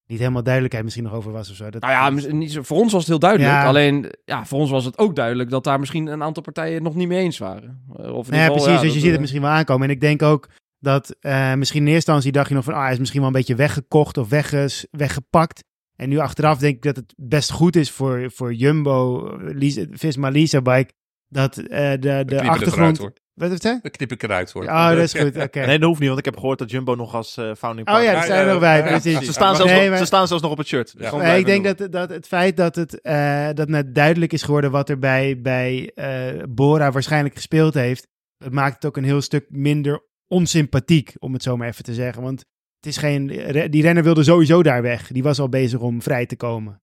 [0.08, 1.70] niet helemaal duidelijkheid misschien nog over was of zo.
[1.70, 3.52] Dat, Nou ja, niet zo- voor ons was het heel duidelijk.
[3.52, 3.66] Ja.
[3.66, 6.84] Alleen, ja, voor ons was het ook duidelijk dat daar misschien een aantal partijen het
[6.84, 7.84] nog niet mee eens waren.
[7.98, 8.66] Eh, Of in ieder ja, geval, precies.
[8.66, 9.88] dus dat, je ziet het eh, misschien wel aankomen.
[9.88, 10.50] En ik denk ook
[10.80, 12.74] dat eh, misschien in eerste instantie dacht je nog van...
[12.74, 15.64] Ah, hij is misschien wel een beetje weggekocht of wegges, weggepakt.
[15.96, 19.86] En nu achteraf denk ik dat het best goed is voor, voor Jumbo, eh, Lisa,
[19.92, 20.92] Visma Lisa Bike...
[21.28, 22.98] dat eh, de, de het achtergrond...
[22.98, 23.22] eruit.
[23.38, 23.80] Wat heeft hij?
[23.82, 24.64] Dan knip ik eruit hoor.
[24.64, 25.38] Oh, dat is goed.
[25.44, 25.66] Oké.
[25.66, 27.94] Nee, dat hoeft niet, want ik heb gehoord dat Jumbo nog als eh, founding Oh
[27.94, 28.14] partner...
[28.14, 28.78] ja, daar Ja, zijn we ja, nog bij.
[28.78, 29.20] ja, precies.
[29.20, 30.98] ja, Ze staan, zelfs Nee, nog, maar- ze staan zelfs nog op het shirt.
[30.98, 31.16] Dus Ja.
[31.18, 34.72] Nee, ik denk dat, dat het feit dat het eh, dat net duidelijk is geworden
[34.72, 38.08] wat er bij, bij eh, Bora waarschijnlijk gespeeld heeft,
[38.44, 41.94] het maakt het ook een heel stuk minder onsympathiek, om het zo maar even te
[41.94, 42.22] zeggen.
[42.24, 42.40] Want
[42.80, 43.28] het is geen,
[43.70, 45.08] die renner wilde sowieso daar weg.
[45.08, 46.82] Die was al bezig om vrij te komen.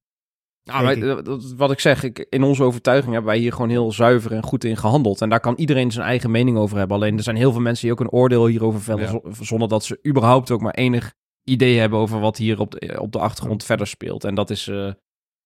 [0.65, 1.23] Nou,
[1.57, 4.65] wat ik zeg, ik, in onze overtuiging hebben wij hier gewoon heel zuiver en goed
[4.65, 5.21] in gehandeld.
[5.21, 6.97] En daar kan iedereen zijn eigen mening over hebben.
[6.97, 9.21] Alleen er zijn heel veel mensen die ook een oordeel hierover vellen, Ja.
[9.41, 13.13] zonder dat ze überhaupt ook maar enig idee hebben over wat hier op de, op
[13.13, 14.25] de achtergrond verder speelt.
[14.25, 14.69] En dat is...
[14.69, 14.91] eh,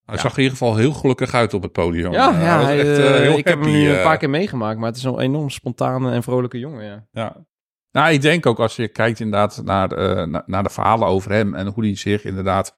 [0.04, 2.12] Hij zag in ieder geval heel gelukkig uit op het podium.
[2.12, 4.88] ja, Eh, ja echt, eh, heel ik heb hem nu een paar keer meegemaakt, maar
[4.88, 7.06] het is een enorm spontane en vrolijke jongen, ja.
[7.10, 7.46] Ja.
[7.92, 9.88] Nou, ik denk ook als je kijkt inderdaad naar,
[10.28, 12.77] na- naar de verhalen over hem en hoe hij zich inderdaad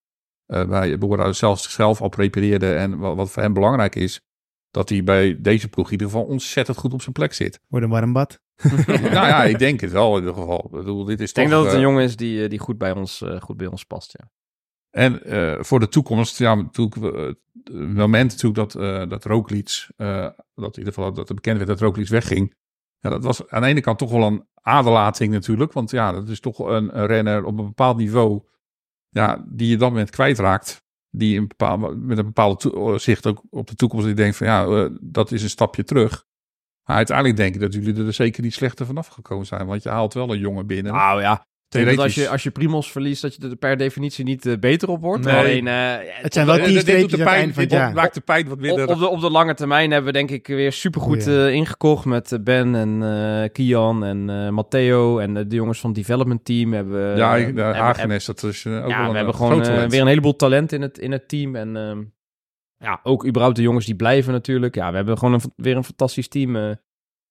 [0.50, 4.20] eh bij Bora zelfs zichzelf al prepareerde en wat, wat voor hem belangrijk is,
[4.70, 7.60] dat hij bij deze ploeg in ieder geval ontzettend goed op zijn plek zit.
[7.68, 8.40] Wordt een warm bad.
[8.86, 10.64] nou ja, ik denk het wel in ieder geval.
[10.64, 12.48] Ik bedoel, dit is Ik denk toch, dat het een eh, jongen is die, eh,
[12.48, 14.30] die goed, bij ons, eh, goed bij ons past, ja.
[14.90, 17.26] En eh, voor de toekomst, ja, natuurlijk, eh,
[17.64, 21.56] het moment natuurlijk dat, eh dat Roglic, eh, dat in ieder geval dat het bekend
[21.56, 22.54] werd dat Roglic wegging.
[22.98, 26.28] Ja, dat was aan de ene kant toch wel een aderlating natuurlijk, want ja, dat
[26.28, 28.42] is toch een, een renner op een bepaald niveau,
[29.10, 30.82] ja, die je dan moment kwijtraakt.
[31.10, 34.46] Die een bepaald, met een bepaalde to- zicht ook op de toekomst, die denkt van
[34.46, 36.24] ja, eh, dat is een stapje terug.
[36.84, 39.88] Maar uiteindelijk denk ik dat jullie er zeker niet slechter vanaf gekomen zijn, want je
[39.88, 40.92] haalt wel een jongen binnen.
[40.92, 44.46] Nou ja, dat als je, als je Primos verliest, dat je er per definitie niet
[44.46, 45.24] eh, beter op wordt.
[45.24, 45.36] Nee.
[45.36, 48.14] Alleen, eh, Het zijn wel Eh, dit doet streepjes de aan het pijn, van maakt
[48.14, 48.88] de pijn wat minder.
[48.88, 52.32] op, de, op de lange termijn hebben we denk ik weer supergoed eh, ingekocht met
[52.32, 56.44] eh, Ben en eh, Kian en eh, Matteo en eh, de jongens van het development
[56.44, 56.72] team.
[56.72, 59.34] Hebben, we, Ja, eh, de Hagenes, dat is eh, ook ja, wel een we hebben
[59.34, 61.56] eh, gewoon eh, weer een heleboel talent in het, in het team.
[61.56, 62.02] En ehm,
[62.78, 64.74] ja, ook überhaupt de jongens die blijven natuurlijk.
[64.74, 66.70] Ja, we hebben gewoon een, weer een fantastisch team eh,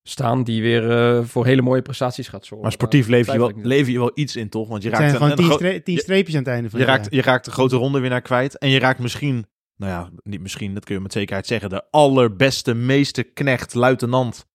[0.03, 2.61] staan die weer eh, voor hele mooie prestaties gaat zorgen.
[2.61, 4.67] Maar sportief Daar leef je, wel, leef je wel iets in, toch?
[4.67, 7.07] Want je Het raakt, gewoon een tien, stre- streepjes aan het einde van je, raakt,
[7.09, 8.57] je raakt de grote ronde weer naar kwijt.
[8.57, 9.45] En je raakt misschien,
[9.75, 14.47] nou ja, niet misschien, dat kun je met zekerheid zeggen, de allerbeste, meeste knecht, luitenant.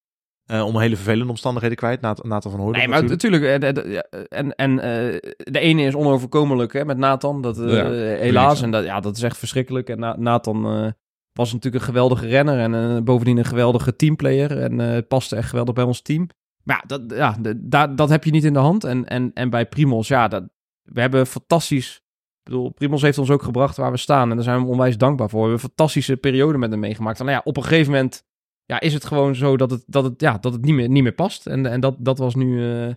[0.45, 2.01] eh, om hele vervelende omstandigheden kwijt.
[2.01, 2.77] Nathan, van Hoorn.
[2.77, 3.43] Nee, maar natuurlijk.
[3.43, 7.41] eh, En, en eh, de ene is onoverkomelijk hè, met Nathan.
[7.41, 7.89] Dat, eh, Ja,
[8.19, 8.61] helaas.
[8.61, 9.89] En dat, ja, dat is echt verschrikkelijk.
[9.89, 10.91] En Na- Nathan eh,
[11.37, 12.59] was natuurlijk een geweldige renner.
[12.59, 14.61] En eh, bovendien een geweldige teamplayer.
[14.61, 16.29] En eh paste echt geweldig bij ons team.
[16.63, 18.83] Maar dat, ja, daar- dat heb je niet in de hand.
[18.83, 20.43] En, en, en bij Primos, ja, dat,
[20.81, 21.95] we hebben fantastisch...
[21.95, 24.29] Ik bedoel, Primos heeft ons ook gebracht waar we staan.
[24.29, 25.39] En daar zijn we onwijs dankbaar voor.
[25.43, 27.19] We hebben een fantastische periode met hem meegemaakt.
[27.19, 28.23] En nou ja, op een gegeven moment
[28.65, 31.03] ja, is het gewoon zo dat het, dat het, ja, dat het niet, meer, niet
[31.03, 31.47] meer past.
[31.47, 32.93] En, en dat, dat was nu, eh,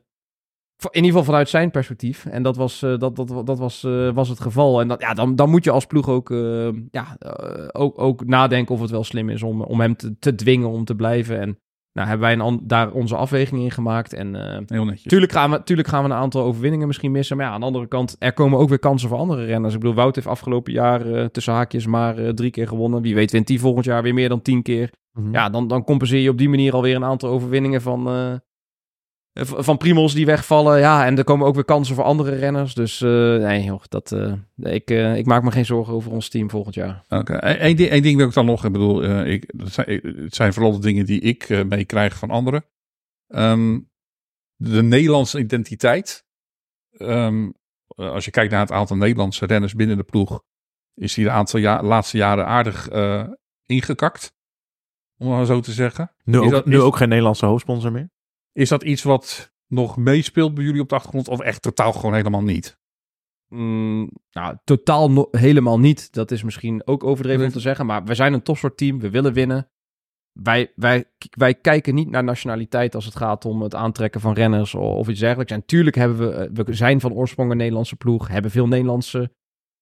[0.84, 2.26] in ieder geval vanuit zijn perspectief.
[2.26, 4.80] En dat was, eh, dat, dat, dat was, eh, was het geval.
[4.80, 8.24] En dat, ja, dan, dan moet je als ploeg ook, eh, ja, eh, ook, ook
[8.26, 11.40] nadenken of het wel slim is om, om hem te, te dwingen om te blijven.
[11.40, 11.58] En
[11.92, 14.12] nou, hebben wij een, an- daar onze afweging in gemaakt.
[14.12, 15.02] En eh, Heel netjes.
[15.02, 17.36] Tuurlijk gaan, we, tuurlijk gaan we een aantal overwinningen misschien missen.
[17.36, 19.74] Maar ja, aan de andere kant, er komen ook weer kansen voor andere renners.
[19.74, 23.02] Ik bedoel, Wout heeft afgelopen jaar tussen haakjes maar eh, drie keer gewonnen.
[23.02, 24.90] Wie weet wint die volgend jaar weer meer dan tien keer.
[25.12, 25.32] Mhm.
[25.32, 28.32] Ja, dan, dan compenseer je op die manier alweer een aantal overwinningen van, eh,
[29.47, 30.78] van Primos die wegvallen.
[30.78, 32.74] Ja, en er komen ook weer kansen voor andere renners.
[32.74, 34.32] Dus eh, nee, joh, dat, eh,
[34.74, 37.05] ik, eh, ik maak me geen zorgen over ons team volgend jaar.
[37.09, 38.64] Oké, Eén ding, één ding wil ik dan nog.
[38.64, 42.16] Ik bedoel, eh, ik, dat zijn, het zijn vooral de dingen die ik eh, meekrijg
[42.18, 42.64] van anderen.
[43.28, 43.78] Ehm,
[44.57, 46.24] de Nederlandse identiteit.
[46.91, 47.51] Ehm,
[47.97, 50.43] eh, als je kijkt naar het aantal Nederlandse renners binnen de ploeg,
[50.95, 53.24] is die de aantal ja, laatste jaren aardig eh,
[53.66, 54.32] ingekakt.
[55.18, 56.11] Om maar zo te zeggen.
[56.24, 58.11] Nu, Is ook, dat- nu is- ook geen Nederlandse hoofdsponsor meer.
[58.59, 61.28] Is dat iets wat nog meespeelt bij jullie op de achtergrond?
[61.28, 62.78] Of echt totaal gewoon helemaal niet?
[63.48, 66.12] Mm, nou, totaal no- helemaal niet.
[66.12, 67.86] Dat is misschien ook overdreven om te zeggen.
[67.86, 69.00] Maar we zijn een topsoort team.
[69.00, 69.70] We willen winnen.
[70.32, 74.74] Wij, wij, wij kijken niet naar nationaliteit als het gaat om het aantrekken van renners
[74.74, 75.52] of, of iets dergelijks.
[75.52, 78.28] En tuurlijk hebben we, eh, we zijn van oorsprong een Nederlandse ploeg.
[78.28, 79.34] Hebben veel Nederlandse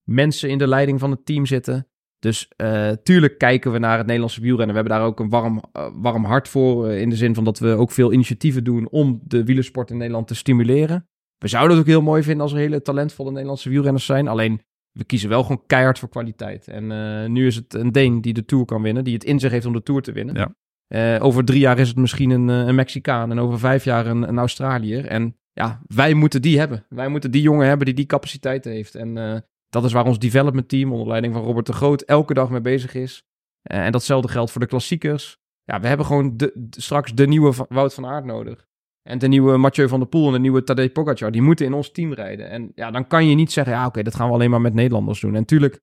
[0.02, 1.88] mensen in de leiding van het team zitten.
[2.18, 4.74] Dus eh, tuurlijk kijken we naar het Nederlandse wielrennen.
[4.74, 6.88] We hebben daar ook een warm, eh, warm hart voor.
[6.88, 9.96] eh, in de zin van dat we ook veel initiatieven doen om de wielersport in
[9.96, 11.08] Nederland te stimuleren.
[11.38, 14.28] We zouden het ook heel mooi vinden als er hele talentvolle Nederlandse wielrenners zijn.
[14.28, 14.60] Alleen,
[14.92, 16.68] we kiezen wel gewoon keihard voor kwaliteit.
[16.68, 16.86] En
[17.32, 19.04] nu is het een Deen die de Tour kan winnen.
[19.04, 20.54] Die het in zich heeft om de Tour te winnen.
[20.88, 21.18] Ja.
[21.18, 23.30] Over drie jaar is het misschien een, een Mexicaan.
[23.30, 25.06] En over vijf jaar een, een Australiër.
[25.06, 26.86] En ja, wij moeten die hebben.
[26.88, 28.94] Wij moeten die jongen hebben die die capaciteit heeft.
[28.94, 32.50] En dat is waar ons development team onder leiding van Robert de Groot elke dag
[32.50, 33.22] mee bezig is.
[33.62, 35.38] Eh, en datzelfde geldt voor de klassiekers.
[35.64, 38.66] Ja, we hebben gewoon de, de- straks de nieuwe Wout van Aert nodig.
[39.02, 41.30] En de nieuwe Mathieu van der Poel en de nieuwe Tadej Pogacar.
[41.30, 42.50] Die moeten in ons team rijden.
[42.50, 44.74] En ja, dan kan je niet zeggen, ja oké, dat gaan we alleen maar met
[44.74, 45.34] Nederlanders doen.
[45.34, 45.80] En natuurlijk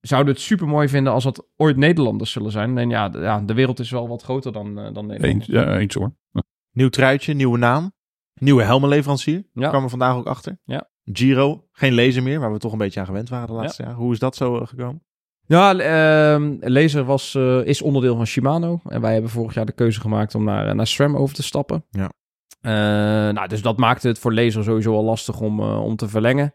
[0.00, 2.78] zouden we het super mooi vinden als dat ooit Nederlanders zullen zijn.
[2.78, 5.22] En ja, de, ja, de wereld is wel wat groter dan, eh, dan Nederland.
[5.34, 6.12] Eens, ja, eens hoor.
[6.72, 7.92] Nieuw truitje, nieuwe naam.
[8.34, 9.44] Nieuwe helmenleverancier.
[9.52, 9.68] Ja.
[9.68, 10.58] Kwamen we vandaag ook achter.
[10.64, 10.90] Ja.
[11.12, 13.94] Giro, geen lezer meer, waar we toch een beetje aan gewend waren de laatste jaar.
[13.94, 15.02] Hoe is dat zo eh, gekomen?
[15.46, 18.80] Ja, ehm Laser was, eh, is onderdeel van Shimano.
[18.84, 21.84] En wij hebben vorig jaar de keuze gemaakt om naar, naar SRAM over te stappen.
[21.90, 22.10] Ja.
[22.62, 22.72] Uh,
[23.34, 26.54] nou, dus dat maakte het voor lezer sowieso al lastig om, uh, om te verlengen.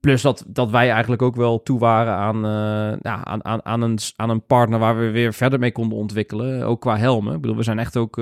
[0.00, 3.82] Plus dat, dat wij eigenlijk ook wel toe waren aan, uh, ja, aan, aan, aan,
[3.82, 6.62] een, aan een partner waar we weer verder mee konden ontwikkelen.
[6.62, 7.34] Ook qua helmen.
[7.34, 8.20] Ik bedoel, we zijn echt ook.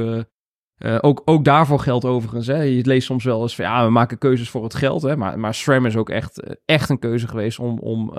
[0.86, 2.46] Uh, ook, ook daarvoor geldt overigens.
[2.46, 2.62] Hè.
[2.62, 5.02] Je leest soms wel eens van ja, we maken keuzes voor het geld.
[5.02, 5.16] Hè.
[5.16, 8.14] Maar, maar SRAM is ook echt, echt een keuze geweest om, om uh,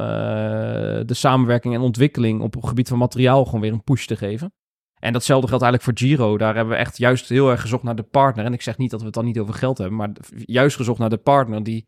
[1.05, 4.53] de samenwerking en ontwikkeling op het gebied van materiaal gewoon weer een push te geven.
[4.99, 6.37] En datzelfde geldt eigenlijk voor Giro.
[6.37, 8.45] Daar hebben we echt juist heel erg gezocht naar de partner.
[8.45, 10.11] En ik zeg niet dat we het dan niet over geld hebben, maar
[10.45, 11.87] juist gezocht naar de partner die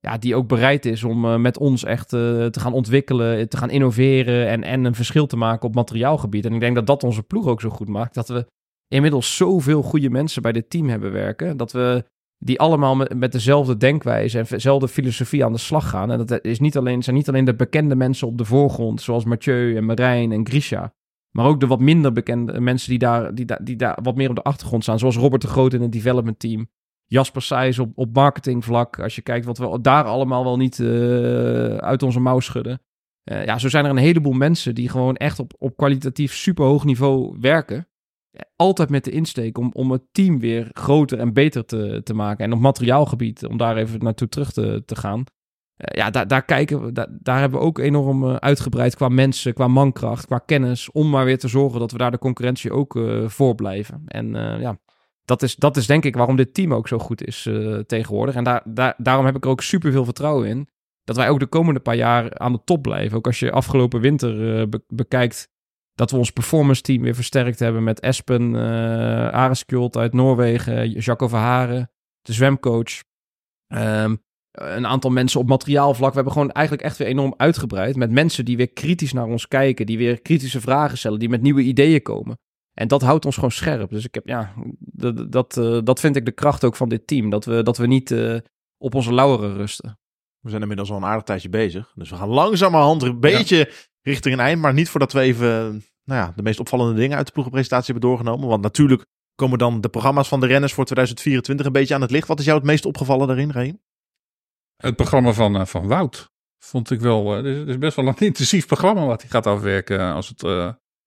[0.00, 3.70] ja, die ook bereid is om uh, met ons echt te gaan ontwikkelen, te gaan
[3.70, 6.44] innoveren en, en een verschil te maken op materiaalgebied.
[6.44, 8.14] En ik denk dat dat onze ploeg ook zo goed maakt.
[8.14, 8.46] Dat we
[8.92, 11.56] inmiddels zoveel goede mensen bij dit team hebben werken.
[11.56, 12.04] Dat we
[12.38, 16.10] die allemaal met, dezelfde denkwijze en dezelfde filosofie aan de slag gaan.
[16.10, 19.24] En dat is niet alleen, zijn niet alleen de bekende mensen op de voorgrond, zoals
[19.24, 20.94] Mathieu en Marijn en Grisha.
[21.30, 24.28] Maar ook de wat minder bekende mensen die daar, die, daar, die daar wat meer
[24.28, 24.98] op de achtergrond staan.
[24.98, 26.70] Zoals Robert de Groot in het development team.
[27.06, 29.00] Jasper Seijs op, op marketingvlak.
[29.00, 32.80] Als je kijkt wat we daar allemaal wel niet uh, uit onze mouw schudden.
[33.24, 36.84] Uh, ja, zo zijn er een heleboel mensen die gewoon echt op, op kwalitatief superhoog
[36.84, 37.86] niveau werken.
[38.56, 42.44] Altijd met de insteek om, om het team weer groter en beter te, te maken.
[42.44, 45.18] En op materiaalgebied, om daar even naartoe terug te, te gaan.
[45.18, 45.24] Uh,
[45.76, 50.26] ja, daar, daar kijken we, daar, hebben we ook enorm uitgebreid qua mensen, qua mankracht,
[50.26, 50.90] qua kennis.
[50.90, 54.02] Om maar weer te zorgen dat we daar de concurrentie ook voor blijven.
[54.06, 54.30] En
[54.60, 54.78] ja,
[55.24, 57.48] dat is, dat is denk ik waarom dit team ook zo goed is
[57.86, 58.34] tegenwoordig.
[58.34, 60.68] En daar, daar, daarom heb ik er ook super veel vertrouwen in.
[61.04, 63.16] Dat wij ook de komende paar jaar aan de top blijven.
[63.16, 65.51] Ook als je afgelopen winter be bekijkt
[65.94, 68.60] dat we ons performance team weer versterkt hebben met Espen uh,
[69.28, 71.90] Areskjold uit Noorwegen, Jacco Verharen,
[72.22, 73.02] de zwemcoach.
[73.68, 74.22] Um,
[74.52, 76.08] een aantal mensen op materiaalvlak.
[76.08, 77.96] We hebben gewoon eigenlijk echt weer enorm uitgebreid.
[77.96, 79.86] Met mensen die weer kritisch naar ons kijken.
[79.86, 81.18] Die weer kritische vragen stellen.
[81.18, 82.38] Die met nieuwe ideeën komen.
[82.74, 83.90] En dat houdt ons gewoon scherp.
[83.90, 87.06] Dus ik heb, ja, dat, dat, uh, dat vind ik de kracht ook van dit
[87.06, 87.30] team.
[87.30, 88.38] Dat we, dat we niet uh,
[88.78, 89.98] op onze lauweren rusten.
[90.40, 91.92] We zijn inmiddels al een aardig tijdje bezig.
[91.94, 93.66] Dus we gaan langzamerhand een beetje ja.
[94.02, 94.60] Richting een eind.
[94.60, 98.10] Maar niet voordat we even nou ja, de meest opvallende dingen uit de ploegenpresentatie hebben
[98.10, 98.48] doorgenomen.
[98.48, 102.10] Want natuurlijk komen dan de programma's van de renners voor 2024 een beetje aan het
[102.10, 102.28] licht.
[102.28, 103.80] Wat is jou het meest opgevallen daarin, Reem?
[104.76, 106.30] Het programma van, uh, van Wout.
[106.58, 107.30] Vond ik wel.
[107.30, 110.12] Het is, is, best wel een intensief programma wat hij gaat afwerken.
[110.12, 110.42] Als het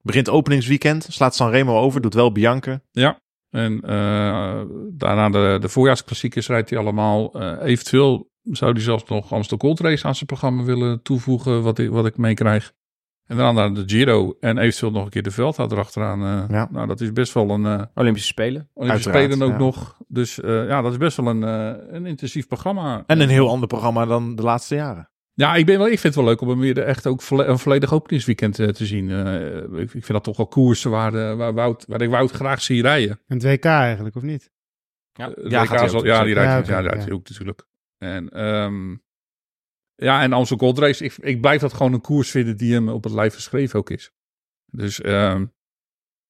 [0.06, 2.82] Begint openingsweekend, slaat Sanremo over, doet wel Bianca.
[2.92, 3.20] Ja,
[3.50, 7.42] en uh, daarna de, de voorjaarsklassiekers rijdt hij allemaal.
[7.42, 11.80] Uh, eventueel zou hij zelfs nog Amstel Gold Race aan zijn programma willen toevoegen, wat
[11.80, 12.74] ik, wat ik meekrijg.
[13.28, 16.22] En daarna de Giro en eventueel nog een keer de Veldhout erachteraan.
[16.24, 16.68] Uh, ja.
[16.72, 17.88] Nou, dat is best wel een...
[17.94, 18.70] Olympische Spelen.
[18.74, 19.58] Olympische Spelen ook ja.
[19.58, 19.98] nog.
[20.08, 21.42] Dus ja, dat is best wel een,
[21.96, 23.04] een intensief programma.
[23.08, 25.10] En een heel ander programma dan de laatste jaren.
[25.36, 27.60] Ja, ik, ben wel, ik vind het wel leuk om hem weer echt ook een
[27.60, 29.10] volledig openingsweekend uh, te zien.
[29.10, 32.32] Uh, ik, ik, vind dat toch wel koersen waar, uh, waar, Wout, waar ik Wout
[32.32, 33.20] graag zie rijden.
[33.28, 34.52] Een 2K eigenlijk, of niet?
[35.14, 37.14] Ja, ja, WK gaat zal, ja die rijdt, ja, okay, ja, ja.
[37.14, 37.66] ook natuurlijk.
[37.98, 39.04] En, um,
[39.96, 42.90] ja, en Amstel Gold Race, ik, ik blijf dat gewoon een koers vinden die hem
[42.90, 44.12] op het lijf geschreven ook is.
[44.66, 45.54] Dus um,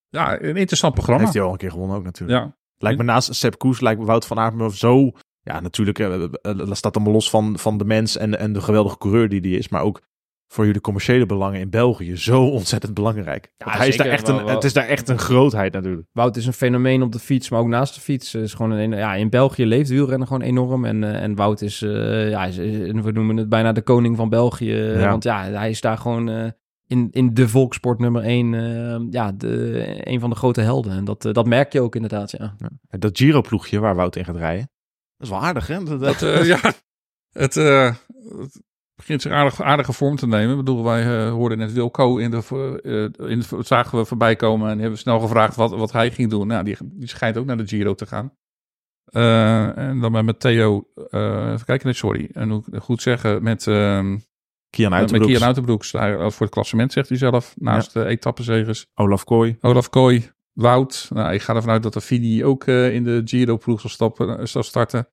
[0.10, 1.22] ja, een interessant programma.
[1.22, 2.40] Heeft hij al een keer gewonnen ook natuurlijk.
[2.40, 2.58] Ja.
[2.78, 5.12] Lijkt me naast Sepp Koes, lijkt me Wout van Aert me zo
[5.46, 9.30] ja, natuurlijk uh, staat allemaal los van, van de mens en, en de geweldige coureur
[9.30, 9.70] die die is.
[9.70, 10.02] Maar ook
[10.56, 13.52] voor jullie commerciële belangen in België zo ontzettend belangrijk.
[13.58, 16.08] Ja, hij is daar echt een, het is daar echt een grootheid natuurlijk.
[16.12, 18.36] Wout is een fenomeen op de fiets, maar ook naast de fiets.
[18.36, 20.86] Is gewoon een, ja, in België leeft wielrennen gewoon enorm.
[20.86, 24.30] En, uh, en Wout is, uh, ja, is, we noemen het bijna de koning van
[24.30, 24.74] België.
[24.74, 25.10] Ja.
[25.10, 26.50] Want ja, hij is daar gewoon uh,
[26.88, 28.52] in, in de volkssport nummer één,
[29.12, 30.92] ja, de, een van de grote helden.
[30.92, 32.56] En dat, dat merk je ook inderdaad, ja.
[32.58, 32.98] ja.
[32.98, 34.70] Dat Giro-ploegje waar Wout in gaat rijden,
[35.18, 35.84] dat is wel aardig, hè?
[35.84, 36.60] Dat, dat uh, ja,
[37.44, 37.94] het, uh,
[38.40, 38.64] het,
[38.96, 40.52] begint zich aardig, aardige vorm te nemen.
[40.52, 44.70] Ik bedoel, wij uh, hoorden net Wilco in de, in de, zagen we voorbij komen
[44.70, 46.48] en hebben snel gevraagd wat, wat hij ging doen.
[46.48, 48.34] Nou, die, die schijnt ook naar de Giro te gaan.
[49.76, 53.66] en dan met Theo, even kijken, nee, sorry, en hoe goed zeggen, met...
[53.66, 54.16] Uh,
[54.70, 55.28] Kian Uiterbroeks.
[55.28, 55.90] Met Kian Uiterbroeks,
[56.36, 58.02] voor het klassement zegt hij zelf, naast ja.
[58.02, 58.88] de etappenzegers.
[58.94, 59.58] Olaf Kooi.
[59.62, 60.30] Olaf Kooi.
[60.54, 61.10] Wout.
[61.14, 65.08] Nou, ik ga ervan uit dat Affini ook in de Giro-ploeg zal, stappen, zal starten.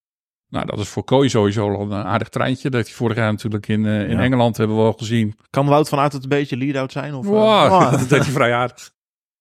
[0.53, 2.71] Nou, dat is voor Kooi sowieso al een aardig treintje.
[2.71, 4.23] Dat hij vorig jaar natuurlijk in, uh, in ja.
[4.23, 5.37] Engeland hebben we al gezien.
[5.51, 7.15] Kan Wout vanuit het een beetje lead-out zijn?
[7.15, 7.91] Of, wow, uh, oh.
[7.91, 8.91] dat deed hij vrij aardig.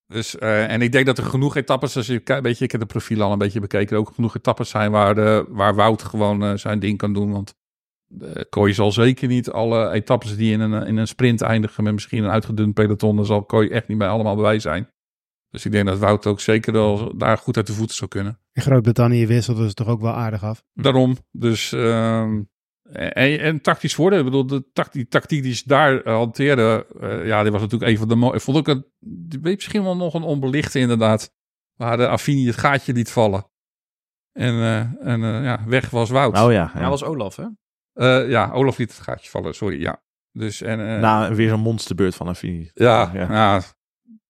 [0.08, 2.82] Dus, uh, en ik denk dat er genoeg etappes, als je een beetje, ik heb
[2.82, 6.60] de profiel al een beetje bekeken, ook genoeg etappes zijn waar, de, waar Wout gewoon
[6.60, 7.32] zijn ding kan doen.
[7.32, 7.56] Want
[8.50, 12.24] Kooi zal zeker niet alle etappes die in een, in een sprint eindigen met misschien
[12.24, 14.90] een uitgedund peloton, dan zal Kooi echt niet bij allemaal bij zijn.
[15.52, 18.40] Dus ik denk dat Wout ook zeker wel daar goed uit de voeten zou kunnen.
[18.54, 20.64] In Groot-Brittannië wisselde ze toch ook wel aardig af.
[20.74, 21.18] Daarom.
[21.32, 22.50] Dus um,
[22.92, 24.20] en, en, tactisch voordeel.
[24.20, 26.86] Ik bedoel, de tactiek, die tactiek die ze daar uh, hanteerden.
[27.02, 28.40] Uh, ja, die was natuurlijk een van de mooie.
[28.40, 28.86] Vond ik het.
[29.42, 31.34] Weet misschien wel nog een onbelichte inderdaad.
[31.76, 33.50] Waar de Affini het gaatje liet vallen.
[34.32, 36.40] En, eh, en eh, ja, weg was Wout.
[36.40, 36.72] Oh ja.
[36.76, 37.46] Ja, was Olaf, hè?
[37.94, 39.82] Eh, ja, Olaf liet het gaatje vallen, sorry.
[39.82, 40.04] Ja.
[40.32, 42.72] Dus, en, eh, Na weer zo'n monsterbeurt van Affini.
[42.74, 43.28] ja, ja.
[43.32, 43.62] ja.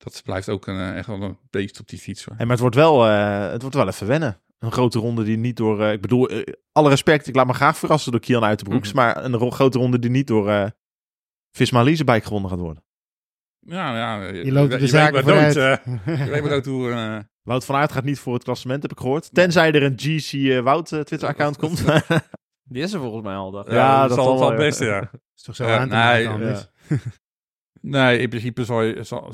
[0.04, 2.26] Dat blijft ook een, eh, echt wel een beest op die fiets.
[2.26, 2.36] Hoor.
[2.36, 4.42] Hey, maar het wordt, wel, eh, het wordt wel even wennen.
[4.60, 5.82] Een grote ronde die niet door...
[5.84, 6.30] eh, ik bedoel,
[6.72, 8.94] alle respect, ik laat me graag verrassen door Kian Uitenbroeks.
[8.94, 10.66] Maar een ro- grote ronde die niet door eh
[11.52, 12.84] Visma Leasebike gewonnen gaat worden.
[13.60, 14.28] Ja, ja.
[14.28, 15.82] Je loopt op de zaken maar nooit, vooruit.
[16.06, 16.92] eh, je weet maar nooit hoe...
[16.92, 19.34] eh, Wout van Aert gaat niet voor het klassement, heb ik gehoord.
[19.34, 21.84] Tenzij er een GC eh, Wout Twitter-account komt.
[22.64, 23.52] Die is er volgens mij al.
[23.52, 23.72] Dacht.
[23.72, 24.58] Ja, dat, dat zal wel wel, ja.
[24.58, 25.12] best, ja.
[25.38, 27.00] is toch zo Ja, aan te nee?
[27.82, 29.04] Nee, in principe zal je...
[29.04, 29.34] Zal,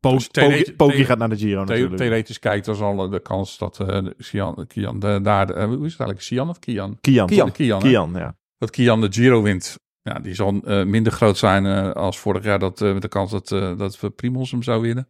[0.00, 1.96] Po- theoretisch- Pogi- Pogi theo- gaat naar de Giro natuurlijk.
[1.96, 5.46] theoretisch kijkt, dan zal de kans dat eh Kian, Kian de, daar...
[5.46, 6.18] de- eh, hoe is het eigenlijk?
[6.28, 6.98] Kian of Kian?
[7.00, 7.26] Kian.
[7.26, 7.80] Kian, Kian?
[7.80, 8.36] Kian, ja.
[8.58, 9.76] Dat Kian de Giro wint.
[10.02, 12.58] Ja, die zal eh, minder groot zijn eh, als vorig jaar.
[12.58, 15.08] Dat, eh, met de kans dat, eh dat we Primos hem zou winnen.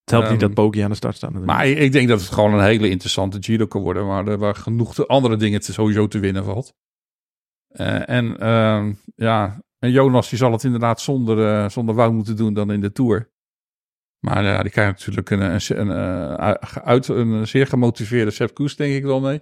[0.00, 1.58] Het helpt niet Ehm, dat Pogi aan de start staat natuurlijk.
[1.58, 4.06] Maar ik, ik denk dat het gewoon een hele interessante Giro kan worden.
[4.06, 6.74] Waar, waar genoeg te andere dingen te, sowieso te winnen valt.
[7.68, 12.36] Eh, en ehm, ja, en Jonas die zal het inderdaad zonder, eh, zonder Wout moeten
[12.36, 13.30] doen dan in de Tour.
[14.20, 15.60] Maar ja, die krijgt natuurlijk een, een,
[15.90, 15.90] een,
[16.36, 16.50] eh,
[16.84, 19.40] uit, een zeer gemotiveerde Sepp Koes denk ik wel mee.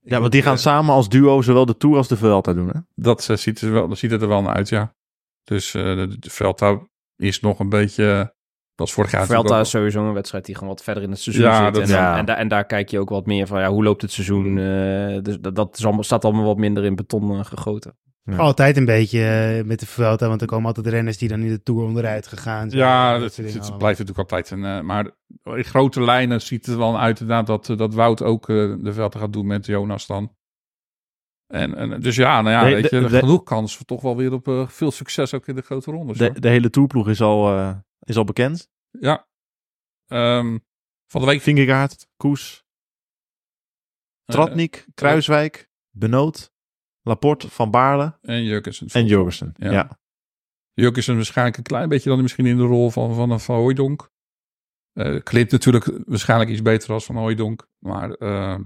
[0.00, 2.80] ja, want die gaan samen als duo zowel de Tour als de Vuelta doen, hè?
[2.94, 4.94] Dat eh, ziet, er wel, dat ziet het er wel naar uit, ja.
[5.44, 6.80] Dus eh, de, de Vuelta
[7.16, 8.04] is nog een beetje...
[8.74, 11.20] Dat was vorig jaar Vuelta is sowieso een wedstrijd die gewoon wat verder in het
[11.20, 11.74] seizoen Ja, zit.
[11.74, 12.16] dat- en, dan- ja.
[12.18, 14.58] en, daar- en daar kijk je ook wat meer van, ja, hoe loopt het seizoen?
[14.58, 17.96] Eh, dus dat, dat is allemaal, staat allemaal wat minder in beton eh, gegoten.
[18.24, 18.36] Ja.
[18.36, 19.24] Altijd een beetje
[19.58, 22.26] eh, met de Vuelta, want er komen altijd renners die dan in de Tour onderuit
[22.26, 22.82] gegaan zijn.
[22.82, 24.50] Ja, Dat het blijft natuurlijk altijd.
[24.50, 25.10] Een, eh, maar
[25.44, 29.18] in grote lijnen ziet het wel uit inderdaad dat, eh, dat Wout ook de Vuelta
[29.18, 30.36] gaat doen met Jonas dan.
[31.46, 34.02] En, en dus ja, nou ja, De- weet je, de- de- genoeg kans voor toch
[34.02, 36.18] wel weer op veel succes ook in de grote rondes.
[36.18, 38.70] De, hele Tourploeg is al, is al bekend.
[38.90, 39.28] Ja.
[40.06, 40.58] Ehm,
[41.06, 42.64] van de week Vingegaard, Koes,
[44.24, 46.51] Tratnik, Kruiswijk, Benoot,
[47.02, 48.86] Laporte, Van Baarle en Jurgensen.
[48.92, 49.54] en Jorgensen.
[49.56, 49.70] Ja.
[49.72, 50.00] Ja.
[50.72, 54.10] Jurgensen waarschijnlijk een klein beetje dan misschien in de rol van Van, van Hooijdonk.
[54.92, 57.68] Eh klimt natuurlijk waarschijnlijk iets beter als Van Hooijdonk.
[57.78, 58.62] Maar ehm,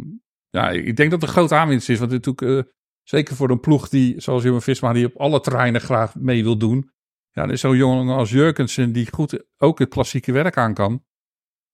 [0.50, 1.98] ja, ik denk dat het een grote aanwinst is.
[1.98, 2.72] Want het natuurlijk, eh,
[3.02, 6.58] zeker voor een ploeg die, zoals Jumbo Visma, die op alle terreinen graag mee wil
[6.58, 6.90] doen.
[7.30, 11.04] Ja, er is zo'n jongen als Jurgensen die goed ook het klassieke werk aan kan.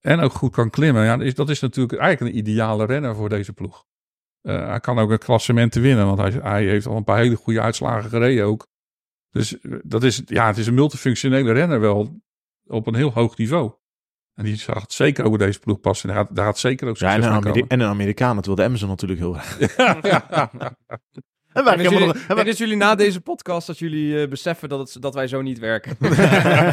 [0.00, 1.04] En ook goed kan klimmen.
[1.04, 3.84] Ja, dat is, dat is natuurlijk eigenlijk een ideale renner voor deze ploeg.
[4.42, 7.36] Eh, hij kan ook een klassement winnen, want hij, hij heeft al een paar hele
[7.36, 8.66] goede uitslagen gereden ook.
[9.30, 12.20] Dus eh, dat is, ja, het is een multifunctionele renner wel
[12.66, 13.72] op een heel hoog niveau.
[14.34, 16.08] En die zag het zeker over deze ploeg passen.
[16.08, 18.64] Daar gaat, daar gaat zeker ook Ja, en, een Ameri- en een Amerikaan, dat wilde
[18.64, 19.58] Amazon natuurlijk heel graag.
[21.52, 22.14] En dat helemaal
[22.54, 25.58] jullie, nog- na deze podcast, dat jullie eh, beseffen dat, het, dat wij zo niet
[25.58, 25.96] werken.
[25.98, 26.66] We hebben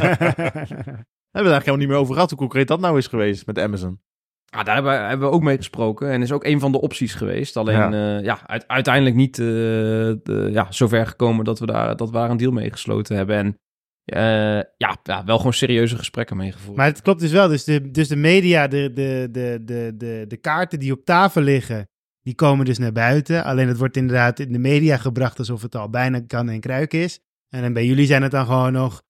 [1.32, 4.02] het eigenlijk helemaal niet meer over gehad hoe concreet dat nou is geweest met Amazon.
[4.50, 6.82] Ah, daar hebben we, hebben we ook mee gesproken en is ook een van de
[6.82, 7.58] opties geweest.
[7.58, 7.92] Alleen Ja.
[7.92, 12.14] ja, ja uit- uiteindelijk niet eh, de, ja, zover gekomen dat we, daar, dat we
[12.16, 13.36] daar een deal mee gesloten hebben.
[13.36, 13.58] En
[14.06, 16.78] eh, ja, ja, wel gewoon serieuze gesprekken mee gevoerd.
[16.78, 17.48] Maar het klopt dus wel.
[17.48, 21.42] Dus de, dus de media, de, de, de, de, de, de kaarten die op tafel
[21.42, 21.88] liggen,
[22.22, 23.44] die komen dus naar buiten.
[23.44, 26.94] Alleen het wordt inderdaad in de media gebracht alsof het al bijna kan en kruik
[26.94, 27.20] is.
[27.50, 29.02] En dan bij jullie zijn het dan gewoon nog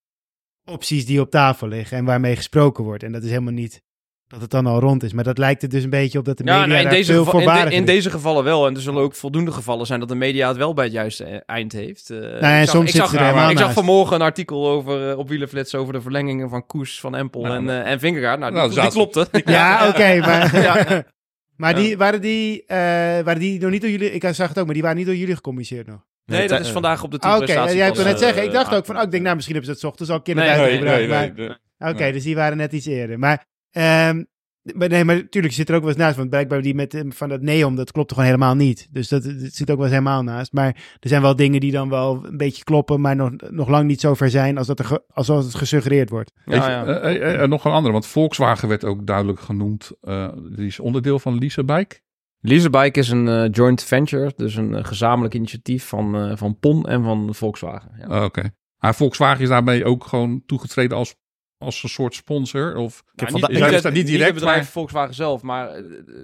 [0.72, 3.04] opties die op tafel liggen en waarmee gesproken wordt.
[3.04, 3.82] En dat is helemaal niet
[4.30, 5.14] dat het dan al rond is.
[5.14, 6.94] Maar dat lijkt er dus een beetje op dat de media Ja, nou, in, daar
[6.94, 8.68] deze veel geval- in, de- in deze gevallen wel.
[8.68, 11.26] En er zullen ook voldoende gevallen zijn dat de media het wel bij het juiste
[11.34, 12.10] e- eind heeft.
[12.10, 14.22] Eh, en ik zag, soms ik zit zag, ze er helemaal ik zag vanmorgen een
[14.22, 17.92] artikel over, eh, op Wielerflits over de verlengingen van Koes, Van Empel Nou, en, eh
[17.92, 18.40] en Vingegaard.
[18.40, 19.28] Nou, die, nou, die zaten- klopte.
[19.52, 21.04] Ja, oké, maar, Ja.
[21.58, 22.78] maar die, waren, die, eh,
[23.24, 24.12] waren die nog niet door jullie...
[24.12, 26.06] Ik zag het ook, maar die waren niet door jullie gecommuniceerd nog.
[26.26, 27.48] Nee, dat eh, is vandaag op de Ah, Oké, ik
[27.78, 28.42] wil pas, net zeggen.
[28.44, 30.20] Ik eh, dacht ook van, oh, ik denk nou, misschien hebben ze het ochtends al
[30.24, 31.50] Nee, Nee, maar- nee.
[31.94, 33.20] Oké, dus die waren net iets eerder.
[33.20, 34.24] Maar, ehm,
[34.74, 36.18] maar nee, maar natuurlijk zit er ook wel eens naast.
[36.18, 38.88] Want blijkbaar die met eh, van dat neon, dat klopt er gewoon helemaal niet.
[38.92, 40.54] Dus dat, dat zit ook wel eens helemaal naast.
[40.54, 40.68] Maar
[41.00, 44.00] er zijn wel dingen die dan wel een beetje kloppen, maar nog, nog lang niet
[44.00, 46.32] zo ver zijn als, dat er ge- als, als het gesuggereerd wordt.
[46.46, 47.00] Weet Ja, je, ja.
[47.00, 49.92] eh, eh, eh, nog een andere, want Volkswagen werd ook duidelijk genoemd.
[50.02, 52.00] eh, die is onderdeel van Leasebike.
[52.42, 57.04] Leasebike is een eh, joint venture, dus een gezamenlijk initiatief van, eh, van PON en
[57.04, 57.92] van Volkswagen.
[58.00, 58.18] Ja.
[58.18, 58.50] Oh, Oké.
[58.78, 61.16] Maar Volkswagen is daarmee ook gewoon toegetreden als,
[61.60, 62.76] als een soort sponsor?
[62.76, 64.66] Of Ik heb, Nou, niet, ik, is niet, dat het- niet direct, het bedrijf maar-
[64.66, 65.70] Volkswagen zelf, maar...
[65.70, 65.78] eh,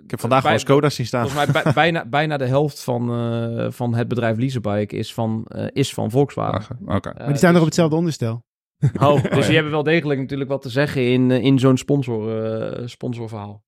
[0.03, 1.27] ik heb vandaag bij- wel Skoda zien staan.
[1.29, 5.45] Volgens mij bij- bijna, bijna de helft van, eh, van het bedrijf Leasebike is van,
[5.45, 6.79] eh, is van Volkswagen.
[6.85, 7.13] Oké.
[7.17, 8.43] Maar die staan nog op hetzelfde onderstel.
[8.99, 12.87] Oh, dus die hebben wel degelijk natuurlijk wat te zeggen in, in zo'n sponsor, eh,
[12.87, 13.63] sponsorverhaal.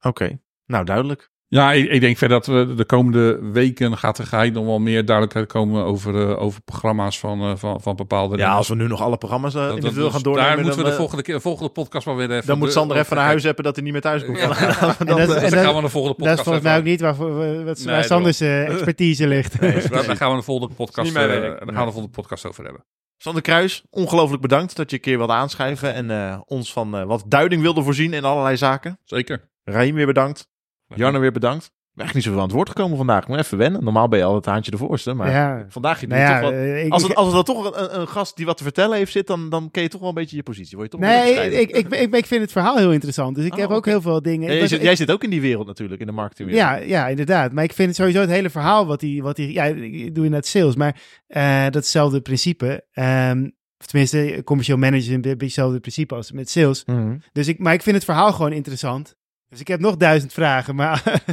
[0.00, 1.30] Oké, nou duidelijk.
[1.54, 4.78] Ja, ik, ik denk verder dat we de komende weken gaat er geheid nog wel
[4.78, 8.74] meer duidelijkheid komen over, eh, over programma's van, eh, van, van bepaalde Ja, als we
[8.74, 10.90] nu nog alle programma's uh, Dat- dat- individueel dus gaan doornemen, Daar moeten we de
[10.90, 12.46] eh, volgende, keer, volgende podcast maar weer even...
[12.46, 14.38] dan moet de- Sander even naar huis hebben dat hij niet meer thuis komt.
[14.38, 14.46] Ja.
[14.46, 16.34] Dan gaan we En dan, Dus eh, en dan gaan we de volgende Dat is
[16.34, 19.60] podcast volgens mij ook niet waar Nee, Sanders eh, expertise ligt.
[19.60, 22.46] Nee, daar daar gaan we de volgende podcast, eh, daar gaan we de volgende podcast
[22.46, 22.84] over hebben.
[23.16, 27.04] Sander Kruis, ongelooflijk bedankt dat je een keer wilde aanschrijven en eh, ons van eh,
[27.04, 28.98] wat duiding wilde voorzien in allerlei zaken.
[29.04, 29.50] Zeker.
[29.64, 30.50] Raheem weer bedankt.
[30.96, 31.64] Jarno weer bedankt.
[31.64, 33.22] Ik ben echt niet zoveel aan het woord gekomen vandaag.
[33.22, 33.84] Ik moet even wennen.
[33.84, 35.14] Normaal ben je altijd het haantje de voorste.
[35.14, 36.52] Maar ja, vandaag je nou ja, toch wat...
[36.58, 38.96] eh, ik- Als, het, als er dan toch een, een gast die wat te vertellen
[38.96, 40.76] heeft zit, dan, dan ken je toch wel een beetje je positie.
[40.76, 43.34] Word je toch wel Nee, ik, ik, ik, ik vind het verhaal heel interessant.
[43.36, 44.40] Dus ik Oh, heb ook heel veel dingen.
[44.40, 46.12] Ja, ik jij, was- zit, ik- jij zit ook in die wereld natuurlijk, in de
[46.12, 46.78] marketingwereld.
[46.80, 47.52] ja, ja, inderdaad.
[47.52, 49.20] Maar ik vind het sowieso het hele verhaal wat hij...
[49.22, 52.84] Wat hij ja, ik doe inderdaad sales, maar eh, datzelfde principe.
[52.92, 53.48] ehm,
[53.78, 56.84] of tenminste, commercieel manager is een beetje hetzelfde principe als met sales.
[56.84, 57.16] Mhm.
[57.32, 59.14] Dus ik, maar ik vind het verhaal gewoon interessant.
[59.52, 61.24] Dus ik heb nog duizend vragen, maar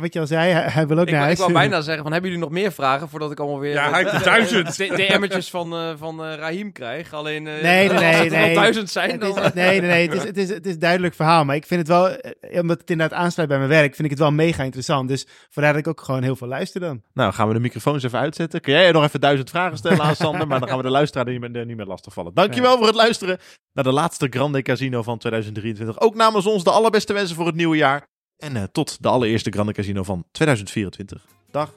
[0.00, 1.52] wat je al zei, hij, hij wil ook Ik, naar wou- ik huis.
[1.52, 3.72] wou bijna zeggen van, hebben jullie nog meer vragen voordat ik allemaal weer...
[3.72, 4.76] Ja, hij heeft duizend.
[4.76, 7.12] DM'tjes van, eh van eh Raheem krijg.
[7.12, 8.54] Alleen eh, Nee, nee, als nee, nee.
[8.54, 9.42] duizend zijn, Het dan...
[9.44, 10.08] is, nee, nee, nee.
[10.08, 11.44] Het is, het, is, het is een duidelijk verhaal.
[11.44, 14.10] Maar ik vind het wel, eh, omdat het inderdaad aansluit bij mijn werk, vind ik
[14.10, 15.08] het wel mega interessant.
[15.08, 17.02] Dus vandaar dat ik ook gewoon heel veel luister dan.
[17.14, 18.60] Nou, gaan we de microfoons even uitzetten.
[18.60, 20.46] Kun jij nog even duizend vragen stellen aan Sander?
[20.46, 22.34] maar dan gaan we de luisteraar niet meer, niet meer lastigvallen.
[22.34, 23.38] Dankjewel voor het luisteren
[23.72, 26.00] naar de laatste Grande Casino van 2023.
[26.00, 28.06] Ook namens ons de allerbeste wensen voor het nieuwe jaar.
[28.36, 31.26] En eh, tot de allereerste Grande Casino van 2024.
[31.50, 31.72] Dag.